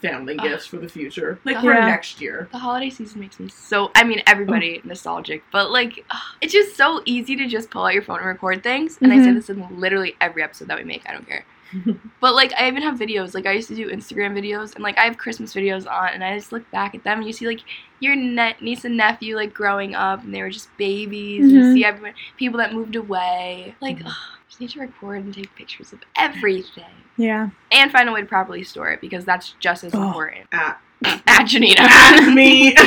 family 0.01 0.37
Ugh. 0.39 0.45
gifts 0.49 0.67
for 0.67 0.77
the 0.77 0.89
future, 0.89 1.39
like 1.45 1.57
Ugh. 1.57 1.63
for 1.65 1.73
Yeah. 1.75 1.87
next 1.87 2.21
year. 2.21 2.49
The 2.53 2.59
holiday 2.59 2.91
season 2.91 3.21
makes 3.21 3.41
me 3.41 3.49
so. 3.49 3.91
I 3.97 4.05
mean, 4.05 4.23
everybody 4.27 4.81
nostalgic, 4.85 5.43
but 5.51 5.71
like, 5.71 6.05
ugh, 6.11 6.21
it's 6.41 6.53
just 6.53 6.77
so 6.77 7.03
easy 7.05 7.37
to 7.37 7.47
just 7.47 7.71
pull 7.71 7.85
out 7.85 7.95
your 7.95 8.03
phone 8.03 8.19
and 8.19 8.27
record 8.27 8.63
things. 8.63 8.99
And 9.01 9.13
I 9.13 9.17
say 9.19 9.31
Mhm. 9.31 9.35
this 9.35 9.51
in 9.51 9.81
literally 9.81 10.15
every 10.21 10.43
episode 10.43 10.69
that 10.69 10.79
we 10.79 10.85
make. 10.85 11.03
I 11.09 11.13
don't 11.13 11.27
care. 11.27 11.45
but 12.21 12.35
like, 12.35 12.53
I 12.59 12.67
even 12.69 12.83
have 12.83 12.99
videos. 12.99 13.35
Like, 13.35 13.45
I 13.47 13.53
used 13.53 13.69
to 13.69 13.75
do 13.75 13.91
Instagram 13.91 14.33
videos, 14.33 14.75
and 14.75 14.83
like, 14.83 14.97
I 14.99 15.05
have 15.05 15.19
Christmas 15.19 15.53
videos 15.55 15.87
on, 15.91 16.09
and 16.15 16.25
I 16.25 16.37
just 16.37 16.51
look 16.53 16.71
back 16.71 16.95
at 16.95 17.05
them, 17.05 17.19
and 17.19 17.27
you 17.27 17.33
see 17.33 17.47
like 17.47 17.61
your 18.01 18.15
ne- 18.17 18.57
niece 18.61 18.85
and 18.87 18.97
nephew 18.97 19.37
like 19.37 19.53
growing 19.53 19.95
up, 19.95 20.23
and 20.25 20.35
they 20.35 20.41
were 20.43 20.49
just 20.51 20.75
babies. 20.79 21.43
And 21.45 21.53
you 21.53 21.75
see 21.75 21.85
everyone, 21.85 22.15
people 22.39 22.59
that 22.59 22.73
moved 22.73 22.97
away. 22.97 23.75
Like, 23.81 23.99
Mhm. 23.99 24.13
Ugh, 24.59 24.61
just 24.61 24.61
need 24.61 24.71
to 24.71 24.81
record 24.81 25.25
and 25.25 25.35
take 25.35 25.55
pictures 25.55 25.93
of 25.93 26.01
everything, 26.17 26.85
yeah. 27.17 27.51
and 27.73 27.91
find 27.93 28.09
a 28.09 28.13
way 28.13 28.21
to 28.21 28.27
properly 28.27 28.65
store 28.65 28.91
it 28.91 29.01
because 29.01 29.25
that's 29.25 29.55
just 29.61 29.85
as 29.85 29.95
Oh. 29.95 30.07
important. 30.07 30.47
At 30.53 30.81
At 31.05 31.47
Janita. 31.47 31.79
At 31.79 32.35
me. 32.35 32.75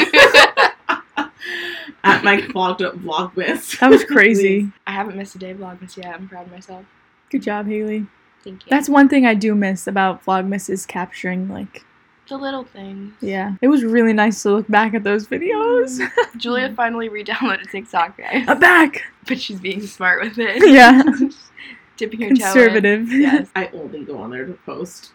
at 2.03 2.23
my 2.23 2.37
vlogged 2.41 2.81
up 2.85 2.95
vlogmas. 2.95 3.79
That 3.79 3.89
was 3.89 4.03
crazy. 4.03 4.69
I 4.87 4.91
haven't 4.91 5.15
missed 5.15 5.35
a 5.35 5.39
day 5.39 5.51
of 5.51 5.57
Vlogmas 5.59 5.95
yet. 5.97 6.13
I'm 6.13 6.27
proud 6.27 6.47
of 6.47 6.51
myself. 6.51 6.83
Good 7.29 7.43
job, 7.43 7.67
Haley. 7.67 8.07
Thank 8.43 8.65
you. 8.65 8.69
That's 8.69 8.89
one 8.89 9.07
thing 9.07 9.25
I 9.25 9.33
do 9.33 9.55
miss 9.55 9.87
about 9.87 10.25
Vlogmas 10.25 10.69
is 10.69 10.85
capturing 10.85 11.47
like 11.47 11.85
the 12.31 12.37
little 12.37 12.63
things. 12.63 13.13
yeah. 13.19 13.55
It 13.61 13.67
was 13.67 13.83
really 13.83 14.13
nice 14.13 14.41
to 14.43 14.51
look 14.51 14.67
back 14.69 14.93
at 14.93 15.03
those 15.03 15.27
videos. 15.27 15.99
Julia 16.37 16.73
finally 16.77 17.09
re-downloaded 17.09 17.69
TikTok, 17.69 18.17
guys, 18.17 18.45
I'm 18.47 18.57
back. 18.59 19.03
but 19.27 19.39
she's 19.39 19.59
being 19.59 19.85
smart 19.85 20.23
with 20.23 20.37
it. 20.39 20.63
Yeah. 20.71 21.03
dipping 21.97 22.21
her 22.21 22.29
toe 22.29 22.33
in. 22.33 22.37
Conservative. 22.39 23.11
Yes, 23.11 23.49
I 23.55 23.67
only 23.73 24.05
go 24.05 24.17
on 24.17 24.31
there 24.31 24.45
to 24.45 24.53
post 24.65 25.11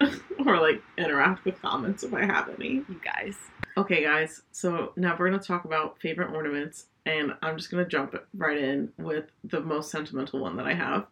or 0.46 0.60
like 0.60 0.80
interact 0.98 1.44
with 1.46 1.60
comments 1.62 2.02
if 2.04 2.12
I 2.14 2.24
have 2.24 2.48
any. 2.50 2.68
you 2.74 3.00
guys. 3.02 3.34
Okay, 3.78 4.04
guys, 4.04 4.42
so 4.52 4.92
now 4.96 5.16
we're 5.18 5.30
gonna 5.30 5.42
talk 5.42 5.64
about 5.64 5.98
favorite 6.00 6.32
ornaments, 6.34 6.86
and 7.06 7.32
I'm 7.42 7.56
just 7.56 7.70
gonna 7.70 7.86
jump 7.88 8.14
right 8.36 8.58
in 8.58 8.92
with 8.98 9.24
the 9.44 9.60
most 9.60 9.90
sentimental 9.90 10.38
one 10.40 10.56
that 10.56 10.66
I 10.66 10.74
have. 10.74 11.06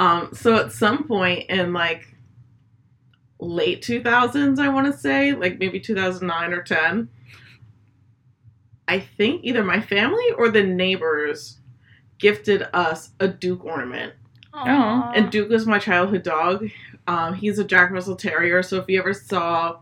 um, 0.00 0.30
so 0.32 0.56
at 0.56 0.72
some 0.72 1.04
point 1.06 1.48
in 1.50 1.72
like 1.72 2.14
late 3.42 3.82
2000s, 3.82 4.58
I 4.58 4.68
want 4.68 4.92
to 4.92 4.98
say, 4.98 5.32
like 5.32 5.58
maybe 5.58 5.80
2009 5.80 6.52
or 6.52 6.62
10, 6.62 7.08
I 8.88 9.00
think 9.00 9.44
either 9.44 9.64
my 9.64 9.80
family 9.80 10.24
or 10.36 10.48
the 10.48 10.62
neighbors 10.62 11.58
gifted 12.18 12.62
us 12.72 13.10
a 13.20 13.28
Duke 13.28 13.64
ornament. 13.64 14.14
Aw. 14.54 15.12
And 15.14 15.30
Duke 15.30 15.48
was 15.48 15.66
my 15.66 15.78
childhood 15.78 16.22
dog. 16.22 16.68
Um, 17.06 17.34
he's 17.34 17.58
a 17.58 17.64
Jack 17.64 17.90
Russell 17.90 18.16
Terrier. 18.16 18.62
So 18.62 18.78
if 18.78 18.88
you 18.88 19.00
ever 19.00 19.14
saw, 19.14 19.80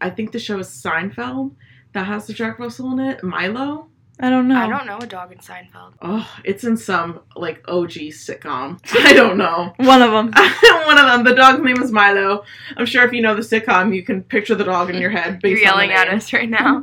I 0.00 0.10
think 0.10 0.32
the 0.32 0.38
show 0.38 0.58
is 0.58 0.68
Seinfeld 0.68 1.52
that 1.94 2.06
has 2.06 2.26
the 2.26 2.32
Jack 2.32 2.58
Russell 2.58 2.92
in 2.92 3.00
it, 3.00 3.22
Milo. 3.24 3.88
I 4.20 4.30
don't 4.30 4.46
know. 4.46 4.56
I 4.56 4.68
don't 4.68 4.86
know 4.86 4.98
a 4.98 5.06
dog 5.06 5.32
in 5.32 5.38
Seinfeld. 5.38 5.94
Oh, 6.00 6.28
it's 6.44 6.62
in 6.62 6.76
some 6.76 7.20
like 7.34 7.64
OG 7.66 7.90
sitcom. 8.12 8.78
I 9.04 9.12
don't 9.12 9.36
know. 9.36 9.72
One 9.76 10.02
of 10.02 10.12
them. 10.12 10.32
One 10.86 10.98
of 10.98 11.06
them. 11.06 11.24
The 11.24 11.34
dog's 11.34 11.62
name 11.62 11.82
is 11.82 11.90
Milo. 11.90 12.44
I'm 12.76 12.86
sure 12.86 13.04
if 13.04 13.12
you 13.12 13.22
know 13.22 13.34
the 13.34 13.42
sitcom, 13.42 13.94
you 13.94 14.04
can 14.04 14.22
picture 14.22 14.54
the 14.54 14.64
dog 14.64 14.90
in 14.90 15.00
your 15.00 15.10
head. 15.10 15.40
You're 15.42 15.56
Based 15.56 15.66
on 15.66 15.78
the 15.78 15.86
yelling 15.86 15.92
at 15.92 16.08
us 16.08 16.32
right 16.32 16.48
now. 16.48 16.82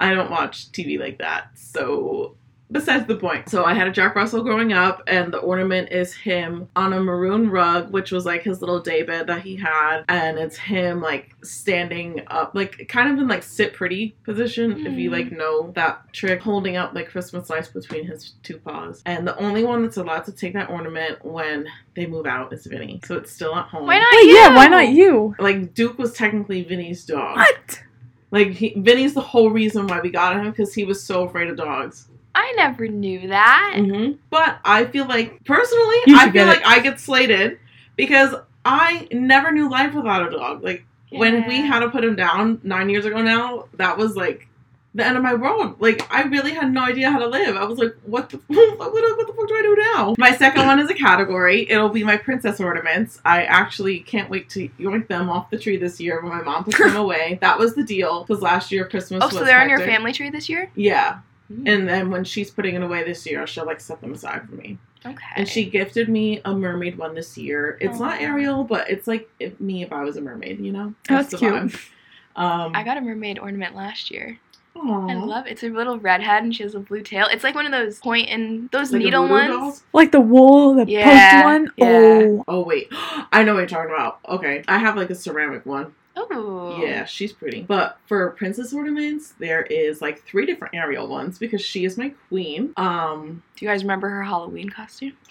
I 0.00 0.14
don't 0.14 0.30
watch 0.30 0.72
TV 0.72 0.98
like 0.98 1.18
that. 1.18 1.50
So, 1.58 2.36
besides 2.72 3.06
the 3.06 3.16
point. 3.16 3.48
So, 3.48 3.64
I 3.64 3.74
had 3.74 3.86
a 3.86 3.92
Jack 3.92 4.16
Russell 4.16 4.42
growing 4.42 4.72
up, 4.72 5.02
and 5.06 5.32
the 5.32 5.38
ornament 5.38 5.92
is 5.92 6.12
him 6.14 6.68
on 6.74 6.92
a 6.92 7.00
maroon 7.00 7.50
rug, 7.50 7.92
which 7.92 8.10
was 8.10 8.26
like 8.26 8.42
his 8.42 8.60
little 8.60 8.80
daybed 8.80 9.26
that 9.28 9.42
he 9.42 9.54
had. 9.56 10.02
And 10.08 10.38
it's 10.38 10.56
him 10.56 11.00
like 11.00 11.34
standing 11.44 12.22
up, 12.28 12.54
like 12.54 12.86
kind 12.88 13.12
of 13.12 13.18
in 13.18 13.28
like 13.28 13.42
sit 13.42 13.74
pretty 13.74 14.16
position, 14.24 14.86
if 14.86 14.94
you 14.98 15.10
Mm. 15.10 15.12
like 15.12 15.32
know 15.32 15.70
that 15.76 16.12
trick, 16.12 16.40
holding 16.40 16.76
up 16.76 16.94
like 16.94 17.08
Christmas 17.08 17.50
lights 17.50 17.68
between 17.68 18.06
his 18.06 18.32
two 18.42 18.58
paws. 18.58 19.02
And 19.06 19.26
the 19.28 19.36
only 19.38 19.64
one 19.64 19.82
that's 19.82 19.96
allowed 19.98 20.24
to 20.24 20.32
take 20.32 20.54
that 20.54 20.70
ornament 20.70 21.24
when 21.24 21.66
they 21.94 22.06
move 22.06 22.26
out 22.26 22.52
is 22.52 22.66
Vinny. 22.66 23.00
So, 23.04 23.16
it's 23.16 23.30
still 23.32 23.54
at 23.54 23.66
home. 23.66 23.86
Why 23.86 23.98
not 23.98 24.12
Wait, 24.12 24.26
you? 24.26 24.34
yeah, 24.34 24.54
why 24.56 24.66
not 24.68 24.88
you? 24.88 25.34
Like, 25.38 25.74
Duke 25.74 25.98
was 25.98 26.12
technically 26.14 26.62
Vinny's 26.62 27.04
dog. 27.04 27.36
What? 27.36 27.82
Like 28.30 28.48
he, 28.52 28.72
Vinny's 28.78 29.12
the 29.12 29.20
whole 29.20 29.50
reason 29.50 29.86
why 29.86 30.00
we 30.00 30.10
got 30.10 30.36
him 30.36 30.50
because 30.50 30.72
he 30.72 30.84
was 30.84 31.02
so 31.04 31.24
afraid 31.24 31.48
of 31.50 31.56
dogs. 31.58 32.08
I 32.34 32.52
never 32.56 32.88
knew 32.88 33.28
that. 33.28 33.74
hmm 33.76 34.12
But 34.30 34.58
I 34.64 34.84
feel 34.86 35.06
like 35.06 35.44
personally, 35.44 35.96
I 36.08 36.24
feel 36.24 36.32
get 36.32 36.46
like 36.46 36.66
I 36.66 36.80
get 36.80 36.98
slated 37.00 37.58
because 37.96 38.34
I 38.64 39.08
never 39.12 39.52
knew 39.52 39.68
life 39.70 39.94
without 39.94 40.26
a 40.26 40.30
dog. 40.30 40.62
Like 40.62 40.84
when 41.10 41.46
we 41.46 41.56
had 41.60 41.80
to 41.80 41.90
put 41.90 42.04
him 42.04 42.16
down 42.16 42.60
nine 42.62 42.88
years 42.88 43.04
ago 43.04 43.20
now, 43.20 43.66
that 43.74 43.98
was 43.98 44.16
like 44.16 44.48
the 44.94 45.04
end 45.04 45.16
of 45.16 45.22
my 45.22 45.34
world. 45.34 45.76
Like 45.80 46.06
I 46.10 46.22
really 46.22 46.52
had 46.52 46.72
no 46.72 46.82
idea 46.82 47.10
how 47.10 47.18
to 47.18 47.26
live. 47.26 47.56
I 47.56 47.64
was 47.64 47.78
like, 47.78 47.94
what 48.04 48.30
the 48.30 48.36
what, 48.46 48.78
what, 48.78 48.92
what 48.92 49.26
the 49.26 49.32
fuck 49.34 49.48
do 49.48 49.54
I 49.54 49.62
do 49.62 49.76
now? 49.94 50.14
My 50.18 50.34
second 50.34 50.66
one 50.66 50.78
is 50.78 50.90
a 50.90 50.94
category. 50.94 51.70
It'll 51.70 51.88
be 51.90 52.04
my 52.04 52.16
princess 52.16 52.60
ornaments. 52.60 53.20
I 53.24 53.44
actually 53.44 54.00
can't 54.00 54.30
wait 54.30 54.48
to 54.50 54.68
yoink 54.80 55.08
them 55.08 55.28
off 55.28 55.50
the 55.50 55.58
tree 55.58 55.76
this 55.76 56.00
year 56.00 56.22
when 56.22 56.30
my 56.32 56.42
mom 56.42 56.64
puts 56.64 56.78
them 56.78 56.96
away. 57.04 57.38
That 57.42 57.58
was 57.58 57.74
the 57.74 57.84
deal 57.84 58.22
because 58.24 58.40
last 58.42 58.72
year 58.72 58.86
Christmas 58.88 59.22
Oh, 59.22 59.26
was 59.26 59.36
so 59.36 59.44
they're 59.44 59.60
on 59.60 59.68
your 59.68 59.80
family 59.80 60.12
tree 60.12 60.30
this 60.30 60.48
year? 60.48 60.70
Yeah. 60.74 61.18
And 61.48 61.86
then 61.88 62.10
when 62.10 62.24
she's 62.24 62.50
putting 62.50 62.74
it 62.76 62.82
away 62.82 63.04
this 63.04 63.26
year, 63.26 63.46
she'll 63.46 63.66
like 63.66 63.80
set 63.80 64.00
them 64.00 64.14
aside 64.14 64.48
for 64.48 64.54
me. 64.56 64.78
Okay. 65.04 65.16
And 65.36 65.46
she 65.48 65.64
gifted 65.64 66.08
me 66.08 66.40
a 66.44 66.54
mermaid 66.54 66.96
one 66.96 67.14
this 67.14 67.36
year. 67.36 67.76
It's 67.80 67.98
not 67.98 68.20
Aw. 68.20 68.24
Ariel, 68.24 68.64
but 68.64 68.88
it's 68.88 69.06
like 69.06 69.28
if 69.40 69.60
me 69.60 69.82
if 69.82 69.92
I 69.92 70.02
was 70.04 70.16
a 70.16 70.20
mermaid, 70.20 70.60
you 70.60 70.72
know? 70.72 70.94
That's 71.08 71.30
the 71.30 71.36
cute. 71.38 71.52
vibe. 71.52 71.90
Um, 72.36 72.72
I 72.74 72.82
got 72.84 72.96
a 72.96 73.00
mermaid 73.02 73.38
ornament 73.38 73.74
last 73.74 74.10
year. 74.10 74.38
aw. 74.76 75.08
I 75.08 75.14
love 75.14 75.46
it. 75.46 75.50
It's 75.50 75.62
a 75.64 75.68
little 75.68 75.98
redhead 75.98 76.42
and 76.44 76.54
she 76.56 76.62
has 76.62 76.74
a 76.74 76.80
blue 76.80 77.02
tail. 77.02 77.26
It's 77.30 77.44
like 77.44 77.54
one 77.54 77.66
of 77.66 77.72
those 77.72 77.98
point 77.98 78.28
and 78.30 78.70
those 78.70 78.90
Like 78.92 79.02
needle 79.02 79.28
ones. 79.28 79.48
doll? 79.50 79.76
Like 79.92 80.12
the 80.12 80.20
wool, 80.20 80.74
the 80.74 80.86
Yeah, 80.90 81.42
poked 81.42 81.44
one? 81.44 81.72
yeah. 81.76 82.20
Oh. 82.22 82.44
Oh 82.48 82.62
wait, 82.62 82.88
I 82.92 83.42
know 83.42 83.52
what 83.54 83.60
you're 83.60 83.68
talking 83.68 83.90
about. 83.92 84.20
Okay, 84.26 84.64
I 84.68 84.78
have 84.78 84.96
like 84.96 85.10
a 85.10 85.14
ceramic 85.14 85.66
one. 85.66 85.92
Oh. 86.16 86.78
Yeah, 86.82 87.04
she's 87.04 87.32
pretty. 87.32 87.62
But 87.62 87.98
for 88.06 88.30
princess 88.32 88.72
ornaments, 88.72 89.34
there 89.38 89.62
is 89.62 90.00
like 90.02 90.22
three 90.24 90.44
different 90.46 90.74
Ariel 90.74 91.06
ones 91.08 91.38
because 91.38 91.60
she 91.62 91.84
is 91.84 91.96
my 91.96 92.10
queen. 92.28 92.72
Um, 92.76 93.42
Do 93.56 93.64
you 93.64 93.70
guys 93.70 93.82
remember 93.82 94.08
her 94.08 94.22
Halloween 94.22 94.68
costume? 94.68 95.12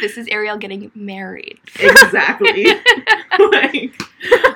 this 0.00 0.16
is 0.18 0.26
Ariel 0.28 0.56
getting 0.56 0.90
married. 0.94 1.58
exactly. 1.78 2.66
like 3.52 4.00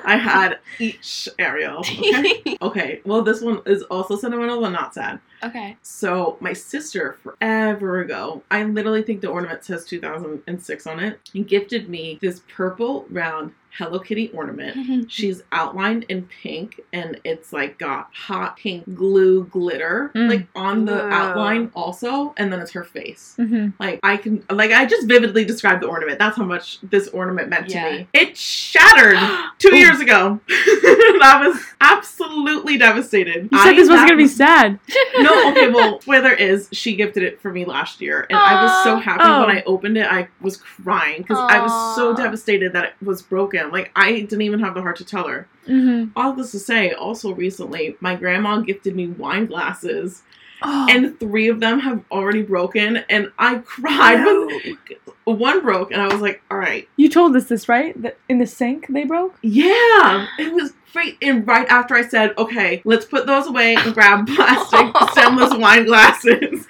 I 0.05 0.17
had 0.17 0.59
each 0.79 1.29
Ariel. 1.39 1.79
Okay. 1.79 2.43
Okay. 2.61 3.01
Well, 3.05 3.21
this 3.21 3.41
one 3.41 3.61
is 3.65 3.83
also 3.83 4.17
sentimental 4.17 4.59
but 4.61 4.69
not 4.69 4.93
sad. 4.93 5.19
okay. 5.43 5.77
So 5.83 6.37
my 6.41 6.53
sister, 6.53 7.17
forever 7.23 8.01
ago, 8.01 8.41
I 8.51 8.63
literally 8.63 9.03
think 9.03 9.21
the 9.21 9.27
ornament 9.29 9.63
says 9.63 9.85
2006 9.85 10.87
on 10.87 10.99
it, 10.99 11.19
and 11.33 11.47
gifted 11.47 11.87
me 11.89 12.17
this 12.21 12.41
purple 12.53 13.05
round 13.09 13.53
Hello 13.77 13.99
Kitty 13.99 14.31
ornament. 14.33 15.11
She's 15.11 15.43
outlined 15.51 16.05
in 16.09 16.27
pink, 16.41 16.81
and 16.93 17.19
it's 17.23 17.53
like 17.53 17.77
got 17.77 18.09
hot 18.13 18.57
pink 18.57 18.95
glue 18.95 19.43
glitter 19.45 20.11
Mm. 20.15 20.29
like 20.29 20.47
on 20.55 20.85
the 20.85 21.05
Ooh. 21.05 21.09
outline 21.09 21.71
also, 21.75 22.33
and 22.37 22.51
then 22.51 22.59
it's 22.59 22.71
her 22.71 22.83
face. 22.83 23.33
hmm 23.37 23.67
Like 23.79 23.99
I 24.03 24.17
can, 24.17 24.43
like 24.49 24.71
I 24.71 24.85
just 24.85 25.07
vividly 25.07 25.45
described 25.45 25.83
the 25.83 25.87
ornament. 25.87 26.17
That's 26.17 26.37
how 26.37 26.45
much 26.45 26.79
this 26.81 27.07
ornament 27.09 27.49
meant 27.49 27.69
Yeah. 27.69 27.89
to 27.89 27.97
me. 27.99 28.07
It 28.13 28.35
shattered 28.37 29.17
two 29.59 29.75
years 29.75 29.99
ago. 29.99 30.39
I 30.49 31.43
was 31.47 31.61
absolutely 31.81 32.77
devastated. 32.77 33.49
You 33.51 33.57
said 33.59 33.67
I 33.67 33.73
this 33.75 33.89
was 33.89 33.99
had- 33.99 34.07
gonna 34.07 34.17
be 34.17 34.27
sad. 34.27 34.79
no, 35.19 35.51
okay, 35.51 35.69
well, 35.69 35.99
weather 36.07 36.31
is 36.33 36.69
she 36.71 36.95
gifted 36.95 37.23
it 37.23 37.41
for 37.41 37.51
me 37.51 37.65
last 37.65 38.01
year, 38.01 38.25
and 38.29 38.37
I 38.39 38.63
was 38.63 38.83
so 38.83 38.97
happy 38.97 39.23
Oh. 39.23 39.45
when 39.45 39.55
I 39.55 39.63
opened 39.65 39.97
it. 39.97 40.07
I 40.11 40.27
was 40.41 40.57
crying 40.57 41.21
because 41.21 41.37
I 41.39 41.59
was 41.59 41.95
so 41.95 42.15
devastated 42.15 42.73
that 42.73 42.85
it 42.85 42.93
was 43.05 43.21
broken. 43.21 43.66
Like 43.71 43.91
I 43.95 44.11
didn't 44.13 44.41
even 44.41 44.59
have 44.59 44.73
the 44.75 44.81
heart 44.81 44.97
to 44.97 45.05
tell 45.05 45.27
her. 45.27 45.47
hmm 45.65 46.05
All 46.15 46.33
this 46.33 46.51
to 46.51 46.59
say, 46.59 46.91
also 46.93 47.33
recently, 47.33 47.95
my 47.99 48.15
grandma 48.15 48.59
gifted 48.59 48.95
me 48.95 49.07
wine 49.07 49.45
glasses, 49.47 50.23
Oh. 50.63 50.87
and 50.89 51.19
three 51.19 51.49
of 51.49 51.59
them 51.59 51.79
have 51.81 52.03
already 52.09 52.41
broken, 52.41 52.97
and 53.11 53.31
I 53.37 53.59
cried 53.59 54.25
when 54.25 54.65
one 55.37 55.61
broke, 55.61 55.91
and 55.91 56.01
I 56.01 56.07
was 56.11 56.19
like, 56.19 56.41
"All 56.49 56.57
right, 56.57 56.89
you 56.95 57.09
told 57.09 57.35
us 57.35 57.45
this, 57.47 57.69
right? 57.69 57.99
That 58.01 58.17
in 58.27 58.39
the 58.39 58.47
sink 58.47 58.87
they 58.89 59.03
broke? 59.03 59.37
yeah, 59.43 60.25
it 60.39 60.51
was 60.51 60.73
great." 60.93 61.15
And 61.21 61.45
right 61.47 61.67
after 61.69 61.93
I 61.93 62.01
said, 62.07 62.33
"Okay, 62.39 62.81
let's 62.85 63.05
put 63.05 63.27
those 63.27 63.45
away 63.45 63.75
and 63.75 63.93
grab 63.93 64.25
plastic 64.35 64.95
stemless 65.11 65.53
wine 65.53 65.85
glasses," 65.85 66.65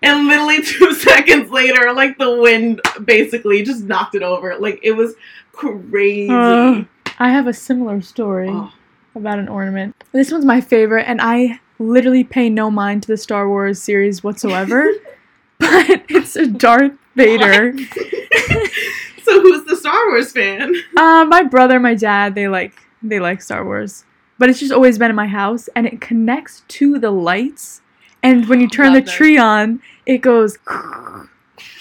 and 0.00 0.28
literally 0.28 0.62
two 0.62 0.94
seconds 1.08 1.50
later, 1.50 1.92
like 1.92 2.16
the 2.18 2.36
wind 2.40 2.80
basically 3.04 3.64
just 3.64 3.82
knocked 3.82 4.14
it 4.14 4.22
over. 4.22 4.56
Like 4.58 4.78
it 4.84 4.92
was 4.92 5.14
crazy. 5.56 6.30
Uh. 6.30 6.84
I 7.18 7.30
have 7.30 7.46
a 7.46 7.52
similar 7.52 8.00
story 8.02 8.48
Oh. 8.50 8.72
about 9.14 9.38
an 9.38 9.48
ornament. 9.48 9.94
This 10.12 10.32
one's 10.32 10.44
my 10.44 10.60
favorite, 10.60 11.04
and 11.08 11.20
I 11.20 11.60
literally 11.78 12.24
pay 12.24 12.48
no 12.50 12.70
mind 12.70 13.02
to 13.04 13.08
the 13.08 13.16
Star 13.16 13.48
Wars 13.48 13.80
series 13.80 14.22
whatsoever. 14.24 14.90
but 15.58 16.02
it's 16.08 16.34
a 16.36 16.46
Darth 16.46 16.92
Vader. 17.14 17.76
so 19.22 19.40
who's 19.40 19.64
the 19.64 19.76
Star 19.76 20.08
Wars 20.08 20.32
fan? 20.32 20.74
Uh, 20.96 21.24
my 21.28 21.42
brother, 21.44 21.78
my 21.78 21.94
dad, 21.94 22.34
they 22.34 22.48
like 22.48 22.74
they 23.02 23.20
like 23.20 23.40
Star 23.42 23.64
Wars, 23.64 24.04
but 24.38 24.50
it's 24.50 24.58
just 24.60 24.72
always 24.72 24.98
been 24.98 25.10
in 25.10 25.16
my 25.16 25.26
house, 25.28 25.68
and 25.76 25.86
it 25.86 26.00
connects 26.00 26.62
to 26.68 26.98
the 26.98 27.10
lights. 27.10 27.80
And 28.22 28.48
when 28.48 28.60
you 28.60 28.68
turn 28.68 28.94
the 28.94 29.00
them. 29.02 29.14
tree 29.14 29.36
on, 29.38 29.80
it 30.06 30.18
goes. 30.18 30.58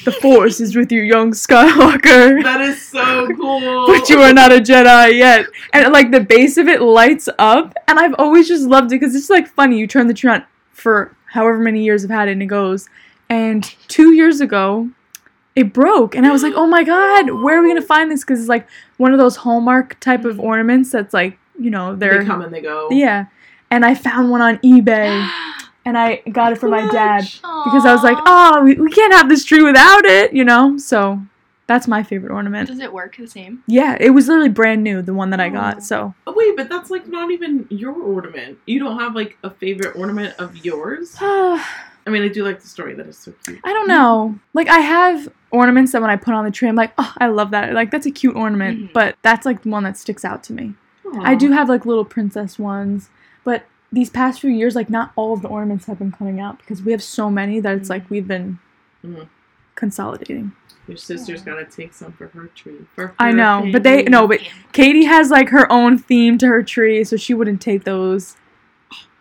The 0.05 0.11
Force 0.11 0.59
is 0.59 0.75
with 0.75 0.91
you, 0.91 1.01
young 1.01 1.31
Skywalker. 1.31 2.43
That 2.43 2.61
is 2.61 2.81
so 2.81 3.27
cool. 3.35 3.87
but 3.87 4.09
you 4.09 4.19
are 4.21 4.33
not 4.33 4.51
a 4.51 4.57
Jedi 4.57 5.17
yet. 5.17 5.45
And 5.71 5.91
like 5.93 6.11
the 6.11 6.19
base 6.19 6.57
of 6.57 6.67
it 6.67 6.81
lights 6.81 7.29
up, 7.39 7.73
and 7.87 7.99
I've 7.99 8.15
always 8.19 8.47
just 8.47 8.67
loved 8.67 8.91
it 8.91 8.99
because 8.99 9.15
it's 9.15 9.29
like 9.29 9.47
funny. 9.47 9.79
You 9.79 9.87
turn 9.87 10.07
the 10.07 10.13
tree 10.13 10.29
on 10.29 10.45
for 10.71 11.15
however 11.27 11.57
many 11.59 11.83
years 11.83 12.03
I've 12.03 12.09
had 12.11 12.27
it, 12.27 12.33
and 12.33 12.43
it 12.43 12.47
goes. 12.47 12.89
And 13.29 13.63
two 13.87 14.13
years 14.13 14.41
ago, 14.41 14.89
it 15.55 15.73
broke, 15.73 16.15
and 16.15 16.25
I 16.25 16.31
was 16.31 16.43
like, 16.43 16.53
"Oh 16.55 16.67
my 16.67 16.83
god, 16.83 17.29
where 17.41 17.59
are 17.59 17.61
we 17.61 17.69
gonna 17.69 17.81
find 17.81 18.11
this?" 18.11 18.21
Because 18.23 18.39
it's 18.41 18.49
like 18.49 18.67
one 18.97 19.13
of 19.13 19.19
those 19.19 19.37
Hallmark 19.37 19.99
type 19.99 20.25
of 20.25 20.39
ornaments 20.39 20.91
that's 20.91 21.13
like, 21.13 21.37
you 21.59 21.69
know, 21.69 21.95
they're 21.95 22.19
they 22.19 22.25
come 22.25 22.41
and 22.41 22.53
they 22.53 22.61
go. 22.61 22.89
yeah. 22.91 23.27
And 23.71 23.83
I 23.85 23.95
found 23.95 24.29
one 24.29 24.41
on 24.41 24.57
eBay, 24.59 25.27
and 25.85 25.97
I 25.97 26.17
got 26.31 26.51
it 26.53 26.57
for 26.57 26.69
my 26.69 26.89
dad 26.91 27.21
Clutch. 27.41 27.41
because 27.65 27.85
I 27.85 27.93
was 27.93 28.03
like, 28.03 28.17
oh, 28.25 28.63
we, 28.63 28.75
we 28.75 28.89
can't 28.91 29.13
have 29.13 29.29
this 29.29 29.43
tree 29.45 29.61
without 29.63 30.05
it, 30.05 30.33
you 30.33 30.43
know. 30.43 30.77
So 30.77 31.21
that's 31.67 31.87
my 31.87 32.03
favorite 32.03 32.31
ornament. 32.31 32.67
Does 32.69 32.79
it 32.79 32.91
work 32.91 33.15
the 33.17 33.27
same? 33.27 33.63
Yeah, 33.67 33.97
it 33.99 34.11
was 34.11 34.27
literally 34.27 34.49
brand 34.49 34.83
new, 34.83 35.01
the 35.01 35.13
one 35.13 35.29
that 35.31 35.39
I 35.39 35.49
Oh. 35.49 35.53
got. 35.53 35.83
So 35.83 36.13
Oh, 36.27 36.33
wait, 36.35 36.55
but 36.57 36.69
that's 36.69 36.89
like 36.89 37.07
not 37.07 37.31
even 37.31 37.65
your 37.69 37.93
ornament. 37.93 38.57
You 38.65 38.79
don't 38.79 38.99
have 38.99 39.15
like 39.15 39.37
a 39.43 39.49
favorite 39.49 39.95
ornament 39.95 40.35
of 40.39 40.65
yours. 40.65 41.15
I 41.19 41.65
I 42.05 42.09
mean, 42.09 42.21
I 42.21 42.27
do 42.27 42.43
like 42.43 42.59
the 42.61 42.67
story 42.67 42.93
that 42.95 43.07
is 43.07 43.17
so 43.17 43.33
cute. 43.45 43.61
I 43.63 43.71
don't 43.71 43.87
know. 43.87 44.37
Like 44.53 44.67
I 44.67 44.79
have 44.79 45.31
ornaments 45.51 45.93
that 45.93 46.01
when 46.01 46.09
I 46.09 46.17
put 46.17 46.33
on 46.33 46.43
the 46.43 46.51
tree, 46.51 46.67
I'm 46.67 46.75
like, 46.75 46.91
oh, 46.97 47.13
I 47.17 47.27
love 47.27 47.51
that. 47.51 47.71
Like 47.73 47.91
that's 47.91 48.05
a 48.05 48.11
cute 48.11 48.35
ornament, 48.35 48.77
Mhm. 48.89 48.93
but 48.93 49.15
that's 49.21 49.45
like 49.45 49.61
the 49.61 49.69
one 49.69 49.83
that 49.83 49.95
sticks 49.95 50.25
out 50.25 50.43
to 50.45 50.53
me. 50.53 50.73
I 51.21 51.35
do 51.35 51.51
have 51.51 51.69
like 51.69 51.85
little 51.85 52.03
princess 52.03 52.57
ones, 52.59 53.09
but 53.45 53.63
these 53.93 54.09
past 54.09 54.41
few 54.41 54.49
years, 54.49 54.75
like 54.75 54.89
not 54.89 55.11
all 55.15 55.33
of 55.33 55.41
the 55.41 55.47
ornaments 55.47 55.85
have 55.85 55.99
been 55.99 56.11
coming 56.11 56.39
out 56.39 56.57
because 56.57 56.81
we 56.81 56.91
have 56.91 57.03
so 57.03 57.29
many 57.29 57.59
that 57.59 57.75
it's 57.77 57.89
like 57.89 58.09
we've 58.09 58.27
been 58.27 58.57
Mhm. 59.05 59.27
consolidating. 59.75 60.51
Your 60.87 60.97
sister's 60.97 61.41
gotta 61.43 61.63
take 61.65 61.93
some 61.93 62.11
for 62.11 62.27
her 62.27 62.47
tree. 62.55 62.79
For 62.95 63.07
her 63.07 63.13
I 63.19 63.29
her 63.29 63.35
know, 63.37 63.69
but 63.71 63.83
they 63.83 63.97
family. 64.03 64.09
no, 64.11 64.27
but 64.27 64.39
Katie 64.73 65.05
has 65.05 65.29
like 65.29 65.49
her 65.49 65.71
own 65.71 65.97
theme 65.97 66.37
to 66.39 66.47
her 66.47 66.61
tree, 66.63 67.03
so 67.03 67.15
she 67.15 67.33
wouldn't 67.33 67.61
take 67.61 67.83
those. 67.85 68.35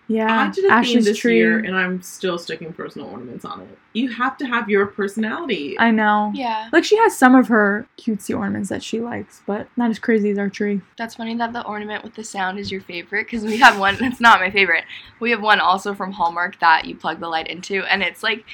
Yeah, 0.09 0.42
I 0.42 0.50
did 0.50 0.64
a 0.64 0.68
theme 0.68 0.72
Ashley's 0.72 1.05
this 1.05 1.18
tree. 1.18 1.36
year, 1.36 1.59
and 1.59 1.76
I'm 1.76 2.03
still 2.03 2.38
sticking 2.38 2.72
personal 2.72 3.09
ornaments 3.09 3.44
on 3.44 3.61
it. 3.62 3.78
You 3.92 4.11
have 4.11 4.36
to 4.38 4.46
have 4.46 4.68
your 4.68 4.86
personality. 4.86 5.78
I 5.78 5.90
know. 5.90 6.32
Yeah. 6.34 6.68
Like 6.72 6.84
she 6.84 6.96
has 6.98 7.16
some 7.16 7.34
of 7.34 7.48
her 7.48 7.86
cutesy 7.98 8.36
ornaments 8.36 8.68
that 8.68 8.82
she 8.82 9.00
likes, 9.00 9.42
but 9.46 9.68
not 9.76 9.90
as 9.90 9.98
crazy 9.98 10.30
as 10.30 10.38
our 10.38 10.48
tree. 10.48 10.80
That's 10.98 11.14
funny 11.14 11.36
that 11.36 11.53
the 11.53 11.64
ornament 11.66 12.05
with 12.05 12.14
the 12.14 12.24
sound 12.24 12.59
is 12.59 12.70
your 12.70 12.80
favorite 12.80 13.26
because 13.26 13.44
we 13.44 13.59
have 13.59 13.78
one. 13.78 13.96
It's 14.12 14.20
not 14.20 14.40
my 14.40 14.50
favorite. 14.50 14.84
We 15.20 15.30
have 15.30 15.40
one 15.40 15.61
also 15.61 15.94
from 15.94 16.12
Hallmark 16.12 16.59
that 16.61 16.84
you 16.84 16.96
plug 16.96 17.20
the 17.20 17.28
light 17.28 17.46
into, 17.46 17.82
and 17.84 18.03
it's 18.03 18.22
like, 18.22 18.44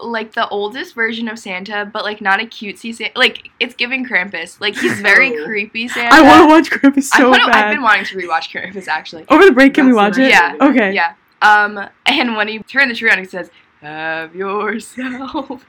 like 0.00 0.32
the 0.34 0.48
oldest 0.48 0.94
version 0.94 1.28
of 1.28 1.38
Santa, 1.38 1.88
but 1.90 2.02
like 2.04 2.20
not 2.20 2.40
a 2.42 2.46
cutesy 2.46 2.94
Santa. 2.94 3.12
Like 3.16 3.50
it's 3.60 3.74
giving 3.74 4.04
Krampus. 4.04 4.60
Like 4.60 4.76
he's 4.76 5.00
very 5.00 5.38
Oh. 5.38 5.44
creepy 5.46 5.88
Santa. 5.88 6.14
I 6.14 6.22
want 6.22 6.42
to 6.42 6.46
watch 6.48 6.70
Krampus 6.82 7.10
I 7.14 7.24
wanna, 7.24 7.46
bad. 7.46 7.66
I've 7.66 7.74
been 7.74 7.82
wanting 7.82 8.04
to 8.06 8.16
rewatch 8.16 8.50
Krampus 8.50 8.88
actually. 8.88 9.24
Over 9.28 9.44
the 9.44 9.52
break, 9.52 9.74
can 9.74 9.86
we 9.86 9.92
watch 9.92 10.18
it? 10.18 10.30
Yeah. 10.30 10.56
Okay. 10.60 10.92
Yeah. 10.92 11.14
Um, 11.42 11.88
and 12.06 12.36
when 12.36 12.48
he 12.48 12.58
turned 12.60 12.90
the 12.90 12.94
tree 12.94 13.10
on, 13.10 13.18
he 13.18 13.24
says, 13.24 13.50
"Have 13.82 14.34
yourself 14.34 15.64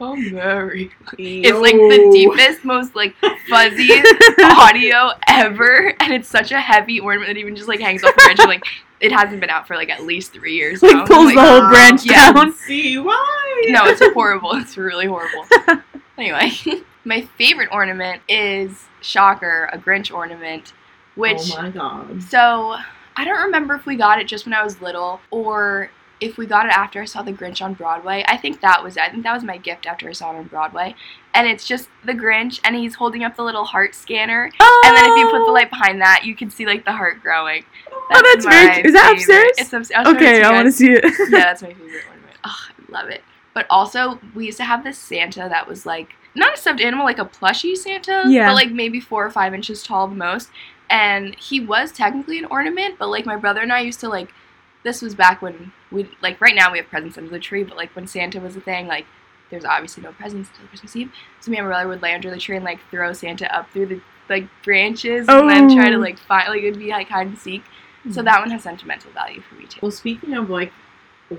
a 0.00 0.16
merry." 0.16 0.90
It's 1.18 1.58
like 1.58 1.74
the 1.74 2.10
deepest, 2.12 2.64
most 2.64 2.96
like 2.96 3.14
fuzzy 3.48 3.90
audio 4.42 5.10
ever, 5.28 5.94
and 6.00 6.12
it's 6.14 6.28
such 6.28 6.50
a 6.52 6.60
heavy 6.60 6.98
ornament 7.00 7.28
that 7.28 7.36
even 7.38 7.54
just 7.56 7.68
like 7.68 7.80
hangs 7.80 8.02
off 8.04 8.14
the 8.14 8.22
branch. 8.22 8.38
and, 8.40 8.48
like 8.48 8.64
it 9.00 9.12
hasn't 9.12 9.38
been 9.40 9.50
out 9.50 9.66
for 9.68 9.76
like 9.76 9.90
at 9.90 10.02
least 10.04 10.32
three 10.32 10.54
years. 10.54 10.82
now. 10.82 10.88
Like 11.00 11.06
pulls 11.06 11.26
Like, 11.26 11.34
the 11.36 11.42
whole 11.42 11.68
branch 11.68 12.04
yeah. 12.04 12.32
down. 12.32 12.52
See 12.52 12.98
why? 12.98 13.47
No, 13.70 13.84
it's 13.86 14.02
horrible. 14.14 14.52
It's 14.54 14.76
really 14.76 15.06
horrible. 15.06 15.44
Anyway, 16.18 16.50
my 17.04 17.20
favorite 17.38 17.68
ornament 17.70 18.22
is 18.28 18.86
shocker, 19.00 19.70
a 19.72 19.78
Grinch 19.78 20.12
ornament, 20.12 20.72
which 21.14 21.52
oh 21.56 21.62
my 21.62 21.70
god. 21.70 22.20
so 22.24 22.74
I 23.16 23.24
don't 23.24 23.40
remember 23.40 23.76
if 23.76 23.86
we 23.86 23.94
got 23.94 24.18
it 24.20 24.26
just 24.26 24.44
when 24.44 24.52
I 24.52 24.64
was 24.64 24.80
little 24.82 25.20
or 25.30 25.90
if 26.20 26.36
we 26.36 26.44
got 26.46 26.66
it 26.66 26.72
after 26.72 27.00
I 27.00 27.04
saw 27.04 27.22
The 27.22 27.32
Grinch 27.32 27.62
on 27.62 27.74
Broadway. 27.74 28.24
I 28.26 28.36
think 28.36 28.60
that 28.62 28.82
was 28.82 28.96
it. 28.96 29.02
I 29.04 29.10
think 29.10 29.22
that 29.22 29.32
was 29.32 29.44
my 29.44 29.58
gift 29.58 29.86
after 29.86 30.08
I 30.08 30.12
saw 30.12 30.32
it 30.34 30.38
on 30.38 30.48
Broadway. 30.48 30.96
And 31.34 31.46
it's 31.46 31.64
just 31.64 31.88
the 32.04 32.14
Grinch 32.14 32.58
and 32.64 32.74
he's 32.74 32.96
holding 32.96 33.22
up 33.22 33.36
the 33.36 33.44
little 33.44 33.64
heart 33.64 33.94
scanner. 33.94 34.50
Oh, 34.58 34.82
And 34.86 34.96
then 34.96 35.04
if 35.12 35.16
you 35.18 35.30
put 35.30 35.46
the 35.46 35.52
light 35.52 35.70
behind 35.70 36.00
that, 36.00 36.22
you 36.24 36.34
can 36.34 36.50
see 36.50 36.66
like 36.66 36.84
the 36.84 36.90
heart 36.92 37.22
growing. 37.22 37.64
Oh, 37.92 38.22
that's 38.34 38.44
very 38.44 38.66
my 38.66 38.74
cute. 38.74 38.86
Is 38.86 38.92
that 38.94 39.16
favorite. 39.16 39.20
upstairs? 39.20 39.52
It's 39.58 39.72
upstairs. 39.72 39.90
I'll 39.94 40.04
show 40.06 40.10
it 40.10 40.16
Okay, 40.16 40.42
I 40.42 40.50
want 40.50 40.66
to 40.66 40.72
see 40.72 40.90
it. 40.94 41.04
yeah, 41.30 41.44
that's 41.44 41.62
my 41.62 41.68
favorite 41.74 42.02
ornament. 42.08 42.36
Oh, 42.44 42.66
I 42.68 42.92
love 42.92 43.08
it. 43.10 43.22
But 43.58 43.66
also, 43.70 44.20
we 44.36 44.46
used 44.46 44.58
to 44.58 44.64
have 44.64 44.84
this 44.84 44.96
Santa 44.96 45.48
that 45.48 45.66
was 45.66 45.84
like 45.84 46.10
not 46.36 46.54
a 46.54 46.56
stuffed 46.56 46.80
animal, 46.80 47.04
like 47.04 47.18
a 47.18 47.24
plushy 47.24 47.74
Santa, 47.74 48.22
Yeah. 48.28 48.46
but 48.46 48.54
like 48.54 48.70
maybe 48.70 49.00
four 49.00 49.26
or 49.26 49.30
five 49.32 49.52
inches 49.52 49.82
tall 49.82 50.06
the 50.06 50.14
most. 50.14 50.48
And 50.88 51.34
he 51.34 51.58
was 51.58 51.90
technically 51.90 52.38
an 52.38 52.44
ornament, 52.44 53.00
but 53.00 53.08
like 53.08 53.26
my 53.26 53.34
brother 53.34 53.60
and 53.60 53.72
I 53.72 53.80
used 53.80 53.98
to 53.98 54.08
like. 54.08 54.30
This 54.84 55.02
was 55.02 55.16
back 55.16 55.42
when 55.42 55.72
we 55.90 56.08
like 56.22 56.40
right 56.40 56.54
now 56.54 56.70
we 56.70 56.78
have 56.78 56.86
presents 56.86 57.18
under 57.18 57.30
the 57.30 57.40
tree, 57.40 57.64
but 57.64 57.76
like 57.76 57.90
when 57.96 58.06
Santa 58.06 58.38
was 58.38 58.54
a 58.54 58.60
thing, 58.60 58.86
like 58.86 59.06
there's 59.50 59.64
obviously 59.64 60.04
no 60.04 60.12
presents 60.12 60.50
until 60.50 60.68
Christmas 60.68 60.94
Eve. 60.94 61.10
So 61.40 61.50
me 61.50 61.56
and 61.56 61.66
my 61.66 61.70
brother 61.72 61.88
would 61.88 62.00
lay 62.00 62.14
under 62.14 62.30
the 62.30 62.38
tree 62.38 62.54
and 62.54 62.64
like 62.64 62.78
throw 62.92 63.12
Santa 63.12 63.52
up 63.52 63.72
through 63.72 63.86
the 63.86 64.00
like 64.30 64.46
branches 64.62 65.26
and 65.28 65.50
then 65.50 65.74
try 65.74 65.90
to 65.90 65.96
Oh. 65.96 65.98
like 65.98 66.16
find 66.20 66.48
like 66.48 66.62
it'd 66.62 66.78
be 66.78 66.90
like 66.90 67.08
hide 67.08 67.26
and 67.26 67.36
seek. 67.38 67.64
So 68.12 68.22
mm. 68.22 68.24
that 68.26 68.38
one 68.38 68.50
has 68.52 68.62
sentimental 68.62 69.10
value 69.10 69.40
for 69.40 69.56
me 69.56 69.66
too. 69.66 69.80
Well, 69.82 69.90
speaking 69.90 70.34
of 70.34 70.48
like 70.48 70.72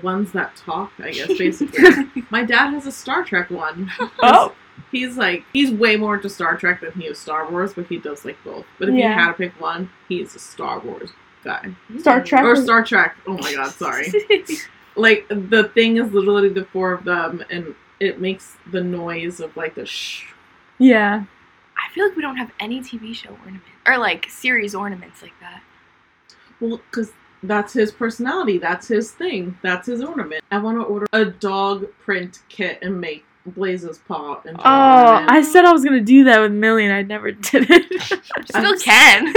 ones 0.02 0.32
that 0.32 0.56
talk, 0.56 0.92
I 0.98 1.10
guess 1.10 1.28
basically, 1.38 2.24
my 2.30 2.44
dad 2.44 2.70
has 2.70 2.86
a 2.86 2.92
Star 2.92 3.24
Trek 3.24 3.50
one. 3.50 3.90
Oh. 4.22 4.54
He's 4.90 5.16
like 5.16 5.44
he's 5.52 5.70
way 5.70 5.96
more 5.96 6.16
into 6.16 6.28
Star 6.28 6.56
Trek 6.56 6.80
than 6.80 6.92
he 6.92 7.04
is 7.06 7.18
Star 7.18 7.48
Wars, 7.48 7.74
but 7.74 7.86
he 7.86 7.98
does 7.98 8.24
like 8.24 8.36
both. 8.44 8.64
But 8.78 8.88
if 8.88 8.94
Yeah. 8.96 9.08
you 9.08 9.14
had 9.14 9.26
to 9.28 9.34
pick 9.34 9.60
one, 9.60 9.90
he's 10.08 10.34
a 10.34 10.38
Star 10.38 10.80
Wars 10.80 11.10
guy 11.44 11.74
Star 11.98 12.20
hmm. 12.20 12.24
Trek 12.24 12.44
or 12.44 12.56
Star 12.56 12.84
Trek. 12.84 13.16
Oh 13.26 13.34
my 13.34 13.54
god, 13.54 13.70
sorry. 13.72 14.12
like 14.96 15.28
the 15.28 15.70
thing 15.74 15.98
is 15.98 16.12
literally 16.12 16.48
the 16.48 16.64
four 16.64 16.92
of 16.92 17.04
them, 17.04 17.44
and 17.50 17.74
it 18.00 18.20
makes 18.20 18.56
the 18.72 18.82
noise 18.82 19.38
of 19.38 19.56
like 19.56 19.74
the 19.74 19.86
shh. 19.86 20.24
Yeah. 20.78 21.24
I 21.76 21.94
feel 21.94 22.06
like 22.06 22.16
we 22.16 22.22
don't 22.22 22.36
have 22.36 22.50
any 22.58 22.80
TV 22.80 23.14
show 23.14 23.30
ornament 23.30 23.62
or 23.86 23.98
like 23.98 24.28
series 24.28 24.74
ornaments 24.74 25.22
like 25.22 25.38
that. 25.40 25.62
Well, 26.60 26.80
because 26.90 27.12
that's 27.42 27.72
his 27.72 27.90
personality. 27.92 28.58
That's 28.58 28.88
his 28.88 29.10
thing. 29.12 29.58
That's 29.62 29.86
his 29.86 30.02
ornament. 30.02 30.44
I 30.50 30.58
want 30.58 30.78
to 30.78 30.82
order 30.84 31.06
a 31.12 31.24
dog 31.24 31.86
print 32.00 32.40
kit 32.48 32.78
and 32.82 33.00
make 33.00 33.24
Blaze's 33.46 33.98
paw 33.98 34.36
into 34.44 34.50
an 34.50 34.56
Oh, 34.64 35.06
ornament. 35.14 35.30
I 35.30 35.42
said 35.42 35.64
I 35.64 35.72
was 35.72 35.82
gonna 35.84 36.00
do 36.00 36.24
that 36.24 36.40
with 36.40 36.52
Millie, 36.52 36.84
and 36.84 36.92
I 36.94 37.02
never 37.02 37.32
did 37.32 37.66
it. 37.70 38.02
Still 38.46 38.64
I'm- 38.66 38.78
can. 38.78 39.34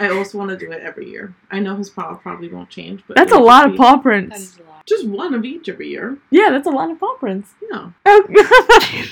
I 0.00 0.08
also 0.10 0.38
want 0.38 0.50
to 0.50 0.56
do 0.56 0.72
it 0.72 0.80
every 0.82 1.08
year. 1.10 1.34
I 1.50 1.60
know 1.60 1.76
his 1.76 1.90
paw 1.90 2.14
probably 2.14 2.48
won't 2.48 2.70
change, 2.70 3.04
but 3.06 3.16
That's 3.16 3.32
a 3.32 3.38
lot 3.38 3.70
of 3.70 3.76
paw 3.76 3.98
prints. 3.98 4.38
is 4.40 4.58
a 4.58 4.62
lot. 4.62 4.86
Just 4.86 5.06
one 5.06 5.34
of 5.34 5.44
each 5.44 5.68
every 5.68 5.88
year. 5.88 6.16
Yeah, 6.30 6.48
that's 6.50 6.66
a 6.66 6.70
lot 6.70 6.90
of 6.90 6.98
paw 6.98 7.14
prints. 7.16 7.50
No. 7.70 7.92
Oh. 8.06 8.24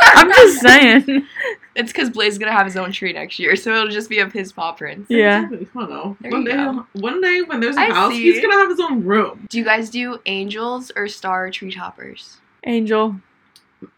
I'm 0.00 0.32
just 0.32 0.60
saying. 0.60 1.26
It's 1.74 1.90
because 1.92 2.10
Blaze 2.10 2.32
is 2.34 2.38
gonna 2.38 2.52
have 2.52 2.66
his 2.66 2.76
own 2.76 2.92
tree 2.92 3.12
next 3.12 3.38
year, 3.38 3.56
so 3.56 3.72
it'll 3.74 3.88
just 3.88 4.10
be 4.10 4.18
of 4.18 4.32
his 4.32 4.52
paw 4.52 4.72
prints. 4.72 5.10
Yeah. 5.10 5.44
Exactly. 5.44 5.68
I 5.74 5.78
don't 5.80 5.90
know. 5.90 6.16
There 6.20 6.30
one 6.30 6.44
day, 6.44 6.52
go. 6.52 6.86
one 6.92 7.20
day 7.20 7.42
when 7.42 7.60
there's 7.60 7.76
a 7.76 7.80
I 7.80 7.90
house, 7.92 8.12
see. 8.12 8.22
he's 8.32 8.42
gonna 8.42 8.54
have 8.56 8.68
his 8.70 8.80
own 8.80 9.04
room. 9.04 9.46
Do 9.48 9.58
you 9.58 9.64
guys 9.64 9.88
do 9.90 10.20
angels 10.26 10.92
or 10.94 11.08
star 11.08 11.50
tree 11.50 11.72
toppers? 11.72 12.38
Angel. 12.64 13.16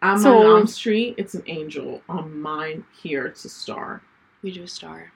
On 0.02 0.18
So- 0.18 0.38
my 0.38 0.44
mom's 0.44 0.78
tree, 0.78 1.14
it's 1.18 1.34
an 1.34 1.42
angel. 1.46 2.02
On 2.08 2.40
mine 2.40 2.84
here, 3.02 3.26
it's 3.26 3.44
a 3.44 3.48
star. 3.50 4.00
We 4.42 4.50
do 4.52 4.62
a 4.62 4.68
star. 4.68 5.12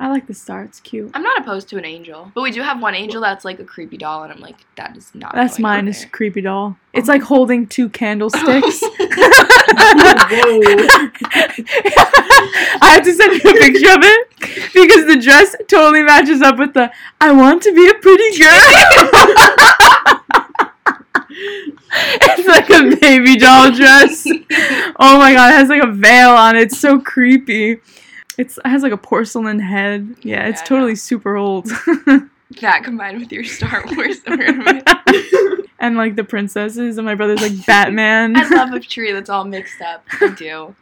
I 0.00 0.08
like 0.08 0.28
the 0.28 0.34
star. 0.34 0.62
It's 0.62 0.78
cute. 0.78 1.10
I'm 1.12 1.24
not 1.24 1.40
opposed 1.40 1.68
to 1.70 1.76
an 1.76 1.84
angel, 1.84 2.30
but 2.32 2.42
we 2.42 2.52
do 2.52 2.62
have 2.62 2.80
one 2.80 2.94
angel 2.94 3.20
that's 3.20 3.44
like 3.44 3.58
a 3.58 3.64
creepy 3.64 3.96
doll, 3.96 4.22
and 4.22 4.32
I'm 4.32 4.38
like, 4.38 4.54
that 4.76 4.96
is 4.96 5.12
not. 5.12 5.34
That's 5.34 5.58
mine. 5.58 5.88
Is 5.88 6.06
creepy 6.12 6.40
doll. 6.42 6.76
Oh 6.78 6.80
it's 6.92 7.08
like 7.08 7.22
holding 7.22 7.66
two 7.66 7.88
candlesticks. 7.88 8.80
Whoa. 8.90 8.90
I 12.80 12.92
have 12.94 13.02
to 13.02 13.12
send 13.12 13.32
you 13.32 13.50
a 13.50 13.54
picture 13.54 13.92
of 13.92 14.02
it 14.02 14.28
because 14.72 15.06
the 15.06 15.18
dress 15.20 15.56
totally 15.66 16.02
matches 16.02 16.42
up 16.42 16.58
with 16.58 16.74
the 16.74 16.92
I 17.20 17.32
want 17.32 17.64
to 17.64 17.74
be 17.74 17.88
a 17.88 17.94
pretty 17.94 18.38
girl. 18.38 18.50
it's 22.20 22.46
like 22.46 22.70
a 22.70 22.96
baby 22.96 23.36
doll 23.36 23.72
dress. 23.72 24.26
Oh 25.00 25.18
my 25.18 25.32
god, 25.34 25.52
it 25.52 25.56
has 25.56 25.68
like 25.68 25.82
a 25.82 25.90
veil 25.90 26.30
on 26.30 26.54
it. 26.56 26.62
It's 26.62 26.78
so 26.78 27.00
creepy. 27.00 27.80
It's, 28.38 28.56
it 28.58 28.66
has 28.66 28.82
like 28.82 28.92
a 28.92 28.96
porcelain 28.96 29.58
head. 29.58 30.14
Yeah, 30.22 30.46
it's 30.46 30.60
Yeah, 30.60 30.64
I 30.64 30.66
totally 30.66 30.90
know. 30.92 30.96
super 30.96 31.36
old. 31.36 31.66
that 32.60 32.82
combined 32.84 33.18
with 33.20 33.30
your 33.32 33.44
Star 33.44 33.84
Wars 33.94 34.18
ornament. 34.26 34.88
and 35.78 35.96
like 35.96 36.16
the 36.16 36.24
princesses, 36.24 36.98
and 36.98 37.04
my 37.04 37.14
brother's 37.14 37.42
like 37.42 37.66
Batman. 37.66 38.36
I 38.36 38.48
love 38.48 38.72
a 38.72 38.80
tree 38.80 39.12
that's 39.12 39.28
all 39.30 39.44
mixed 39.44 39.80
up. 39.82 40.04
I 40.20 40.28
do. 40.30 40.74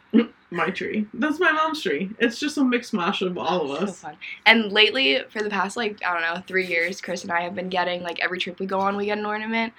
my 0.49 0.69
tree. 0.69 1.05
That's 1.13 1.39
my 1.39 1.51
mom's 1.51 1.81
tree. 1.81 2.09
It's 2.19 2.39
just 2.39 2.57
a 2.57 2.63
mixed 2.63 2.93
mash 2.93 3.21
of 3.21 3.37
all 3.37 3.71
of 3.73 3.79
So 3.79 3.85
us. 3.85 3.99
fun. 3.99 4.17
And 4.45 4.71
lately, 4.71 5.21
for 5.29 5.41
the 5.43 5.49
past 5.49 5.75
like 5.75 5.99
I 6.05 6.13
don't 6.13 6.21
know 6.21 6.41
three 6.47 6.65
years, 6.67 7.01
Chris 7.01 7.23
and 7.23 7.31
I 7.33 7.41
have 7.41 7.53
been 7.55 7.69
getting 7.69 8.01
like 8.01 8.19
every 8.21 8.39
trip 8.39 8.59
we 8.59 8.65
go 8.65 8.79
on, 8.79 8.95
we 8.95 9.05
get 9.05 9.17
an 9.17 9.25
ornament. 9.25 9.73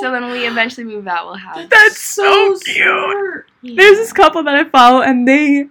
So 0.00 0.10
then 0.10 0.22
when 0.22 0.32
we 0.32 0.46
eventually 0.46 0.84
move 0.84 1.06
out, 1.06 1.26
we'll 1.26 1.34
have. 1.36 1.68
That's 1.70 1.98
so 2.00 2.58
cute. 2.58 2.76
smart. 2.76 3.46
There's 3.62 3.98
this 3.98 4.12
couple 4.12 4.42
that 4.44 4.54
I 4.54 4.64
follow, 4.64 5.02
and 5.02 5.28
they 5.28 5.68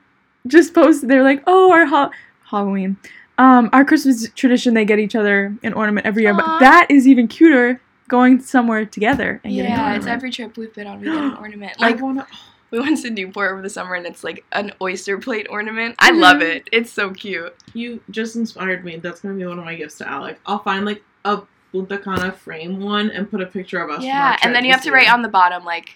just 0.49 0.73
posted. 0.73 1.09
They're 1.09 1.23
like, 1.23 1.41
"Oh, 1.47 1.71
our 1.71 1.85
ha- 1.85 2.11
Halloween, 2.45 2.97
um, 3.37 3.69
our 3.71 3.85
Christmas 3.85 4.29
tradition. 4.35 4.73
They 4.73 4.85
get 4.85 4.99
each 4.99 5.15
other 5.15 5.55
an 5.63 5.73
ornament 5.73 6.05
every 6.05 6.23
year, 6.23 6.33
Aw. 6.33 6.37
but 6.37 6.59
that 6.59 6.87
is 6.89 7.07
even 7.07 7.27
cuter. 7.27 7.79
Going 8.07 8.39
somewhere 8.41 8.85
together 8.85 9.39
and 9.43 9.53
getting 9.53 9.71
an 9.71 9.77
Yeah, 9.77 9.95
it's 9.95 10.07
every 10.07 10.31
trip 10.31 10.57
we've 10.57 10.73
been 10.73 10.87
on, 10.87 10.99
we 10.99 11.05
get 11.05 11.15
an 11.15 11.35
ornament. 11.39 11.79
Like, 11.79 11.91
Like 11.91 11.99
I 11.99 12.03
wanna, 12.03 12.27
we 12.71 12.79
went 12.79 12.99
to 13.03 13.11
Newport 13.11 13.51
over 13.51 13.61
the 13.61 13.69
summer, 13.69 13.93
and 13.93 14.03
it's 14.07 14.23
like 14.23 14.43
an 14.51 14.71
oyster 14.81 15.19
plate 15.19 15.45
ornament. 15.47 15.93
I 15.99 16.09
love 16.09 16.41
it. 16.41 16.67
It's 16.71 16.91
so 16.91 17.11
cute. 17.11 17.53
you 17.75 18.01
just 18.09 18.35
inspired 18.35 18.83
me. 18.83 18.95
That's 18.97 19.21
gonna 19.21 19.35
be 19.35 19.45
one 19.45 19.59
of 19.59 19.65
my 19.65 19.75
gifts 19.75 19.99
to 19.99 20.09
Alec. 20.09 20.39
I'll 20.47 20.57
find 20.63 20.85
like 20.85 21.03
a 21.23 21.41
Punta 21.71 21.99
Cana 21.99 22.31
frame 22.31 22.79
one 22.79 23.11
and 23.11 23.29
put 23.29 23.41
a 23.41 23.45
picture 23.45 23.79
of 23.79 23.91
us. 23.91 23.97
from 23.97 24.05
Yeah, 24.05 24.31
our 24.31 24.37
and 24.41 24.55
then 24.55 24.65
you 24.65 24.71
have 24.71 24.79
this 24.79 24.87
to 24.87 24.91
write 24.91 25.13
on 25.13 25.21
the 25.21 25.29
bottom 25.29 25.63
like 25.63 25.91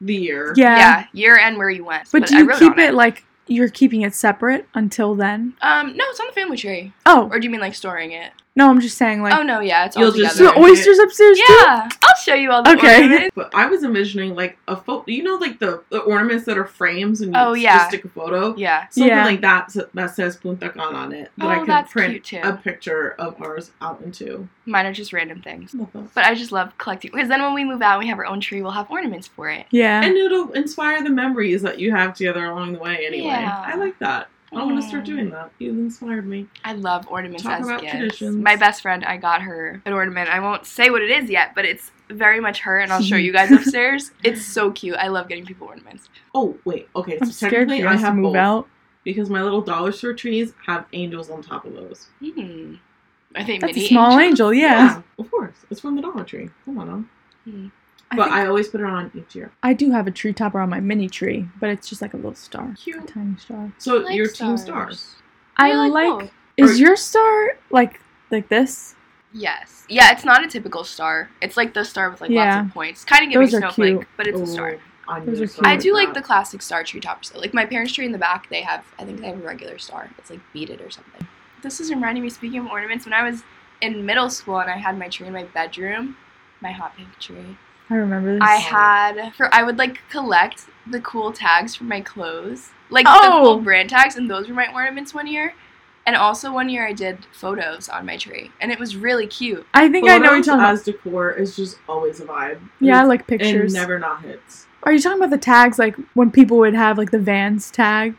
the 0.00 0.14
year. 0.14 0.54
Yeah. 0.56 0.74
yeah, 0.78 1.04
year 1.12 1.36
and 1.38 1.58
where 1.58 1.68
you 1.68 1.84
went. 1.84 2.08
But, 2.10 2.28
do 2.28 2.34
I 2.34 2.38
you 2.38 2.48
wrote 2.48 2.58
keep 2.58 2.72
on 2.72 2.78
it 2.78 2.94
like 2.94 3.24
you're 3.48 3.68
keeping 3.68 4.02
it 4.02 4.14
separate 4.14 4.66
until 4.74 5.14
then? 5.14 5.54
Um, 5.62 5.96
no, 5.96 6.04
it's 6.08 6.20
on 6.20 6.26
the 6.26 6.32
family 6.32 6.56
tree. 6.56 6.92
Oh, 7.06 7.28
Or 7.32 7.38
do 7.40 7.44
you 7.46 7.50
mean 7.50 7.60
like 7.60 7.74
storing 7.74 8.12
it? 8.12 8.32
No, 8.58 8.68
I'm 8.68 8.80
just 8.80 8.98
saying 8.98 9.22
like 9.22 9.32
oh 9.32 9.42
no, 9.42 9.60
yeah, 9.60 9.86
it's 9.86 9.96
all 9.96 10.02
You'll 10.02 10.12
just 10.12 10.36
so 10.36 10.48
together. 10.48 10.60
the 10.60 10.66
oysters 10.72 10.98
upstairs 10.98 11.38
too? 11.38 11.52
yeah, 11.60 11.88
I'll 12.02 12.16
show 12.16 12.34
you 12.34 12.50
all 12.50 12.62
the 12.62 12.70
Okay. 12.72 13.02
ornaments. 13.02 13.30
But 13.34 13.54
I 13.54 13.66
was 13.66 13.84
envisioning 13.84 14.34
like 14.34 14.58
a 14.68 14.76
photo. 14.76 15.04
You 15.06 15.22
know, 15.22 15.36
like 15.36 15.58
the, 15.60 15.82
the 15.90 16.00
ornaments 16.00 16.44
that 16.46 16.58
are 16.58 16.64
frames 16.66 17.20
and 17.20 17.32
you 17.32 17.40
Oh, 17.40 17.54
just 17.54 17.62
yeah. 17.62 17.88
stick 17.88 18.04
a 18.04 18.08
photo. 18.08 18.54
Yeah. 18.56 18.88
Something 18.88 19.08
Yeah. 19.08 19.24
like 19.24 19.40
that 19.42 19.74
that 19.94 20.14
says 20.14 20.36
Punta 20.36 20.70
Cana 20.70 20.96
on 20.96 21.12
it 21.12 21.30
that 21.38 21.46
I 21.48 21.54
Oh, 21.54 21.58
can 21.60 21.66
that's 21.68 21.92
print 21.92 22.24
cute, 22.24 22.42
too. 22.42 22.48
a 22.48 22.52
picture 22.54 23.10
of 23.18 23.40
ours 23.40 23.70
out 23.80 24.00
into. 24.04 24.48
Mine 24.66 24.86
are 24.86 24.92
just 24.92 25.12
random 25.12 25.40
things. 25.40 25.72
Love. 25.74 26.10
But 26.14 26.24
I 26.24 26.34
just 26.34 26.52
love 26.52 26.76
collecting 26.78 27.12
because 27.12 27.28
then 27.28 27.40
when 27.40 27.54
we 27.54 27.64
move 27.64 27.80
out 27.80 27.92
and 27.94 28.00
we 28.00 28.08
have 28.08 28.18
our 28.18 28.26
own 28.26 28.40
tree, 28.40 28.60
we'll 28.60 28.72
have 28.72 28.90
ornaments 28.90 29.28
for 29.28 29.48
it. 29.48 29.66
Yeah. 29.70 30.02
And 30.02 30.16
it'll 30.16 30.50
inspire 30.52 31.02
the 31.02 31.10
memories 31.10 31.62
that 31.62 31.78
you 31.78 31.92
have 31.92 32.14
together 32.14 32.44
along 32.46 32.72
the 32.72 32.78
way. 32.80 33.06
Anyway, 33.06 33.28
Yeah. 33.28 33.62
I 33.66 33.76
like 33.76 33.98
that. 34.00 34.28
I 34.52 34.64
want 34.64 34.80
to 34.80 34.88
start 34.88 35.04
doing 35.04 35.28
that. 35.30 35.50
You've 35.58 35.76
inspired 35.78 36.26
me. 36.26 36.46
I 36.64 36.72
love 36.72 37.06
ornaments 37.08 37.42
Talk 37.42 37.60
as 37.60 37.66
about 37.66 37.80
gifts. 37.82 37.92
traditions. 37.92 38.36
My 38.36 38.56
best 38.56 38.80
friend, 38.82 39.04
I 39.04 39.16
got 39.18 39.42
her 39.42 39.82
an 39.84 39.92
ornament. 39.92 40.30
I 40.30 40.40
won't 40.40 40.64
say 40.66 40.88
what 40.90 41.02
it 41.02 41.10
is 41.10 41.28
yet, 41.28 41.54
but 41.54 41.64
it's 41.66 41.90
very 42.10 42.40
much 42.40 42.60
her, 42.60 42.78
and 42.78 42.90
I'll 42.92 43.02
show 43.02 43.16
you 43.16 43.32
guys 43.32 43.50
upstairs. 43.58 44.10
It's 44.24 44.42
so 44.44 44.70
cute. 44.70 44.96
I 44.96 45.08
love 45.08 45.28
getting 45.28 45.44
people 45.44 45.66
ornaments. 45.66 46.08
Oh 46.34 46.56
wait, 46.64 46.88
okay. 46.96 47.18
I'm 47.20 47.26
so 47.26 47.32
scared 47.46 47.68
technically, 47.68 47.86
I 47.86 47.90
guys 47.92 48.00
to 48.00 48.06
have 48.06 48.14
move 48.14 48.32
both 48.32 48.36
out. 48.36 48.68
because 49.04 49.28
my 49.28 49.42
little 49.42 49.60
dollar 49.60 49.92
store 49.92 50.14
trees 50.14 50.54
have 50.66 50.86
angels 50.94 51.28
on 51.30 51.42
top 51.42 51.66
of 51.66 51.74
those. 51.74 52.08
Hmm. 52.24 52.76
I 53.34 53.44
think 53.44 53.60
That's 53.60 53.76
a 53.76 53.86
small 53.88 54.18
angels. 54.18 54.52
angel, 54.52 54.54
yeah. 54.54 55.02
of 55.18 55.30
course. 55.30 55.54
It's 55.70 55.80
from 55.82 55.96
the 55.96 56.00
Dollar 56.02 56.24
Tree. 56.24 56.48
Come 56.64 56.78
on, 56.78 57.06
now. 57.46 57.70
I, 58.10 58.16
But 58.16 58.24
think 58.24 58.36
I 58.36 58.46
always 58.46 58.68
put 58.68 58.80
it 58.80 58.86
on 58.86 59.10
each 59.14 59.34
year. 59.34 59.52
I 59.62 59.74
do 59.74 59.90
have 59.90 60.06
a 60.06 60.10
tree 60.10 60.32
topper 60.32 60.60
on 60.60 60.70
my 60.70 60.80
mini 60.80 61.08
tree, 61.08 61.48
but 61.60 61.68
it's 61.68 61.88
just 61.88 62.00
like 62.00 62.14
a 62.14 62.16
little 62.16 62.34
star. 62.34 62.70
A 62.70 62.74
Cute. 62.74 63.06
tiny 63.08 63.36
star. 63.36 63.72
So 63.78 63.96
I 64.00 64.04
like 64.04 64.16
your 64.16 64.26
team 64.26 64.56
stars. 64.56 64.62
stars. 65.00 65.16
I 65.58 65.72
I 65.72 65.74
like, 65.88 66.20
both. 66.20 66.30
is 66.56 66.70
Or- 66.72 66.74
your 66.82 66.96
star 66.96 67.58
like 67.70 68.00
like 68.30 68.48
this? 68.48 68.94
Yes. 69.34 69.84
Yeah, 69.90 70.10
it's 70.12 70.24
not 70.24 70.42
a 70.42 70.48
typical 70.48 70.84
star. 70.84 71.28
It's 71.42 71.56
like 71.56 71.74
the 71.74 71.84
star 71.84 72.10
with 72.10 72.20
like 72.22 72.30
Yeah. 72.30 72.56
lots 72.56 72.68
of 72.68 72.74
points. 72.74 73.04
Kind 73.04 73.24
of 73.24 73.30
giving 73.30 73.46
Those 73.46 73.54
are 73.54 73.58
snowflake, 73.60 73.96
cute. 73.96 74.08
but 74.16 74.26
it's 74.26 74.38
a 74.38 74.42
Oh, 74.42 74.46
star. 74.46 74.76
I 75.06 75.20
Those 75.20 75.38
knew 75.38 75.44
are 75.44 75.46
something 75.46 75.66
I 75.66 75.72
cute. 75.76 75.82
do 75.82 75.92
like 75.94 76.08
that. 76.08 76.14
the 76.14 76.22
classic 76.22 76.62
star 76.62 76.84
tree 76.84 77.00
toppers 77.00 77.30
though. 77.30 77.40
Like 77.40 77.52
my 77.52 77.66
parents' 77.66 77.92
tree 77.92 78.06
in 78.06 78.12
the 78.12 78.18
back, 78.18 78.48
they 78.48 78.62
have 78.62 78.84
I 78.98 79.04
think 79.04 79.20
they 79.20 79.26
have 79.28 79.36
a 79.38 79.46
regular 79.46 79.78
star. 79.78 80.08
It's 80.18 80.30
like 80.30 80.40
beaded 80.54 80.80
or 80.80 80.88
something. 80.90 81.26
This 81.62 81.78
is 81.80 81.90
reminding 81.90 82.22
me 82.22 82.30
speaking 82.30 82.60
of 82.60 82.66
ornaments 82.68 83.04
when 83.04 83.12
I 83.12 83.22
was 83.28 83.42
in 83.82 84.04
middle 84.06 84.30
school 84.30 84.58
and 84.60 84.70
I 84.70 84.76
had 84.76 84.98
my 84.98 85.08
tree 85.08 85.26
in 85.26 85.32
my 85.32 85.44
bedroom, 85.44 86.16
my 86.60 86.70
hot 86.72 86.96
pink 86.96 87.18
tree. 87.18 87.56
I 87.90 87.94
remember 87.94 88.34
this. 88.34 88.42
I 88.42 88.56
had 88.56 89.34
for 89.34 89.52
I 89.54 89.62
would 89.62 89.78
like 89.78 89.98
collect 90.10 90.66
the 90.90 91.00
cool 91.00 91.32
tags 91.32 91.74
for 91.74 91.84
my 91.84 92.00
clothes. 92.00 92.70
Like 92.90 93.04
the 93.06 93.12
Oh. 93.12 93.40
cool 93.42 93.60
brand 93.60 93.90
tags 93.90 94.16
and 94.16 94.30
those 94.30 94.48
were 94.48 94.54
my 94.54 94.72
ornaments 94.72 95.14
one 95.14 95.26
year. 95.26 95.54
And 96.06 96.16
also 96.16 96.50
one 96.52 96.68
year 96.70 96.86
I 96.86 96.94
did 96.94 97.26
photos 97.32 97.88
on 97.88 98.06
my 98.06 98.16
tree 98.16 98.50
and 98.60 98.72
it 98.72 98.78
was 98.78 98.96
really 98.96 99.26
cute. 99.26 99.66
I 99.74 99.88
think 99.90 100.08
I 100.08 100.16
know 100.18 100.30
what 100.30 100.36
you're 100.36 100.44
Photos 100.44 100.46
talking 100.46 100.60
about. 100.60 100.72
as 100.74 100.82
decor 100.84 101.30
is 101.32 101.56
just 101.56 101.78
always 101.88 102.20
a 102.20 102.24
vibe. 102.24 102.58
Yeah, 102.80 102.94
It's- 103.00 103.08
like 103.08 103.26
pictures. 103.26 103.74
And 103.74 103.82
never 103.82 103.98
not 103.98 104.22
hits. 104.22 104.66
Are 104.84 104.92
you 104.92 105.00
talking 105.00 105.18
about 105.18 105.30
the 105.30 105.38
tags 105.38 105.78
like 105.78 105.96
when 106.14 106.30
people 106.30 106.56
would 106.58 106.74
have 106.74 106.96
like 106.98 107.10
the 107.10 107.18
Vans 107.18 107.70
tag 107.70 108.14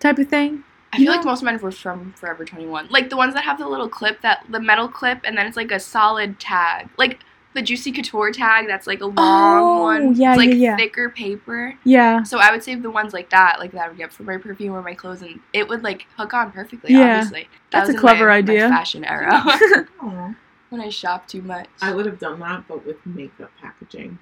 type 0.00 0.18
of 0.18 0.28
thing? 0.28 0.62
I 0.92 0.98
You 0.98 1.04
feel 1.06 1.16
like 1.16 1.24
most 1.24 1.40
of 1.40 1.44
mine 1.46 1.58
were 1.58 1.70
from 1.72 2.12
Forever 2.12 2.44
21. 2.44 2.86
Like 2.88 3.10
the 3.10 3.16
ones 3.16 3.34
that 3.34 3.44
have 3.44 3.58
the 3.58 3.66
little 3.68 3.88
clip, 3.88 4.20
that 4.22 4.44
the 4.48 4.60
metal 4.60 4.86
clip, 4.88 5.20
and 5.24 5.36
then 5.36 5.46
it's 5.46 5.56
like 5.56 5.70
a 5.72 5.80
solid 5.80 6.38
tag. 6.38 6.88
Like 6.96 7.18
the 7.58 7.62
Juicy 7.62 7.90
Couture 7.92 8.30
tag, 8.30 8.66
that's 8.68 8.86
like 8.86 9.00
a 9.00 9.06
long 9.06 9.14
Oh, 9.18 9.82
one. 9.82 10.14
yeah, 10.14 10.30
it's 10.32 10.38
like 10.38 10.48
yeah, 10.50 10.54
yeah. 10.54 10.76
thicker 10.76 11.10
paper. 11.10 11.74
Yeah. 11.84 12.22
So 12.22 12.38
I 12.38 12.50
would 12.52 12.62
save 12.62 12.82
the 12.82 12.90
ones 12.90 13.12
like 13.12 13.30
that, 13.30 13.56
like 13.58 13.72
that 13.72 13.84
I 13.86 13.88
would 13.88 13.96
get 13.98 14.12
for 14.12 14.22
my 14.22 14.36
perfume 14.36 14.72
or 14.74 14.82
my 14.82 14.94
clothes, 14.94 15.22
and 15.22 15.40
it 15.52 15.68
would 15.68 15.82
like 15.82 16.06
hook 16.16 16.32
on 16.34 16.52
perfectly. 16.52 16.94
Yeah. 16.94 17.16
Obviously, 17.16 17.42
That 17.72 17.80
That's 17.80 17.88
a 17.88 17.92
was 17.92 17.94
in 17.96 18.00
clever 18.00 18.20
my- 18.26 18.30
my 18.30 18.36
idea. 18.38 18.68
fashion 18.68 19.04
era 19.04 19.42
when 20.70 20.80
I 20.80 20.88
shop 20.88 21.26
too 21.26 21.42
much. 21.42 21.66
I 21.82 21.92
would 21.92 22.06
have 22.06 22.18
done 22.18 22.38
that, 22.40 22.68
but 22.68 22.86
with 22.86 23.04
makeup 23.04 23.50
packaging. 23.60 24.18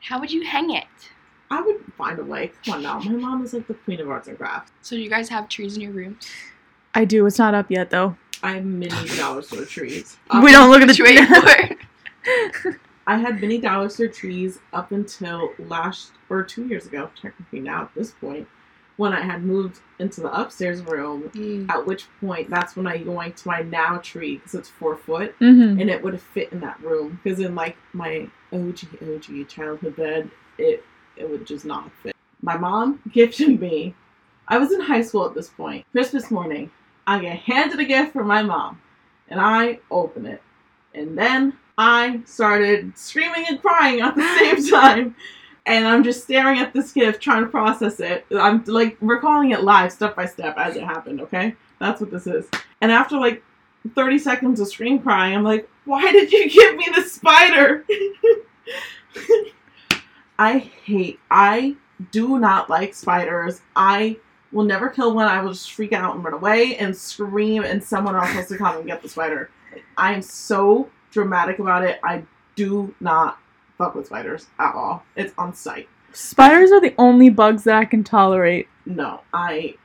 How 0.00 0.18
would 0.18 0.32
you 0.32 0.44
hang 0.44 0.70
it? 0.74 0.86
I 1.50 1.60
would 1.60 1.80
find 1.96 2.18
a 2.18 2.24
way. 2.24 2.50
Come 2.64 2.74
on 2.76 2.82
now. 2.82 2.98
My 2.98 3.12
mom 3.12 3.44
is 3.44 3.52
like 3.54 3.68
the 3.68 3.74
queen 3.74 4.00
of 4.00 4.10
arts 4.10 4.26
and 4.26 4.36
crafts. 4.38 4.72
So 4.82 4.96
do 4.96 5.02
you 5.02 5.10
guys 5.10 5.28
have 5.28 5.48
trees 5.48 5.76
in 5.76 5.82
your 5.82 5.92
room? 5.92 6.18
I 6.94 7.04
do. 7.04 7.24
It's 7.26 7.38
not 7.38 7.54
up 7.54 7.70
yet 7.70 7.90
though. 7.90 8.16
I 8.42 8.54
have 8.54 8.64
mini 8.64 8.90
dollar 9.16 9.42
store 9.42 9.64
trees. 9.64 10.16
we 10.42 10.50
don't 10.50 10.68
look 10.70 10.82
at 10.82 10.88
Which 10.88 10.98
way 11.00 11.14
the 11.14 11.26
for? 11.78 11.86
I 13.06 13.16
had 13.16 13.40
mini 13.40 13.58
dollar 13.58 13.88
trees 13.88 14.60
up 14.72 14.92
until 14.92 15.50
last 15.58 16.12
or 16.30 16.42
two 16.42 16.66
years 16.66 16.86
ago, 16.86 17.10
technically 17.20 17.60
now 17.60 17.82
at 17.82 17.94
this 17.94 18.12
point, 18.12 18.46
when 18.96 19.12
I 19.12 19.20
had 19.22 19.42
moved 19.42 19.80
into 19.98 20.20
the 20.20 20.32
upstairs 20.32 20.82
room. 20.82 21.30
Mm. 21.34 21.68
At 21.70 21.86
which 21.86 22.06
point, 22.20 22.50
that's 22.50 22.76
when 22.76 22.86
I 22.86 22.98
going 22.98 23.32
to 23.32 23.48
my 23.48 23.62
now 23.62 23.98
tree 23.98 24.36
because 24.36 24.54
it's 24.54 24.68
four 24.68 24.96
foot, 24.96 25.34
hmm 25.38 25.80
and 25.80 25.90
it 25.90 26.02
would 26.02 26.12
have 26.12 26.22
fit 26.22 26.52
in 26.52 26.60
that 26.60 26.80
room. 26.80 27.20
Because 27.22 27.40
in 27.40 27.54
like 27.54 27.76
my 27.92 28.28
OG 28.52 28.80
OG 29.02 29.48
childhood 29.48 29.96
bed, 29.96 30.30
it 30.58 30.84
it 31.16 31.28
would 31.28 31.46
just 31.46 31.64
not 31.64 31.90
fit. 32.02 32.14
My 32.40 32.56
mom 32.56 33.00
gifted 33.12 33.60
me. 33.60 33.94
I 34.48 34.58
was 34.58 34.72
in 34.72 34.80
high 34.80 35.02
school 35.02 35.26
at 35.26 35.34
this 35.34 35.48
point. 35.48 35.86
Christmas 35.92 36.30
morning, 36.30 36.70
I 37.06 37.20
get 37.20 37.38
handed 37.38 37.80
a 37.80 37.84
gift 37.84 38.12
from 38.12 38.26
my 38.26 38.42
mom, 38.42 38.80
and 39.28 39.40
I 39.40 39.80
open 39.90 40.26
it, 40.26 40.42
and 40.94 41.18
then 41.18 41.58
I 41.78 42.20
started 42.26 42.96
screaming 42.96 43.46
and 43.48 43.60
crying 43.60 44.00
at 44.00 44.14
the 44.14 44.38
same 44.38 44.66
time. 44.70 45.16
And 45.64 45.86
I'm 45.86 46.02
just 46.02 46.24
staring 46.24 46.58
at 46.58 46.72
this 46.72 46.92
gift, 46.92 47.22
trying 47.22 47.44
to 47.44 47.48
process 47.48 48.00
it. 48.00 48.26
I'm 48.36 48.64
like 48.64 48.96
recalling 49.00 49.52
it 49.52 49.62
live, 49.62 49.92
step 49.92 50.16
by 50.16 50.26
step, 50.26 50.58
as 50.58 50.74
it 50.74 50.82
happened. 50.82 51.20
Okay, 51.20 51.54
that's 51.78 52.00
what 52.00 52.10
this 52.10 52.26
is. 52.26 52.48
And 52.80 52.90
after 52.90 53.16
like 53.16 53.44
30 53.94 54.18
seconds 54.18 54.58
of 54.58 54.66
scream 54.66 54.98
crying, 54.98 55.36
I'm 55.36 55.44
like, 55.44 55.68
why 55.84 56.10
did 56.10 56.32
you 56.32 56.50
give 56.50 56.76
me 56.76 56.88
the 56.94 57.02
spider? 57.02 57.84
I 60.38 60.58
hate, 60.58 61.20
I 61.30 61.76
do 62.10 62.40
not 62.40 62.68
like 62.68 62.94
spiders. 62.94 63.60
I 63.76 64.16
will 64.50 64.64
never 64.64 64.88
kill 64.88 65.14
one. 65.14 65.26
I 65.26 65.40
will 65.40 65.52
just 65.52 65.72
freak 65.72 65.92
out 65.92 66.16
and 66.16 66.24
run 66.24 66.34
away 66.34 66.76
and 66.76 66.96
scream, 66.96 67.62
and 67.62 67.82
someone 67.82 68.16
else 68.16 68.30
has 68.30 68.48
to 68.48 68.58
come 68.58 68.78
and 68.78 68.86
get 68.86 69.02
the 69.02 69.08
spider. 69.08 69.50
I 69.96 70.12
am 70.12 70.22
so 70.22 70.90
dramatic 71.12 71.60
about 71.60 71.84
it. 71.84 72.00
I 72.02 72.24
do 72.56 72.92
not 73.00 73.38
fuck 73.78 73.94
with 73.94 74.06
spiders 74.06 74.46
at 74.58 74.74
all. 74.74 75.04
It's 75.14 75.32
on 75.38 75.54
sight. 75.54 75.88
Spiders 76.12 76.72
are 76.72 76.80
the 76.80 76.94
only 76.98 77.30
bugs 77.30 77.64
that 77.64 77.76
I 77.76 77.84
can 77.84 78.04
tolerate. 78.04 78.68
No, 78.84 79.20
I. 79.32 79.76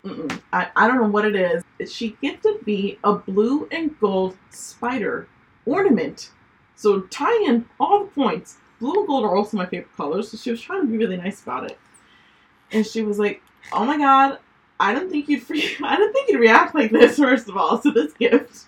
I, 0.52 0.68
I 0.76 0.88
don't 0.88 0.98
know 0.98 1.08
what 1.08 1.26
it 1.26 1.36
is. 1.36 1.64
She 1.92 2.18
gifted 2.22 2.66
me 2.66 2.98
a 3.04 3.14
blue 3.14 3.68
and 3.72 3.98
gold 4.00 4.36
spider 4.50 5.28
ornament. 5.66 6.32
So 6.76 7.02
tying 7.02 7.46
in 7.46 7.66
all 7.80 8.06
the 8.06 8.12
points. 8.12 8.58
Blue 8.80 8.94
and 8.94 9.08
gold 9.08 9.24
are 9.24 9.36
also 9.36 9.58
my 9.58 9.66
favorite 9.66 9.96
colors, 9.96 10.30
so 10.30 10.38
she 10.38 10.52
was 10.52 10.62
trying 10.62 10.82
to 10.82 10.88
be 10.88 10.98
really 10.98 11.18
nice 11.18 11.42
about 11.42 11.70
it. 11.72 11.78
And 12.72 12.86
she 12.86 13.02
was 13.02 13.18
like, 13.18 13.42
"Oh 13.72 13.86
my 13.86 13.98
god, 13.98 14.40
I 14.80 14.94
didn't 14.94 15.10
think 15.10 15.30
you'd 15.30 15.44
free- 15.44 15.78
I 15.84 15.96
didn't 15.96 16.14
think 16.14 16.30
you'd 16.30 16.40
react 16.40 16.76
like 16.76 16.92
this. 16.92 17.18
First 17.18 17.50
of 17.50 17.58
all, 17.58 17.80
to 17.80 17.92
this 17.92 18.14
gift." 18.14 18.66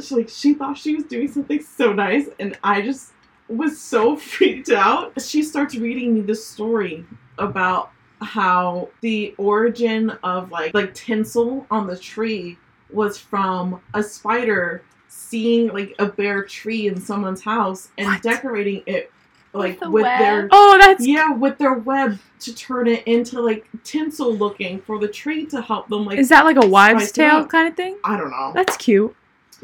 She 0.00 0.14
like 0.14 0.28
she 0.28 0.54
thought 0.54 0.76
she 0.78 0.94
was 0.94 1.04
doing 1.04 1.28
something 1.30 1.62
so 1.62 1.92
nice, 1.92 2.28
and 2.38 2.58
I 2.62 2.82
just 2.82 3.12
was 3.48 3.80
so 3.80 4.16
freaked 4.32 4.70
out. 4.70 5.20
She 5.20 5.42
starts 5.42 5.74
reading 5.76 6.14
me 6.14 6.20
this 6.20 6.46
story 6.46 7.04
about 7.38 7.90
how 8.20 8.88
the 9.00 9.34
origin 9.38 10.10
of 10.22 10.50
like 10.50 10.74
like 10.74 10.92
tinsel 10.94 11.66
on 11.70 11.86
the 11.86 11.96
tree 11.96 12.58
was 12.90 13.16
from 13.18 13.80
a 13.94 14.02
spider 14.02 14.82
seeing 15.08 15.68
like 15.68 15.94
a 15.98 16.06
bare 16.06 16.42
tree 16.44 16.86
in 16.86 17.00
someone's 17.00 17.40
house 17.42 17.88
and 17.98 18.06
What? 18.08 18.22
decorating 18.22 18.82
it 18.86 19.10
like 19.52 19.72
With 19.72 19.80
the 19.80 19.90
with, 19.90 20.04
their? 20.04 20.48
Oh, 20.52 20.76
that's 20.80 21.06
yeah 21.06 21.32
with 21.32 21.56
their 21.58 21.74
web 21.74 22.18
to 22.40 22.54
turn 22.54 22.86
it 22.88 23.04
into 23.06 23.40
like 23.40 23.66
tinsel 23.84 24.34
looking 24.34 24.80
for 24.82 24.98
the 24.98 25.08
tree 25.08 25.46
to 25.46 25.60
help 25.62 25.88
them 25.88 26.04
like 26.04 26.18
is 26.18 26.28
that 26.28 26.44
like 26.44 26.62
a 26.62 26.66
wives' 26.66 27.04
spice 27.04 27.12
tale 27.12 27.36
up. 27.36 27.48
kind 27.48 27.66
of 27.68 27.74
thing? 27.74 27.96
I 28.04 28.16
don't 28.16 28.30
know. 28.30 28.52
That's 28.54 28.76
cute. 28.76 29.14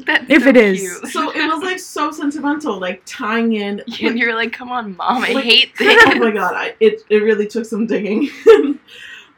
That's 0.05 0.25
If 0.29 0.43
so 0.43 0.49
it 0.49 0.57
is. 0.57 0.79
cute. 0.79 1.07
So 1.11 1.31
it 1.31 1.47
was 1.47 1.63
like 1.63 1.79
so 1.79 2.11
sentimental, 2.11 2.79
like 2.79 3.01
tying 3.05 3.53
in. 3.53 3.81
and 4.01 4.17
you're 4.19 4.35
like, 4.35 4.53
come 4.53 4.71
on, 4.71 4.95
mom, 4.95 5.23
I 5.23 5.33
Like- 5.33 5.43
hate 5.43 5.77
this. 5.77 6.03
oh 6.07 6.15
my 6.19 6.31
god, 6.31 6.53
I, 6.55 6.75
it 6.79 7.01
it 7.09 7.17
really 7.23 7.47
took 7.47 7.65
some 7.65 7.87
digging. 7.87 8.29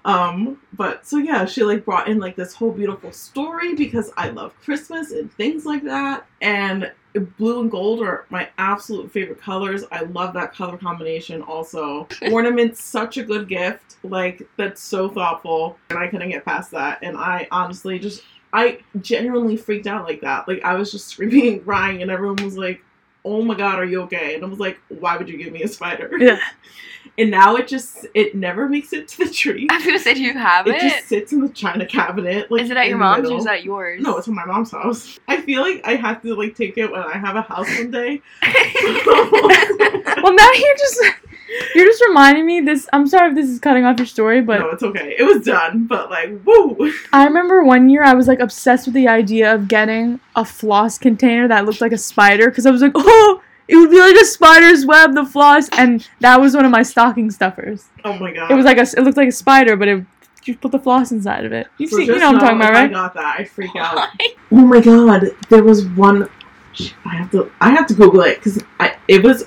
um, 0.06 0.60
but 0.74 1.06
so 1.06 1.18
yeah, 1.18 1.46
she 1.46 1.64
like 1.64 1.86
brought 1.86 2.08
in 2.08 2.20
like 2.20 2.36
this 2.36 2.54
whole 2.54 2.72
beautiful 2.72 3.12
story 3.12 3.76
because 3.76 4.12
I 4.18 4.30
love 4.30 4.54
Christmas 4.64 5.12
and 5.12 5.32
things 5.34 5.66
like 5.66 5.84
that. 5.84 6.26
And 6.42 6.92
blue 7.14 7.62
and 7.62 7.72
gold 7.72 8.02
are 8.02 8.26
my 8.30 8.50
absolute 8.58 9.12
favorite 9.12 9.42
colors. 9.42 9.84
I 9.92 10.04
love 10.04 10.34
that 10.34 10.54
color 10.54 10.78
combination. 10.78 11.42
Also, 11.42 12.08
ornaments, 12.32 12.84
such 12.84 13.18
a 13.18 13.24
good 13.24 13.48
gift. 13.48 13.98
Like 14.04 14.48
that's 14.58 14.82
so 14.82 15.10
thoughtful, 15.10 15.78
and 15.90 16.00
I 16.00 16.08
couldn't 16.08 16.30
get 16.30 16.46
past 16.46 16.72
that. 16.72 17.00
And 17.02 17.18
I 17.18 17.48
honestly 17.52 18.00
just. 18.00 18.24
I 18.52 18.80
genuinely 19.02 19.58
freaked 19.58 19.86
out 19.86 20.06
like 20.06 20.22
that. 20.22 20.48
Like 20.48 20.64
I 20.64 20.74
was 20.74 20.92
just 20.92 21.08
screaming 21.10 21.54
and 21.54 21.64
crying, 21.64 22.02
and 22.02 22.10
everyone 22.10 22.44
was 22.44 22.58
like, 22.58 22.82
"Oh 23.26 23.42
my 23.42 23.56
god, 23.56 23.80
are 23.80 23.86
you 23.86 24.02
okay?" 24.04 24.36
And 24.36 24.44
I 24.44 24.48
was 24.48 24.60
like, 24.60 24.80
"Why 24.90 25.18
would 25.18 25.30
you 25.30 25.38
give 25.38 25.52
me 25.54 25.64
a 25.64 25.68
spider?" 25.68 26.12
Yeah. 26.20 26.40
And 27.18 27.32
now 27.32 27.56
it 27.56 27.68
just 27.68 28.06
it 28.14 28.36
never 28.36 28.70
makes 28.70 28.94
it 28.94 29.08
to 29.10 29.26
the 29.26 29.30
tree. 29.30 29.68
I 29.70 29.76
was 29.78 29.86
gonna 29.86 30.00
say, 30.00 30.14
do 30.14 30.22
you 30.22 30.38
have 30.38 30.68
It 30.68 30.76
it? 30.76 30.82
just 30.82 31.08
sits 31.08 31.34
in 31.34 31.42
the 31.42 31.50
china 31.50 31.86
cabinet. 31.86 32.50
Like, 32.50 32.62
is 32.62 32.70
it 32.72 32.78
at 32.78 32.88
your 32.88 32.98
mom's 32.98 33.30
or 33.30 33.38
is 33.38 33.46
it 33.46 33.50
at 33.52 33.64
yours? 33.64 34.02
No, 34.02 34.18
it's 34.18 34.28
at 34.28 34.34
my 34.34 34.46
mom's 34.46 34.72
house. 34.72 35.20
I 35.28 35.42
feel 35.42 35.62
like 35.62 35.82
I 35.86 35.96
have 35.96 36.22
to 36.22 36.34
like 36.36 36.56
take 36.56 36.78
it 36.78 36.90
when 36.92 37.02
I 37.02 37.18
have 37.18 37.36
a 37.36 37.42
house 37.42 37.68
one 37.78 37.92
day. 37.92 38.22
Well, 40.22 40.34
now 40.36 40.50
you're 40.54 40.76
just 40.78 41.02
you're 41.76 41.86
just 41.86 42.02
reminding 42.08 42.46
me 42.46 42.62
this. 42.62 42.88
I'm 42.94 43.08
sorry 43.08 43.30
if 43.30 43.36
this 43.36 43.50
is 43.50 43.60
cutting 43.60 43.86
off 43.86 43.98
your 43.98 44.06
story, 44.06 44.42
but 44.42 44.60
no, 44.60 44.70
it's 44.70 44.84
okay. 44.84 45.16
It 45.18 45.24
was 45.24 45.46
done, 45.46 45.86
but 45.86 46.10
like, 46.10 46.32
woo! 46.46 46.94
I 47.12 47.26
remember 47.26 47.64
one 47.64 47.90
year 47.90 48.04
I 48.04 48.14
was 48.14 48.28
like 48.28 48.40
obsessed 48.40 48.88
with 48.88 48.96
the 48.96 49.08
idea 49.08 49.54
of 49.54 49.68
getting 49.68 50.20
a 50.36 50.46
floss 50.46 50.98
container 50.98 51.48
that 51.48 51.66
looked 51.66 51.82
like 51.82 51.92
a 51.92 51.98
spider 51.98 52.50
because 52.50 52.66
I 52.66 52.72
was 52.72 52.82
like, 52.82 52.94
oh, 52.96 53.42
it 53.68 53.76
would 53.76 53.92
be 53.92 54.00
like 54.00 54.16
a 54.16 54.26
spider's 54.26 54.86
web, 54.86 55.14
the 55.14 55.26
floss, 55.26 55.70
and 55.78 56.08
that 56.22 56.40
was 56.42 56.56
one 56.56 56.66
of 56.66 56.72
my 56.72 56.84
stocking 56.84 57.30
stuffers. 57.32 57.86
Oh 58.04 58.14
my 58.18 58.34
god! 58.34 58.52
It 58.52 58.56
was 58.56 58.66
like 58.66 58.78
a, 58.78 58.82
it 58.82 59.04
looked 59.04 59.18
like 59.18 59.30
a 59.30 59.34
spider, 59.34 59.76
but 59.76 59.88
it 59.88 60.06
you 60.46 60.58
put 60.58 60.72
the 60.72 60.80
floss 60.80 61.12
inside 61.12 61.46
of 61.46 61.52
it. 61.52 61.68
You've 61.78 61.92
So 61.92 61.98
seen, 61.98 62.08
you 62.08 62.18
know 62.18 62.32
what 62.32 62.36
I'm 62.36 62.40
talking 62.40 62.58
about, 62.58 62.70
if 62.70 62.76
right? 62.76 62.90
I 62.90 62.94
got 62.94 63.14
that. 63.14 63.40
I 63.40 63.44
freak 63.44 63.76
out. 63.76 64.10
Oh 64.52 64.56
my 64.66 64.80
god! 64.82 65.28
There 65.50 65.64
was 65.64 65.86
one. 65.90 66.30
I 67.06 67.16
have 67.16 67.32
to. 67.32 67.52
I 67.62 67.72
have 67.72 67.88
to 67.88 67.94
Google 67.94 68.22
it 68.22 68.38
because 68.38 68.64
I. 68.80 68.96
It 69.08 69.24
was. 69.24 69.44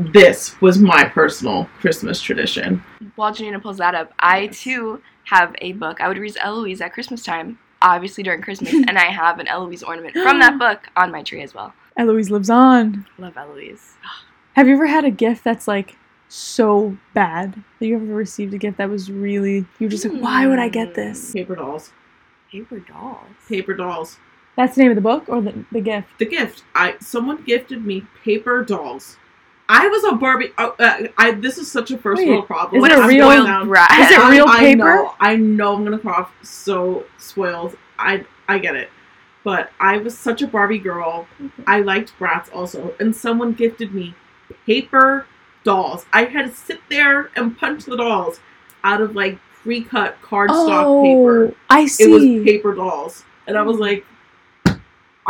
This 0.00 0.58
was 0.62 0.78
my 0.78 1.04
personal 1.04 1.68
Christmas 1.78 2.22
tradition. 2.22 2.82
While 3.16 3.34
Janina 3.34 3.60
pulls 3.60 3.76
that 3.76 3.94
up, 3.94 4.14
I 4.18 4.46
too 4.46 5.02
have 5.24 5.54
a 5.60 5.72
book. 5.72 6.00
I 6.00 6.08
would 6.08 6.16
read 6.16 6.34
Eloise 6.40 6.80
at 6.80 6.94
Christmas 6.94 7.22
time, 7.22 7.58
obviously 7.82 8.24
during 8.24 8.40
Christmas, 8.40 8.72
and 8.88 8.98
I 8.98 9.04
have 9.04 9.38
an 9.40 9.46
Eloise 9.46 9.82
ornament 9.82 10.14
from 10.14 10.40
that 10.40 10.58
book 10.58 10.88
on 10.96 11.12
my 11.12 11.22
tree 11.22 11.42
as 11.42 11.52
well. 11.52 11.74
Eloise 11.98 12.30
lives 12.30 12.48
on. 12.48 13.04
Love 13.18 13.36
Eloise. 13.36 13.96
Have 14.54 14.68
you 14.68 14.74
ever 14.74 14.86
had 14.86 15.04
a 15.04 15.10
gift 15.10 15.44
that's 15.44 15.68
like 15.68 15.96
so 16.28 16.96
bad? 17.12 17.54
Have 17.54 17.88
you 17.88 17.96
ever 17.96 18.06
received 18.06 18.54
a 18.54 18.58
gift 18.58 18.78
that 18.78 18.88
was 18.88 19.10
really 19.10 19.66
you 19.78 19.86
were 19.86 19.88
just 19.88 20.06
like, 20.06 20.20
why 20.20 20.46
would 20.46 20.58
I 20.58 20.68
get 20.70 20.88
hmm. 20.88 20.94
this? 20.94 21.32
Paper 21.32 21.56
dolls. 21.56 21.92
Paper 22.50 22.80
dolls. 22.80 23.28
Paper 23.48 23.74
dolls. 23.74 24.18
That's 24.56 24.76
the 24.76 24.82
name 24.82 24.90
of 24.90 24.96
the 24.96 25.02
book 25.02 25.28
or 25.28 25.42
the, 25.42 25.64
the 25.70 25.80
gift? 25.80 26.08
The 26.18 26.26
gift. 26.26 26.64
I 26.74 26.96
someone 27.00 27.44
gifted 27.44 27.84
me 27.84 28.06
paper 28.24 28.64
dolls. 28.64 29.18
I 29.72 29.86
was 29.86 30.02
a 30.04 30.16
Barbie. 30.16 30.50
Oh, 30.58 30.74
uh, 30.80 31.06
I 31.16 31.30
this 31.30 31.56
is 31.56 31.70
such 31.70 31.92
a 31.92 31.98
first 31.98 32.18
Wait, 32.18 32.28
world 32.28 32.46
problem. 32.48 32.82
is 32.84 32.90
it 32.92 32.98
I'm 32.98 33.08
real- 33.08 33.44
down-. 33.44 33.68
Is 33.70 34.10
it 34.10 34.28
real 34.28 34.46
I 34.48 34.58
paper? 34.58 34.76
know, 34.78 35.14
I 35.20 35.36
know 35.36 35.76
I'm 35.76 35.84
gonna 35.84 35.98
cough. 35.98 36.32
So 36.42 37.04
spoiled. 37.18 37.76
I 37.96 38.24
I 38.48 38.58
get 38.58 38.74
it, 38.74 38.88
but 39.44 39.70
I 39.78 39.98
was 39.98 40.18
such 40.18 40.42
a 40.42 40.48
Barbie 40.48 40.78
girl. 40.80 41.28
I 41.68 41.80
liked 41.82 42.12
Bratz 42.18 42.52
also, 42.52 42.94
and 42.98 43.14
someone 43.14 43.52
gifted 43.52 43.94
me 43.94 44.14
paper 44.66 45.26
dolls. 45.62 46.04
I 46.12 46.24
had 46.24 46.46
to 46.50 46.52
sit 46.52 46.80
there 46.88 47.30
and 47.36 47.56
punch 47.56 47.84
the 47.84 47.96
dolls 47.96 48.40
out 48.82 49.00
of 49.00 49.14
like 49.14 49.38
pre-cut 49.62 50.20
cardstock 50.22 51.04
paper. 51.04 51.46
Oh, 51.48 51.54
I 51.68 51.86
see. 51.86 52.04
It 52.04 52.08
was 52.08 52.44
paper 52.44 52.74
dolls, 52.74 53.24
and 53.46 53.56
I 53.56 53.62
was 53.62 53.78
like, 53.78 54.04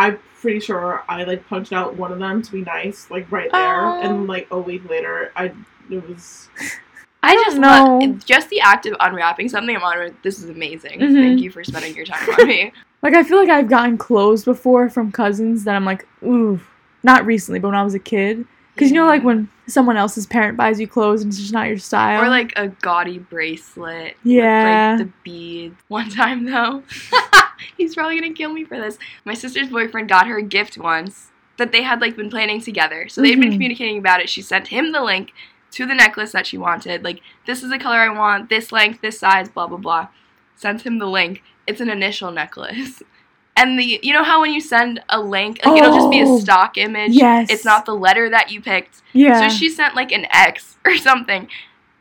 I'm 0.01 0.19
pretty 0.41 0.61
sure 0.61 1.05
I 1.09 1.25
like 1.25 1.47
punched 1.49 1.73
out 1.73 1.95
one 1.97 2.13
of 2.13 2.19
them 2.19 2.41
to 2.43 2.53
be 2.53 2.63
nice, 2.63 3.11
like 3.11 3.31
right 3.31 3.51
there, 3.53 3.87
Oh. 3.87 4.01
and 4.01 4.27
like 4.27 4.49
a 4.51 4.59
week 4.59 4.89
later, 4.89 5.31
I 5.37 5.53
it 5.91 6.09
was 6.09 6.49
I 7.23 7.35
don't 7.35 7.45
just 7.45 7.59
know. 7.59 7.99
love 7.99 8.25
just 8.25 8.49
the 8.49 8.61
act 8.61 8.87
of 8.87 8.97
unwrapping 8.99 9.49
something. 9.51 9.77
I'm 9.77 9.83
on. 9.83 10.17
This 10.23 10.39
is 10.43 10.49
amazing. 10.49 11.01
Mhm. 11.01 11.15
Thank 11.15 11.41
you 11.41 11.51
for 11.51 11.63
spending 11.63 11.95
your 11.95 12.07
time 12.07 12.29
on 12.39 12.47
me. 12.49 12.73
Like 13.03 13.15
I 13.15 13.23
feel 13.23 13.39
like 13.39 13.49
I've 13.49 13.69
gotten 13.71 13.97
clothes 13.97 14.45
before 14.45 14.91
from 14.91 15.11
cousins 15.11 15.65
that 15.65 15.75
I'm 15.75 15.87
like, 15.87 16.07
ooh, 16.23 16.61
not 17.03 17.25
recently, 17.25 17.59
but 17.59 17.69
when 17.69 17.75
I 17.75 17.83
was 17.83 17.95
a 17.95 17.99
kid. 17.99 18.45
Because 18.81 18.91
you 18.93 18.97
know, 18.97 19.07
like 19.07 19.23
when 19.23 19.49
someone 19.67 19.97
else's 19.97 20.27
parent 20.27 20.57
buys 20.57 20.81
you 20.81 20.89
clothes 20.89 21.23
and 21.23 21.31
it's 21.31 21.39
just 21.41 21.53
not 21.53 21.69
your 21.69 21.79
style. 21.79 22.23
Or 22.25 22.29
like 22.29 22.53
a 22.57 22.69
gaudy 22.69 23.19
bracelet. 23.19 24.17
Yeah. 24.25 24.93
With, 24.93 25.01
like 25.01 25.07
the 25.09 25.13
beads. 25.23 25.77
One 25.89 26.09
time 26.11 26.45
though, 26.47 26.83
he's 27.77 27.95
probably 27.95 28.19
gonna 28.21 28.33
kill 28.35 28.53
me 28.53 28.65
for 28.65 28.79
this. 28.79 28.99
My 29.25 29.35
sister's 29.35 29.69
boyfriend 29.69 30.09
got 30.09 30.27
her 30.27 30.39
a 30.39 30.43
gift 30.43 30.79
once 30.79 31.31
that 31.59 31.73
they 31.73 31.83
had 31.83 32.01
like 32.01 32.17
been 32.17 32.31
planning 32.31 32.61
together. 32.61 33.09
So 33.09 33.21
they'd 33.21 33.39
been 33.39 33.51
Mhm. 33.51 33.55
communicating 33.55 33.99
about 33.99 34.21
it. 34.21 34.29
She 34.31 34.41
sent 34.43 34.69
him 34.69 34.93
the 34.93 35.03
link 35.03 35.33
to 35.73 35.87
the 35.87 35.95
necklace 35.95 36.33
that 36.33 36.47
she 36.47 36.59
wanted. 36.59 37.05
Like, 37.05 37.21
this 37.47 37.63
is 37.63 37.71
the 37.71 37.79
color 37.79 37.99
I 37.99 38.09
want, 38.09 38.49
this 38.49 38.73
length, 38.73 39.03
this 39.03 39.21
size, 39.21 39.49
blah 39.51 39.67
blah 39.67 39.77
blah. 39.79 40.09
Sent 40.57 40.83
him 40.83 40.99
the 40.99 41.07
link. 41.07 41.43
It's 41.67 41.81
an 41.81 41.91
initial 41.91 42.31
necklace. 42.33 43.03
And 43.57 43.79
the 43.79 44.01
you 44.03 44.13
know 44.13 44.25
how 44.25 44.41
when 44.41 44.53
you 44.53 44.61
send 44.61 45.03
a 45.11 45.21
link, 45.21 45.61
like 45.65 45.77
it'll 45.83 45.95
just 45.95 46.11
be 46.11 46.21
a 46.21 46.25
Oh, 46.27 46.39
stock 46.39 46.79
image. 46.79 47.13
yes. 47.13 47.51
It's 47.51 47.65
not 47.65 47.85
the 47.85 47.95
letter 47.95 48.31
that 48.31 48.51
you 48.51 48.61
picked. 48.63 49.03
yeah. 49.13 49.49
So 49.49 49.55
she 49.55 49.69
sent 49.69 49.95
like 49.95 50.13
an 50.13 50.27
X 50.31 50.79
or 50.85 50.97
something. 50.97 51.49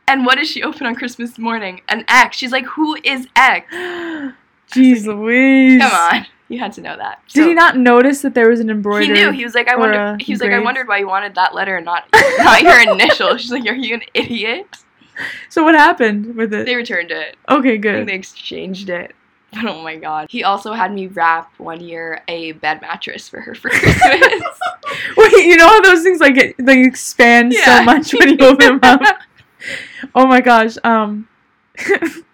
And 0.08 0.24
what 0.26 0.38
does 0.38 0.48
she 0.50 0.62
open 0.62 0.86
on 0.86 0.94
Christmas 0.94 1.38
morning? 1.38 1.82
An 1.88 2.04
X. 2.08 2.36
She's 2.38 2.50
like, 2.50 2.64
who 2.66 2.96
is 3.04 3.28
X? 3.36 3.66
Jeez 4.72 5.04
Louise. 5.06 5.80
Come 5.80 5.92
on. 5.92 6.26
You 6.48 6.58
had 6.58 6.72
to 6.74 6.80
know 6.80 6.96
that. 6.96 7.20
Did 7.28 7.42
So 7.42 7.48
he 7.48 7.54
not 7.54 7.76
notice 7.76 8.22
that 8.22 8.34
there 8.34 8.48
was 8.48 8.58
an 8.58 8.70
embroidery? 8.70 9.06
He 9.06 9.12
knew. 9.12 9.30
He 9.30 9.44
was 9.44 9.54
like, 9.54 9.68
I 9.68 9.76
wonder. 9.76 10.16
He 10.20 10.32
was 10.32 10.40
like, 10.40 10.50
I 10.50 10.58
wondered 10.58 10.88
why 10.88 10.98
you 10.98 11.06
wanted 11.06 11.36
that 11.36 11.54
letter 11.54 11.76
and 11.76 11.84
not 11.84 12.08
not 12.38 12.62
your 12.62 12.80
initial. 12.80 13.36
She's 13.36 13.52
like, 13.52 13.66
Are 13.68 13.74
you 13.74 13.94
an 13.94 14.02
idiot? 14.14 14.66
So 15.48 15.62
what 15.62 15.74
happened 15.76 16.34
with 16.34 16.52
it? 16.54 16.66
They 16.66 16.74
returned 16.74 17.10
it. 17.12 17.36
okay, 17.48 17.76
good. 17.76 18.08
they 18.08 18.14
exchanged 18.14 18.88
it. 18.88 19.14
But 19.52 19.64
oh 19.66 19.82
my 19.82 19.96
god. 19.96 20.28
He 20.30 20.44
also 20.44 20.72
had 20.72 20.92
me 20.92 21.06
wrap 21.08 21.52
one 21.58 21.80
year 21.80 22.22
a 22.28 22.52
bed 22.52 22.80
mattress 22.80 23.28
for 23.28 23.40
her 23.40 23.54
for 23.62 23.70
Christmas. 23.70 24.42
Wait, 25.16 25.46
you 25.46 25.56
know 25.56 25.66
how 25.68 25.80
those 25.80 26.02
things 26.02 26.20
like 26.20 26.36
like 26.58 26.78
expand 26.78 27.52
Yeah. 27.52 27.78
so 27.78 27.84
much 27.84 28.12
when 28.12 28.30
you 28.30 28.46
open 28.46 28.78
them 28.78 28.80
up? 28.82 29.18
Oh 30.14 30.26
my 30.26 30.40
gosh. 30.40 30.76
Um, 30.84 31.28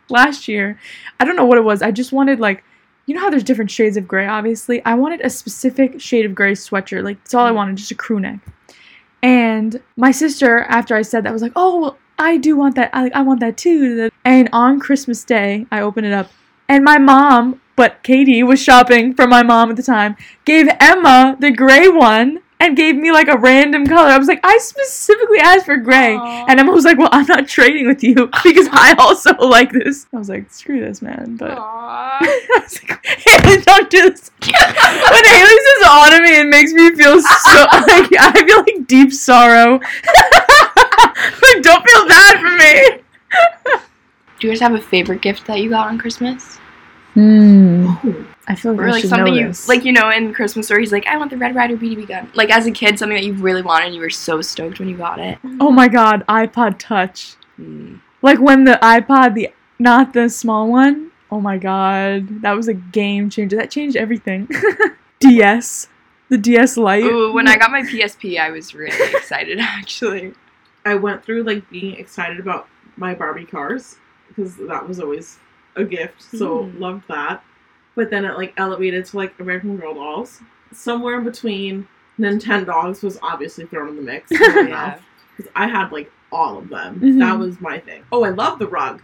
last 0.08 0.48
year, 0.48 0.78
I 1.20 1.24
don't 1.24 1.36
know 1.36 1.44
what 1.44 1.58
it 1.58 1.64
was. 1.64 1.82
I 1.82 1.90
just 1.90 2.12
wanted 2.12 2.40
like, 2.40 2.62
you 3.06 3.14
know 3.14 3.20
how 3.20 3.30
there's 3.30 3.44
different 3.44 3.70
shades 3.70 3.96
of 3.96 4.06
gray. 4.08 4.26
Obviously, 4.26 4.84
I 4.84 4.94
wanted 4.94 5.20
a 5.20 5.30
specific 5.30 6.00
shade 6.00 6.26
of 6.26 6.34
gray 6.34 6.52
sweatshirt. 6.52 7.02
Like 7.04 7.18
that's 7.22 7.34
all 7.34 7.46
I 7.46 7.50
wanted, 7.52 7.76
just 7.76 7.90
a 7.90 7.94
crew 7.94 8.20
neck. 8.20 8.40
And 9.22 9.80
my 9.96 10.10
sister, 10.10 10.60
after 10.68 10.94
I 10.94 11.02
said 11.02 11.24
that, 11.24 11.32
was 11.32 11.42
like, 11.42 11.52
"Oh, 11.56 11.80
well, 11.80 11.98
I 12.18 12.36
do 12.36 12.56
want 12.56 12.74
that. 12.76 12.90
I, 12.92 13.10
I 13.14 13.22
want 13.22 13.40
that 13.40 13.56
too." 13.56 14.10
And 14.24 14.48
on 14.52 14.78
Christmas 14.80 15.24
Day, 15.24 15.66
I 15.72 15.80
opened 15.80 16.06
it 16.06 16.12
up, 16.12 16.30
and 16.68 16.84
my 16.84 16.98
mom, 16.98 17.60
but 17.76 18.02
Katie 18.02 18.42
was 18.42 18.62
shopping 18.62 19.14
for 19.14 19.26
my 19.26 19.42
mom 19.42 19.70
at 19.70 19.76
the 19.76 19.82
time, 19.82 20.16
gave 20.44 20.68
Emma 20.80 21.36
the 21.38 21.50
gray 21.50 21.88
one 21.88 22.40
and 22.58 22.76
gave 22.76 22.96
me 22.96 23.12
like 23.12 23.28
a 23.28 23.36
random 23.36 23.86
color. 23.86 24.08
I 24.08 24.18
was 24.18 24.28
like, 24.28 24.40
I 24.42 24.58
specifically 24.58 25.38
asked 25.38 25.66
for 25.66 25.76
gray. 25.76 26.16
Aw. 26.16 26.46
And 26.48 26.58
Emma 26.58 26.72
was 26.72 26.84
like, 26.84 26.98
Well, 26.98 27.08
I'm 27.12 27.26
not 27.26 27.48
trading 27.48 27.86
with 27.86 28.02
you 28.02 28.14
because 28.44 28.68
I 28.72 28.94
also 28.98 29.34
like 29.36 29.72
this. 29.72 30.06
I 30.12 30.18
was 30.18 30.28
like, 30.28 30.50
Screw 30.50 30.80
this, 30.80 31.02
man. 31.02 31.36
But 31.36 31.52
I 31.58 32.60
was 32.62 32.82
like, 32.82 33.04
Haley, 33.04 33.62
don't 33.62 33.90
do 33.90 34.10
this. 34.10 34.30
when 34.40 35.24
Haley 35.24 35.58
says 35.66 36.20
me, 36.20 36.40
it 36.40 36.48
makes 36.48 36.72
me 36.72 36.94
feel 36.94 37.20
so 37.20 37.66
like 37.86 38.10
I 38.18 38.44
feel 38.46 38.58
like 38.58 38.86
deep 38.86 39.12
sorrow. 39.12 39.72
like, 39.72 41.62
don't 41.62 41.86
feel 41.86 42.08
bad 42.08 42.40
for 42.40 42.56
me. 42.56 43.02
Do 44.38 44.46
you 44.46 44.52
guys 44.52 44.60
have 44.60 44.74
a 44.74 44.80
favorite 44.80 45.22
gift 45.22 45.46
that 45.46 45.60
you 45.60 45.70
got 45.70 45.88
on 45.88 45.98
Christmas? 45.98 46.58
Hmm. 47.14 47.86
oh, 47.88 48.26
I 48.46 48.54
feel 48.54 48.72
like 48.72 48.80
Or 48.82 48.90
like 48.90 49.04
something 49.04 49.34
know 49.34 49.40
you 49.40 49.52
like 49.66 49.86
you 49.86 49.92
know 49.92 50.10
in 50.10 50.34
Christmas 50.34 50.66
story 50.66 50.82
he's 50.82 50.92
like, 50.92 51.06
I 51.06 51.16
want 51.16 51.30
the 51.30 51.38
Red 51.38 51.54
Ryder 51.54 51.78
BB 51.78 52.08
gun. 52.08 52.30
Like 52.34 52.50
as 52.50 52.66
a 52.66 52.70
kid, 52.70 52.98
something 52.98 53.16
that 53.16 53.24
you 53.24 53.32
really 53.32 53.62
wanted 53.62 53.86
and 53.86 53.94
you 53.94 54.02
were 54.02 54.10
so 54.10 54.42
stoked 54.42 54.78
when 54.78 54.88
you 54.90 54.98
got 54.98 55.18
it. 55.18 55.38
Oh 55.58 55.70
my 55.70 55.88
god, 55.88 56.26
iPod 56.28 56.78
Touch. 56.78 57.36
Mm. 57.58 58.02
Like 58.20 58.38
when 58.38 58.64
the 58.64 58.78
iPod, 58.82 59.34
the 59.34 59.50
not 59.78 60.12
the 60.12 60.28
small 60.28 60.70
one. 60.70 61.10
Oh 61.30 61.40
my 61.40 61.56
god, 61.56 62.42
that 62.42 62.52
was 62.52 62.68
a 62.68 62.74
game 62.74 63.30
changer. 63.30 63.56
That 63.56 63.70
changed 63.70 63.96
everything. 63.96 64.48
DS, 65.20 65.88
the 66.28 66.36
DS 66.36 66.76
Lite. 66.76 67.04
Ooh, 67.04 67.32
when 67.32 67.48
I 67.48 67.56
got 67.56 67.70
my 67.70 67.80
PSP, 67.80 68.38
I 68.38 68.50
was 68.50 68.74
really 68.74 68.94
excited 69.14 69.58
actually. 69.58 70.34
I 70.84 70.96
went 70.96 71.24
through 71.24 71.44
like 71.44 71.68
being 71.70 71.96
excited 71.96 72.38
about 72.38 72.68
my 72.98 73.14
Barbie 73.14 73.46
cars 73.46 73.96
because 74.36 74.56
that 74.56 74.86
was 74.86 75.00
always 75.00 75.38
a 75.76 75.84
gift. 75.84 76.22
So 76.22 76.64
Mm. 76.64 76.78
loved 76.80 77.08
that. 77.08 77.42
But 77.94 78.10
then 78.10 78.24
it 78.24 78.36
like 78.36 78.52
elevated 78.56 79.04
to 79.06 79.16
like 79.16 79.38
American 79.40 79.76
Girl 79.76 79.94
dolls. 79.94 80.40
Somewhere 80.72 81.18
in 81.18 81.24
between 81.24 81.88
Nintendogs 82.18 83.02
was 83.02 83.18
obviously 83.22 83.66
thrown 83.66 83.88
in 83.88 83.96
the 83.96 84.02
mix. 84.02 84.28
Because 84.30 84.56
enough. 84.66 85.02
'Cause 85.36 85.48
I 85.54 85.66
had 85.66 85.92
like 85.92 86.10
all 86.32 86.58
of 86.58 86.68
them. 86.70 86.98
Mhm. 87.00 87.18
That 87.20 87.38
was 87.38 87.60
my 87.60 87.78
thing. 87.78 88.02
Oh, 88.10 88.24
I 88.24 88.30
love 88.30 88.58
the 88.58 88.66
rug. 88.66 89.02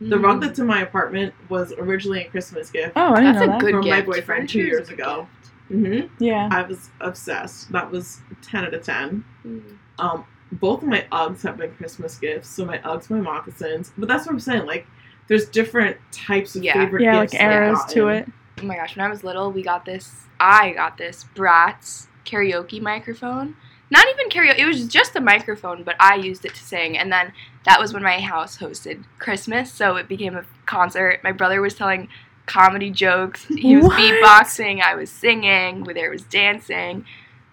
The 0.00 0.18
rug 0.18 0.38
Mm. 0.38 0.40
that's 0.40 0.58
in 0.58 0.66
my 0.66 0.80
apartment 0.82 1.34
was 1.48 1.72
originally 1.78 2.22
a 2.22 2.28
Christmas 2.30 2.70
gift. 2.70 2.92
oh, 2.96 3.12
I 3.14 3.20
didn't 3.20 3.24
That's 3.34 3.38
know 3.38 3.44
a 3.44 3.46
that. 3.48 3.60
good 3.60 3.70
From 3.74 3.88
my 3.88 4.00
boyfriend 4.02 4.48
two 4.48 4.60
years 4.62 4.88
ago. 4.90 5.26
gift. 5.68 5.80
hmm 5.82 6.00
Yeah. 6.18 6.48
I 6.50 6.62
was 6.62 6.90
obsessed. 7.00 7.70
That 7.72 7.90
was 7.90 8.20
ten 8.42 8.64
out 8.64 8.74
of 8.74 8.82
ten. 8.82 9.24
Mm. 9.46 9.62
Um, 9.98 10.24
both 10.52 10.82
of 10.82 10.88
my 10.88 11.04
Uggs 11.10 11.42
have 11.42 11.56
been 11.56 11.72
Christmas 11.74 12.16
gifts. 12.18 12.48
So 12.48 12.64
my 12.64 12.78
Uggs, 12.78 13.10
my 13.10 13.20
moccasins. 13.20 13.92
But 13.98 14.08
that's 14.08 14.26
what 14.26 14.32
I'm 14.32 14.40
saying. 14.40 14.66
Like, 14.66 14.86
there's 15.26 15.46
different 15.48 15.96
types 16.12 16.54
of 16.54 16.62
Yeah. 16.62 16.74
favorite 16.74 17.02
Yeah, 17.02 17.20
gifts. 17.22 17.32
like 17.34 17.42
arrows 17.42 17.84
to 17.86 18.08
it. 18.08 18.28
Oh 18.60 18.66
my 18.66 18.76
gosh, 18.76 18.96
when 18.96 19.04
I 19.04 19.08
was 19.08 19.24
little, 19.24 19.50
we 19.50 19.62
got 19.62 19.84
this. 19.84 20.12
I 20.38 20.70
got 20.72 20.96
this 20.98 21.24
Bratz 21.34 22.06
karaoke 22.24 22.80
microphone. 22.80 23.56
not 23.90 24.06
even 24.08 24.28
karaoke. 24.28 24.58
It 24.58 24.66
was 24.66 24.88
just 24.88 25.14
a 25.14 25.20
microphone, 25.20 25.82
but 25.84 25.94
I 26.00 26.16
used 26.16 26.44
it 26.44 26.54
to 26.54 26.62
sing. 26.64 26.98
And 26.98 27.12
then 27.12 27.32
that 27.64 27.78
was 27.78 27.92
when 27.92 28.02
my 28.02 28.18
house 28.18 28.58
hosted 28.58 29.04
Christmas, 29.18 29.72
so 29.72 29.96
it 29.96 30.08
became 30.08 30.34
a 30.36 30.44
concert. 30.66 31.20
My 31.22 31.30
brother 31.32 31.60
was 31.60 31.74
telling 31.74 32.08
comedy 32.46 32.90
jokes. 32.90 33.44
He 33.46 33.76
was 33.76 33.84
What? 33.88 34.00
beatboxing. 34.00 34.82
I 34.82 34.94
was 34.96 35.10
singing. 35.10 35.84
There 35.84 36.10
was 36.10 36.22
dancing. 36.22 37.04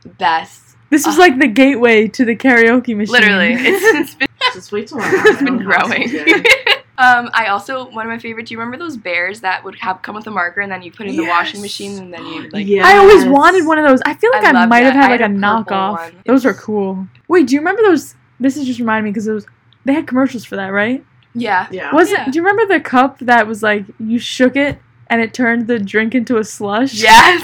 The 0.03 0.09
best. 0.09 0.70
This 0.91 1.07
was 1.07 1.17
Uh, 1.17 1.21
like 1.21 1.39
the 1.39 1.47
gateway 1.47 2.07
to 2.09 2.23
the 2.25 2.35
karaoke 2.35 2.95
machine. 2.95 3.13
Literally, 3.13 3.53
it's, 3.53 3.83
it's 3.99 4.13
been, 4.15 4.27
Just 4.53 4.71
wait 4.71 4.87
till 4.87 4.99
I 4.99 5.03
have 5.07 5.25
it's 5.25 5.41
my 5.41 5.49
been 5.49 5.63
growing. 5.63 6.09
um, 6.97 7.29
I 7.33 7.47
also 7.47 7.89
one 7.89 8.05
of 8.05 8.09
my 8.11 8.19
favorite. 8.19 8.45
Do 8.47 8.53
you 8.53 8.59
remember 8.59 8.77
those 8.77 8.97
bears 8.97 9.39
that 9.41 9.63
would 9.63 9.75
have 9.79 10.01
come 10.01 10.13
with 10.15 10.27
a 10.27 10.31
marker 10.31 10.61
and 10.61 10.71
then 10.71 10.81
you 10.83 10.91
put 10.91 11.07
it 11.07 11.11
in 11.11 11.15
the 11.17 11.25
washing 11.27 11.61
machine 11.61 11.97
and 11.97 12.13
then 12.13 12.23
you 12.25 12.49
like 12.49 12.67
Yes. 12.67 12.85
I 12.85 12.97
always 12.97 13.25
wanted 13.25 13.65
one 13.65 13.79
of 13.79 13.87
those. 13.87 14.01
I 14.05 14.13
feel 14.15 14.29
like 14.31 14.43
I 14.43 14.49
I, 14.49 14.51
loved 14.51 14.69
might 14.69 14.83
have 14.83 14.93
that. 14.93 14.99
had 15.01 15.07
I 15.07 15.11
like 15.11 15.19
a 15.21 15.23
had 15.23 15.31
a 15.31 15.33
purple 15.33 15.73
knockoff. 15.73 15.91
one. 15.97 16.13
Those 16.25 16.45
are 16.45 16.53
cool. 16.53 17.07
Wait, 17.27 17.47
do 17.47 17.55
you 17.55 17.61
remember 17.61 17.81
those? 17.83 18.15
This 18.39 18.57
is 18.57 18.65
just 18.67 18.79
reminding 18.79 19.05
me 19.05 19.11
because 19.11 19.27
it 19.27 19.33
was 19.33 19.45
they 19.85 19.93
had 19.93 20.05
commercials 20.07 20.43
for 20.45 20.57
that, 20.57 20.67
right? 20.73 21.03
yeah. 21.33 21.67
Yeah. 21.71 21.93
Was 21.95 22.11
Yeah. 22.11 22.27
it? 22.27 22.31
Do 22.33 22.37
you 22.39 22.43
remember 22.45 22.71
the 22.73 22.81
cup 22.81 23.19
that 23.19 23.47
was 23.47 23.63
like 23.63 23.85
you 23.99 24.19
shook 24.19 24.57
it 24.57 24.77
and 25.07 25.21
it 25.21 25.33
turned 25.33 25.67
the 25.67 25.79
drink 25.79 26.13
into 26.15 26.37
a 26.37 26.43
slush? 26.43 26.93
Yes, 26.95 27.41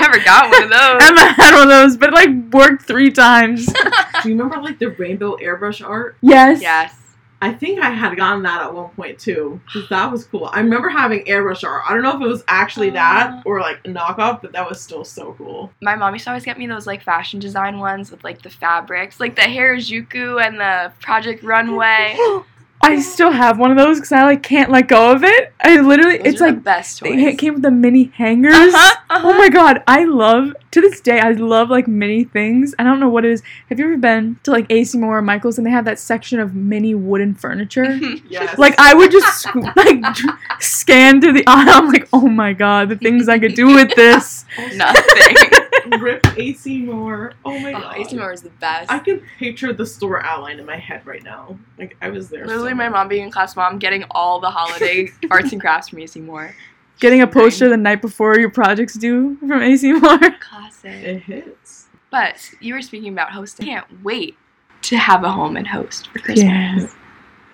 I 0.00 0.06
never 0.08 0.24
got 0.24 0.50
one 0.50 0.62
of 0.64 0.70
those. 0.70 1.08
Emma 1.08 1.32
had 1.32 1.54
one 1.54 1.62
of 1.64 1.68
those, 1.68 1.96
but 1.96 2.10
it 2.10 2.14
like 2.14 2.52
worked 2.52 2.82
three 2.82 3.10
times. 3.10 3.66
Do 4.22 4.28
you 4.28 4.36
remember 4.36 4.60
like 4.62 4.78
the 4.78 4.90
rainbow 4.90 5.36
airbrush 5.36 5.86
art? 5.86 6.16
yes. 6.20 6.60
yes. 6.62 6.96
I 7.42 7.54
think 7.54 7.80
I 7.80 7.88
had 7.88 8.18
gotten 8.18 8.42
that 8.42 8.60
at 8.60 8.74
one 8.74 8.90
point 8.90 9.18
too, 9.18 9.62
because 9.64 9.88
that 9.88 10.12
was 10.12 10.24
cool. 10.26 10.50
I 10.52 10.60
remember 10.60 10.90
having 10.90 11.24
airbrush 11.24 11.64
art. 11.66 11.84
I 11.88 11.94
don't 11.94 12.02
know 12.02 12.14
if 12.14 12.20
it 12.20 12.26
was 12.28 12.44
actually 12.48 12.90
that 12.90 13.30
Uh. 13.32 13.42
or 13.46 13.60
like 13.60 13.78
a 13.86 13.88
knockoff, 13.88 14.42
but 14.42 14.52
that 14.52 14.68
was 14.68 14.78
still 14.78 15.06
so 15.06 15.34
cool. 15.38 15.72
My 15.80 15.96
mom 15.96 16.12
used 16.12 16.24
to 16.24 16.30
always 16.32 16.44
get 16.44 16.58
me 16.58 16.66
those 16.66 16.86
like 16.86 17.02
fashion 17.02 17.40
design 17.40 17.78
ones 17.78 18.10
with 18.10 18.22
like 18.24 18.42
the 18.42 18.50
fabrics, 18.50 19.20
like 19.20 19.36
the 19.36 19.42
Harajuku 19.42 20.44
and 20.46 20.60
the 20.60 20.92
Project 21.00 21.42
Runway. 21.42 22.14
I 22.82 22.98
still 23.00 23.30
have 23.30 23.58
one 23.58 23.70
of 23.70 23.76
those 23.76 23.98
because 23.98 24.10
I 24.12 24.24
like 24.24 24.42
can't 24.42 24.70
let 24.70 24.88
go 24.88 25.12
of 25.12 25.22
it. 25.22 25.52
I 25.60 25.80
literally, 25.80 26.16
Those 26.16 26.26
it's 26.26 26.40
are 26.40 26.46
like 26.46 26.54
the 26.56 26.60
best 26.62 26.98
toys. 26.98 27.10
it 27.14 27.38
came 27.38 27.52
with 27.54 27.62
the 27.62 27.70
mini 27.70 28.04
hangers. 28.14 28.54
Uh-huh, 28.54 28.96
uh-huh. 29.10 29.28
Oh 29.28 29.34
my 29.36 29.50
god, 29.50 29.82
I 29.86 30.04
love 30.04 30.54
to 30.70 30.80
this 30.80 30.98
day. 31.00 31.20
I 31.20 31.32
love 31.32 31.68
like 31.68 31.86
mini 31.86 32.24
things. 32.24 32.74
I 32.78 32.84
don't 32.84 32.98
know 32.98 33.08
what 33.10 33.26
it 33.26 33.32
is. 33.32 33.42
Have 33.68 33.78
you 33.78 33.84
ever 33.84 33.98
been 33.98 34.38
to 34.44 34.50
like 34.50 34.64
AC 34.70 34.96
Moore 34.96 35.18
or 35.18 35.22
Michaels 35.22 35.58
and 35.58 35.66
they 35.66 35.70
have 35.70 35.84
that 35.84 35.98
section 35.98 36.40
of 36.40 36.54
mini 36.54 36.94
wooden 36.94 37.34
furniture? 37.34 37.98
Yes. 38.30 38.58
like 38.58 38.78
I 38.78 38.94
would 38.94 39.10
just 39.10 39.40
sc- 39.42 39.54
like 39.76 40.00
dr- 40.14 40.38
scan 40.60 41.20
through 41.20 41.34
the 41.34 41.44
aisle. 41.46 41.68
I'm 41.82 41.88
like, 41.88 42.08
oh 42.12 42.28
my 42.28 42.52
god, 42.54 42.88
the 42.88 42.96
things 42.96 43.28
I 43.28 43.38
could 43.38 43.54
do 43.54 43.66
with 43.74 43.94
this. 43.94 44.44
Nothing. 44.74 45.59
Rip 46.00 46.26
AC 46.36 46.82
Moore. 46.82 47.32
Oh 47.44 47.58
my 47.58 47.72
oh, 47.72 47.80
god. 47.80 47.96
AC 47.98 48.16
Moore 48.16 48.32
is 48.32 48.42
the 48.42 48.50
best. 48.50 48.90
I 48.90 48.98
can 48.98 49.22
picture 49.38 49.72
the 49.72 49.86
store 49.86 50.24
outline 50.24 50.58
in 50.58 50.66
my 50.66 50.76
head 50.76 51.06
right 51.06 51.22
now. 51.22 51.58
Like 51.78 51.96
I 52.00 52.10
was 52.10 52.28
there. 52.28 52.46
Literally, 52.46 52.70
so 52.70 52.74
my 52.76 52.88
much. 52.88 52.92
mom 52.92 53.08
being 53.08 53.24
in 53.24 53.30
class, 53.30 53.56
mom 53.56 53.78
getting 53.78 54.04
all 54.10 54.40
the 54.40 54.50
holiday 54.50 55.08
arts 55.30 55.52
and 55.52 55.60
crafts 55.60 55.88
from 55.88 56.00
AC 56.00 56.20
Moore. 56.20 56.54
Getting 57.00 57.22
a 57.22 57.26
poster 57.26 57.68
the 57.68 57.76
night 57.76 58.02
before 58.02 58.38
your 58.38 58.50
project's 58.50 58.94
due 58.94 59.36
from 59.38 59.62
AC 59.62 59.92
Moore. 59.92 60.18
Classic. 60.40 60.92
It 60.92 61.22
hits. 61.22 61.88
But 62.10 62.50
you 62.60 62.74
were 62.74 62.82
speaking 62.82 63.12
about 63.12 63.32
hosting. 63.32 63.68
I 63.68 63.72
can't 63.72 64.04
wait 64.04 64.36
to 64.82 64.96
have 64.96 65.24
a 65.24 65.30
home 65.30 65.56
and 65.56 65.66
host 65.66 66.08
for 66.08 66.18
Christmas. 66.18 66.44
Yes. 66.44 66.94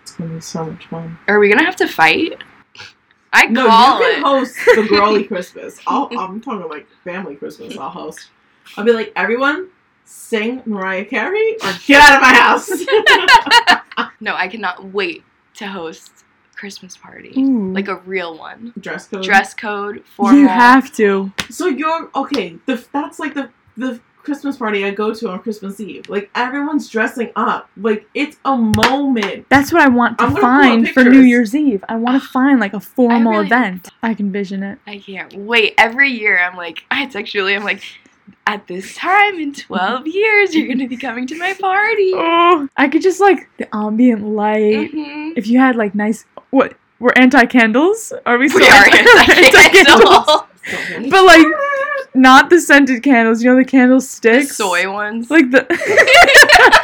It's 0.02 0.12
gonna 0.12 0.34
be 0.34 0.40
so 0.40 0.64
much 0.64 0.86
fun. 0.86 1.18
Are 1.28 1.38
we 1.38 1.48
gonna 1.48 1.64
have 1.64 1.76
to 1.76 1.88
fight? 1.88 2.42
I 3.36 3.46
No, 3.46 3.66
call 3.68 4.00
you 4.00 4.06
it. 4.06 4.14
can 4.14 4.22
host 4.22 4.56
the 4.74 4.86
girly 4.88 5.24
Christmas. 5.28 5.78
I'll, 5.86 6.08
I'm 6.18 6.40
talking 6.40 6.68
like 6.70 6.86
family 7.04 7.36
Christmas. 7.36 7.76
I'll 7.78 7.90
host. 7.90 8.28
I'll 8.76 8.84
be 8.84 8.92
like, 8.92 9.12
everyone, 9.14 9.68
sing 10.06 10.62
Mariah 10.64 11.04
Carey 11.04 11.56
or 11.62 11.72
get 11.86 12.00
out 12.00 12.16
of 12.16 12.22
my 12.22 12.34
house. 12.34 12.70
no, 14.20 14.34
I 14.34 14.48
cannot 14.48 14.84
wait 14.92 15.22
to 15.54 15.66
host 15.66 16.10
Christmas 16.54 16.96
party, 16.96 17.34
Ooh. 17.36 17.72
like 17.74 17.88
a 17.88 17.96
real 17.96 18.38
one. 18.38 18.72
Dress 18.80 19.06
code. 19.08 19.22
Dress 19.22 19.52
code, 19.54 20.02
formal. 20.16 20.40
you 20.40 20.48
have 20.48 20.90
to. 20.94 21.30
So 21.50 21.66
you're 21.66 22.10
okay. 22.14 22.56
The 22.66 22.82
that's 22.92 23.18
like 23.18 23.34
the 23.34 23.50
the 23.76 24.00
Christmas 24.26 24.56
party 24.58 24.84
I 24.84 24.90
go 24.90 25.14
to 25.14 25.30
on 25.30 25.38
Christmas 25.38 25.80
Eve. 25.80 26.08
Like 26.10 26.28
everyone's 26.34 26.88
dressing 26.90 27.30
up. 27.36 27.70
Like 27.78 28.06
it's 28.12 28.36
a 28.44 28.56
moment. 28.56 29.46
That's 29.48 29.72
what 29.72 29.80
I 29.80 29.88
want 29.88 30.18
to 30.18 30.24
I'm 30.24 30.34
gonna 30.34 30.40
pull 30.40 30.50
up 30.50 30.62
find 30.62 30.88
for 30.90 31.04
New. 31.04 31.20
Year's 31.22 31.54
Eve. 31.54 31.82
I 31.88 31.96
want 31.96 32.20
to 32.22 32.28
find 32.38 32.60
like 32.60 32.74
a 32.74 32.80
formal 32.80 33.32
really- 33.32 33.46
event. 33.46 33.88
I 34.02 34.12
can 34.14 34.30
vision 34.32 34.62
it. 34.62 34.78
I 34.86 34.98
can't 34.98 35.32
wait. 35.34 35.74
Every 35.78 36.10
year, 36.10 36.38
I'm 36.38 36.56
like, 36.56 36.84
I 36.90 37.06
text 37.06 37.32
Julie. 37.32 37.54
I'm 37.54 37.64
like, 37.64 37.82
at 38.48 38.66
this 38.66 38.94
time 38.96 39.38
in 39.38 39.54
12 39.54 40.06
years, 40.20 40.54
you're 40.54 40.68
gonna 40.68 40.88
be 40.88 40.96
coming 40.96 41.26
to 41.28 41.38
my 41.38 41.54
party. 41.54 42.12
Oh, 42.16 42.68
I 42.76 42.88
could 42.88 43.02
just 43.02 43.20
like 43.20 43.48
the 43.58 43.74
ambient 43.74 44.22
light. 44.26 44.90
Mhm. 44.92 45.32
If 45.36 45.46
you 45.46 45.58
had 45.60 45.76
like 45.76 45.94
nice, 45.94 46.24
what? 46.50 46.74
We're 46.98 47.12
anti 47.14 47.44
candles? 47.46 48.12
Are 48.26 48.38
we? 48.38 48.46
We 48.46 48.48
still 48.48 48.64
are 48.64 48.84
anti-candles? 48.86 49.46
anti-candle. 49.54 51.10
But 51.10 51.24
like 51.24 51.46
not 52.16 52.50
the 52.50 52.60
scented 52.60 53.02
candles. 53.02 53.42
You 53.42 53.50
know 53.50 53.56
the 53.56 53.64
candle 53.64 53.98
The 54.00 54.42
soy 54.50 54.90
ones. 54.92 55.30
Like 55.30 55.50
the 55.50 55.66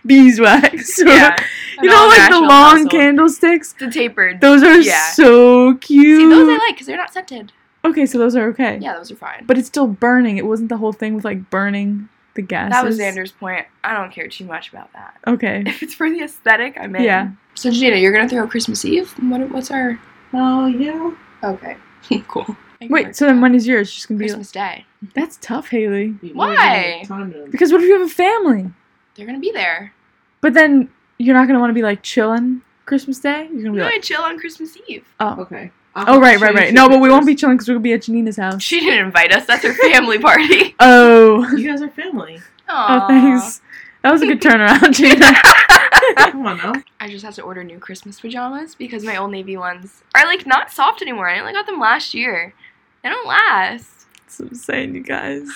beeswax. 0.06 1.00
yeah. 1.04 1.36
You 1.82 1.88
know, 1.88 2.08
like 2.08 2.30
the 2.30 2.40
long 2.40 2.82
mussel. 2.84 2.90
candlesticks. 2.90 3.72
The 3.72 3.90
tapered. 3.90 4.42
Those 4.42 4.62
are 4.62 4.78
Yeah. 4.80 5.12
so 5.12 5.76
cute. 5.76 6.20
See, 6.20 6.28
those 6.28 6.46
I 6.46 6.58
like 6.58 6.74
because 6.74 6.86
they're 6.86 6.98
not 6.98 7.10
scented. 7.10 7.52
Okay, 7.86 8.04
so 8.04 8.18
those 8.18 8.36
are 8.36 8.48
okay. 8.48 8.76
Yeah, 8.82 8.96
those 8.98 9.10
are 9.10 9.16
fine. 9.16 9.44
But 9.46 9.56
it's 9.56 9.68
still 9.68 9.86
burning. 9.86 10.36
It 10.36 10.44
wasn't 10.44 10.68
the 10.68 10.76
whole 10.76 10.92
thing 10.92 11.14
with 11.14 11.24
like 11.24 11.48
burning 11.48 12.10
the 12.34 12.42
gas. 12.42 12.70
that 12.70 12.84
was 12.84 12.98
Xander's 12.98 13.32
point. 13.32 13.64
I 13.82 13.94
don't 13.94 14.12
care 14.12 14.28
too 14.28 14.44
much 14.44 14.68
about 14.68 14.92
that. 14.92 15.16
Okay. 15.26 15.62
If 15.64 15.82
it's 15.82 15.94
for 15.94 16.10
the 16.10 16.22
aesthetic, 16.22 16.76
I'm 16.78 16.94
in. 16.96 17.02
Yeah. 17.04 17.30
So 17.54 17.70
Gina, 17.70 17.96
you're 17.96 18.12
gonna 18.12 18.28
throw 18.28 18.46
Christmas 18.46 18.84
Eve. 18.84 19.10
What? 19.12 19.50
What's 19.50 19.70
our? 19.70 19.98
Oh 20.34 20.66
yeah. 20.66 21.14
Okay. 21.42 21.78
cool. 22.28 22.58
I 22.80 22.86
can 22.86 22.92
Wait, 22.94 23.06
work 23.08 23.14
so 23.14 23.26
with 23.26 23.28
then 23.30 23.36
that. 23.36 23.42
when 23.42 23.54
is 23.54 23.66
yours? 23.66 23.90
She's 23.90 24.06
gonna 24.06 24.18
be 24.18 24.24
Christmas 24.24 24.52
Day? 24.52 24.86
That's 25.14 25.38
tough, 25.40 25.68
Haley. 25.68 26.10
Why? 26.32 26.76
really 26.78 26.98
need 27.00 27.06
Time 27.08 27.32
to 27.32 27.46
Because 27.50 27.72
what 27.72 27.82
if 27.82 27.86
you 27.88 27.98
have 27.98 28.06
a 28.08 28.12
family? 28.12 28.70
They're 29.14 29.26
gonna 29.26 29.38
be 29.38 29.52
there. 29.52 29.92
But 30.40 30.54
then 30.54 30.90
you're 31.18 31.34
not 31.34 31.46
gonna 31.46 31.60
want 31.60 31.70
to 31.70 31.74
be 31.74 31.82
like 31.82 32.02
chilling 32.02 32.62
Christmas 32.86 33.18
Day. 33.18 33.48
You're 33.52 33.62
gonna 33.62 33.72
be 33.72 33.78
gonna 33.78 33.90
like, 33.90 34.02
chill 34.02 34.22
on 34.22 34.38
Christmas 34.38 34.76
Eve. 34.88 35.06
oh, 35.20 35.42
Okay. 35.42 35.70
I'll 35.94 36.16
oh, 36.16 36.20
right, 36.20 36.40
right, 36.40 36.54
right. 36.54 36.72
No, 36.72 36.88
but 36.88 37.00
we 37.00 37.08
won't 37.10 37.26
be 37.26 37.34
chilling 37.34 37.56
because 37.56 37.68
we'll 37.68 37.80
be 37.80 37.92
at 37.92 38.02
Janina's 38.02 38.36
house. 38.36 38.62
She 38.62 38.78
didn't 38.78 39.06
invite 39.06 39.32
us. 39.32 39.44
That's 39.44 39.64
her 39.64 39.74
family 39.74 40.18
party. 40.20 40.74
Oh, 40.78 41.44
You 41.56 41.68
guys 41.68 41.82
are 41.82 41.88
family. 41.90 42.38
oh, 42.68 43.08
thanks. 43.08 43.60
That 44.02 44.12
was 44.12 44.22
a 44.22 44.26
good 44.26 44.40
turnaround, 44.40 44.92
Gina. 44.94 45.32
Come 46.30 46.46
on 46.46 46.56
now. 46.58 46.72
I 47.00 47.08
just 47.08 47.24
have 47.24 47.34
to 47.34 47.42
order 47.42 47.64
new 47.64 47.78
Christmas 47.80 48.20
pajamas 48.20 48.76
because 48.76 49.02
my 49.04 49.16
old 49.16 49.32
navy 49.32 49.56
ones 49.56 50.02
are 50.14 50.24
like 50.26 50.46
not 50.46 50.70
soft 50.70 51.02
anymore. 51.02 51.28
I 51.28 51.40
only 51.40 51.52
got 51.52 51.66
them 51.66 51.80
last 51.80 52.14
year. 52.14 52.54
They 53.02 53.08
don't 53.08 53.26
last. 53.26 54.06
That's 54.24 54.38
what 54.40 54.48
I'm 54.50 54.54
saying, 54.54 54.94
you 54.94 55.02
guys. 55.02 55.48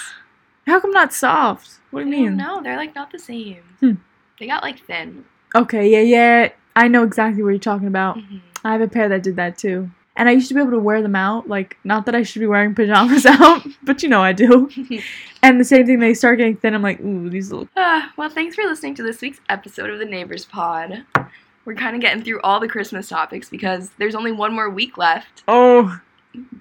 How 0.67 0.81
come 0.81 0.93
not 0.93 1.13
soft? 1.13 1.79
What 1.91 2.05
do 2.05 2.07
you 2.11 2.11
mean? 2.31 2.37
No, 2.37 2.63
They're 2.63 2.77
like 2.77 2.95
not 2.95 3.11
the 3.13 3.19
same. 3.19 3.63
Hmm. 3.81 3.93
They 4.41 4.47
got 4.47 4.63
like 4.63 4.81
thin. 4.85 5.25
Okay, 5.55 5.89
yeah, 5.91 6.01
yeah. 6.01 6.53
I 6.75 6.89
know 6.89 7.05
exactly 7.05 7.43
what 7.43 7.51
you're 7.51 7.59
talking 7.59 7.87
about. 7.87 8.17
Mhm. 8.17 8.41
I 8.65 8.73
have 8.73 8.81
a 8.81 8.89
pair 8.89 9.09
that 9.09 9.23
did 9.23 9.37
that 9.37 9.57
too. 9.59 9.91
And 10.17 10.29
I 10.29 10.33
used 10.33 10.49
to 10.49 10.55
be 10.55 10.61
able 10.61 10.71
to 10.73 10.79
wear 10.79 11.03
them 11.03 11.17
out. 11.17 11.49
Like, 11.49 11.77
not 11.85 12.07
that 12.07 12.15
I 12.15 12.23
should 12.23 12.41
be 12.41 12.47
wearing 12.47 12.75
pajamas 12.75 13.27
out, 13.27 13.63
but 13.83 14.03
you 14.03 14.09
know 14.09 14.23
I 14.23 14.33
do. 14.33 14.71
And 15.43 15.61
the 15.61 15.65
same 15.65 15.85
thing, 15.85 15.99
they 15.99 16.15
start 16.15 16.39
getting 16.39 16.57
thin. 16.57 16.73
I'm 16.75 16.81
like, 16.81 17.01
ooh, 17.01 17.29
these 17.29 17.53
look. 17.53 17.69
Ah, 17.77 18.11
well, 18.17 18.31
thanks 18.31 18.57
for 18.57 18.63
listening 18.65 18.95
to 18.95 19.03
this 19.03 19.21
week's 19.21 19.41
episode 19.51 19.91
of 19.91 19.99
the 19.99 20.07
Neighbors 20.07 20.47
Pod. 20.47 21.05
We're 21.67 21.75
kind 21.75 21.95
of 21.95 22.01
getting 22.01 22.23
through 22.25 22.41
all 22.43 22.61
the 22.61 22.69
Christmas 22.69 23.09
topics 23.11 23.51
because 23.51 23.91
there's 23.99 24.15
only 24.15 24.33
one 24.33 24.55
more 24.55 24.71
week 24.71 24.97
left. 24.97 25.43
Oh, 25.47 26.01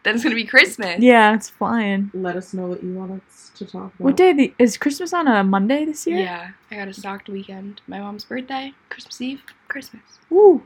Then 0.03 0.15
it's 0.15 0.23
gonna 0.23 0.35
be 0.35 0.45
Christmas. 0.45 0.99
yeah, 0.99 1.33
it's 1.33 1.49
flying. 1.49 2.11
Let 2.13 2.35
us 2.35 2.53
know 2.53 2.67
what 2.67 2.83
you 2.83 2.93
want 2.93 3.11
us 3.11 3.51
to 3.55 3.65
talk 3.65 3.93
about. 3.95 3.99
What 3.99 4.17
day 4.17 4.33
the, 4.33 4.53
is 4.59 4.77
Christmas 4.77 5.13
on 5.13 5.27
a 5.27 5.43
Monday 5.43 5.85
this 5.85 6.05
year? 6.05 6.19
Yeah, 6.19 6.51
I 6.71 6.75
got 6.75 6.87
a 6.87 6.93
stocked 6.93 7.29
weekend. 7.29 7.81
My 7.87 7.99
mom's 7.99 8.25
birthday, 8.25 8.73
Christmas 8.89 9.21
Eve, 9.21 9.41
Christmas. 9.67 10.03
Ooh. 10.31 10.63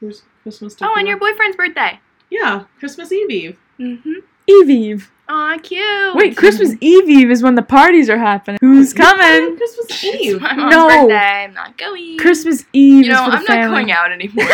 Here's 0.00 0.22
Christmas. 0.42 0.74
Time. 0.74 0.90
Oh, 0.92 0.98
and 0.98 1.08
your 1.08 1.18
boyfriend's 1.18 1.56
birthday. 1.56 1.98
Yeah, 2.30 2.64
Christmas 2.78 3.10
Eve 3.12 3.30
Eve. 3.30 3.58
Mm-hmm. 3.78 4.12
Eve 4.46 4.70
Eve. 4.70 5.10
Aw, 5.28 5.58
cute. 5.60 6.14
Wait, 6.14 6.36
Christmas 6.36 6.74
Eve 6.80 7.08
Eve 7.10 7.30
is 7.32 7.42
when 7.42 7.56
the 7.56 7.62
parties 7.62 8.08
are 8.08 8.16
happening. 8.16 8.58
Who's 8.60 8.92
coming? 8.92 9.56
Christmas 9.56 9.86
It's 9.90 10.04
Eve. 10.04 10.40
my 10.40 10.54
mom's 10.54 10.70
No. 10.70 10.86
birthday. 10.88 11.14
I'm 11.16 11.52
not 11.52 11.76
going. 11.76 12.16
Christmas 12.16 12.64
Eve 12.72 13.06
You 13.06 13.12
know, 13.12 13.22
is 13.22 13.24
for 13.24 13.30
the 13.32 13.36
I'm 13.38 13.44
family. 13.44 13.66
not 13.66 13.70
going 13.74 13.90
out 13.90 14.12
anymore. 14.12 14.46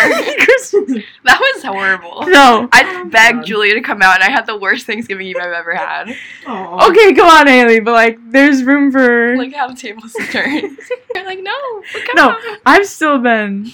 Christmas. 0.47 1.05
that 1.25 1.39
was 1.39 1.63
horrible. 1.63 2.23
No. 2.27 2.71
I 2.73 3.03
oh, 3.03 3.05
begged 3.11 3.41
God. 3.41 3.47
Julia 3.47 3.75
to 3.75 3.83
come 3.83 4.01
out, 4.01 4.15
and 4.15 4.25
I 4.25 4.31
had 4.31 4.47
the 4.47 4.57
worst 4.57 4.87
Thanksgiving 4.87 5.27
Eve 5.27 5.37
I've 5.39 5.53
ever 5.53 5.75
had. 5.75 6.17
Aw. 6.47 6.89
Okay, 6.89 7.13
come 7.13 7.29
on, 7.29 7.47
Haley, 7.47 7.81
but 7.81 7.93
like, 7.93 8.19
there's 8.31 8.65
room 8.65 8.91
for. 8.91 9.37
Like 9.37 9.55
how 9.55 9.69
the 9.69 9.75
tables 9.75 10.17
turned. 10.31 10.79
You're 11.15 11.27
like, 11.27 11.41
no, 11.43 11.83
come 12.07 12.15
No. 12.17 12.39
I've 12.65 12.87
still 12.87 13.19
been 13.19 13.71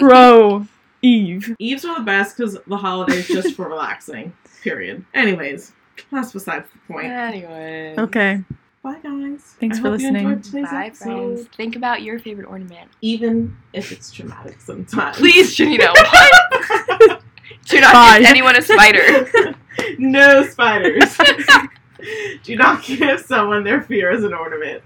pro 0.00 0.66
Eve. 1.02 1.54
Eves 1.60 1.84
are 1.84 1.94
the 2.00 2.04
best 2.04 2.36
because 2.36 2.58
the 2.66 2.76
holidays 2.76 3.28
just 3.28 3.54
for 3.54 3.68
relaxing. 3.68 4.32
Period. 4.66 5.04
Anyways, 5.14 5.70
that's 6.10 6.32
besides 6.32 6.66
the 6.72 6.92
point. 6.92 7.06
anyway. 7.06 7.94
Okay. 7.96 8.42
bye 8.82 8.98
guys. 9.00 9.40
Thanks 9.60 9.78
I 9.78 9.80
for 9.80 9.90
hope 9.90 10.00
listening. 10.00 10.28
enjoyed 10.28 10.64
Bye, 10.64 10.86
episode, 10.86 11.04
friends. 11.36 11.46
Think 11.56 11.76
about 11.76 12.02
your 12.02 12.18
favorite 12.18 12.48
ornament. 12.48 12.90
Even 13.00 13.56
if 13.72 13.92
it's 13.92 14.10
traumatic 14.10 14.60
sometimes. 14.60 15.18
Please, 15.18 15.54
Janina. 15.54 15.92
What? 15.92 17.22
Do 17.66 17.80
not 17.80 17.92
Bye. 17.92 18.18
give 18.18 18.26
anyone 18.28 18.56
a 18.56 18.62
spider. 18.62 19.54
no 19.98 20.44
spiders. 20.48 21.16
Do 22.42 22.56
not 22.56 22.82
give 22.82 23.20
someone 23.20 23.62
their 23.62 23.82
fear 23.82 24.10
as 24.10 24.24
an 24.24 24.34
ornament. 24.34 24.82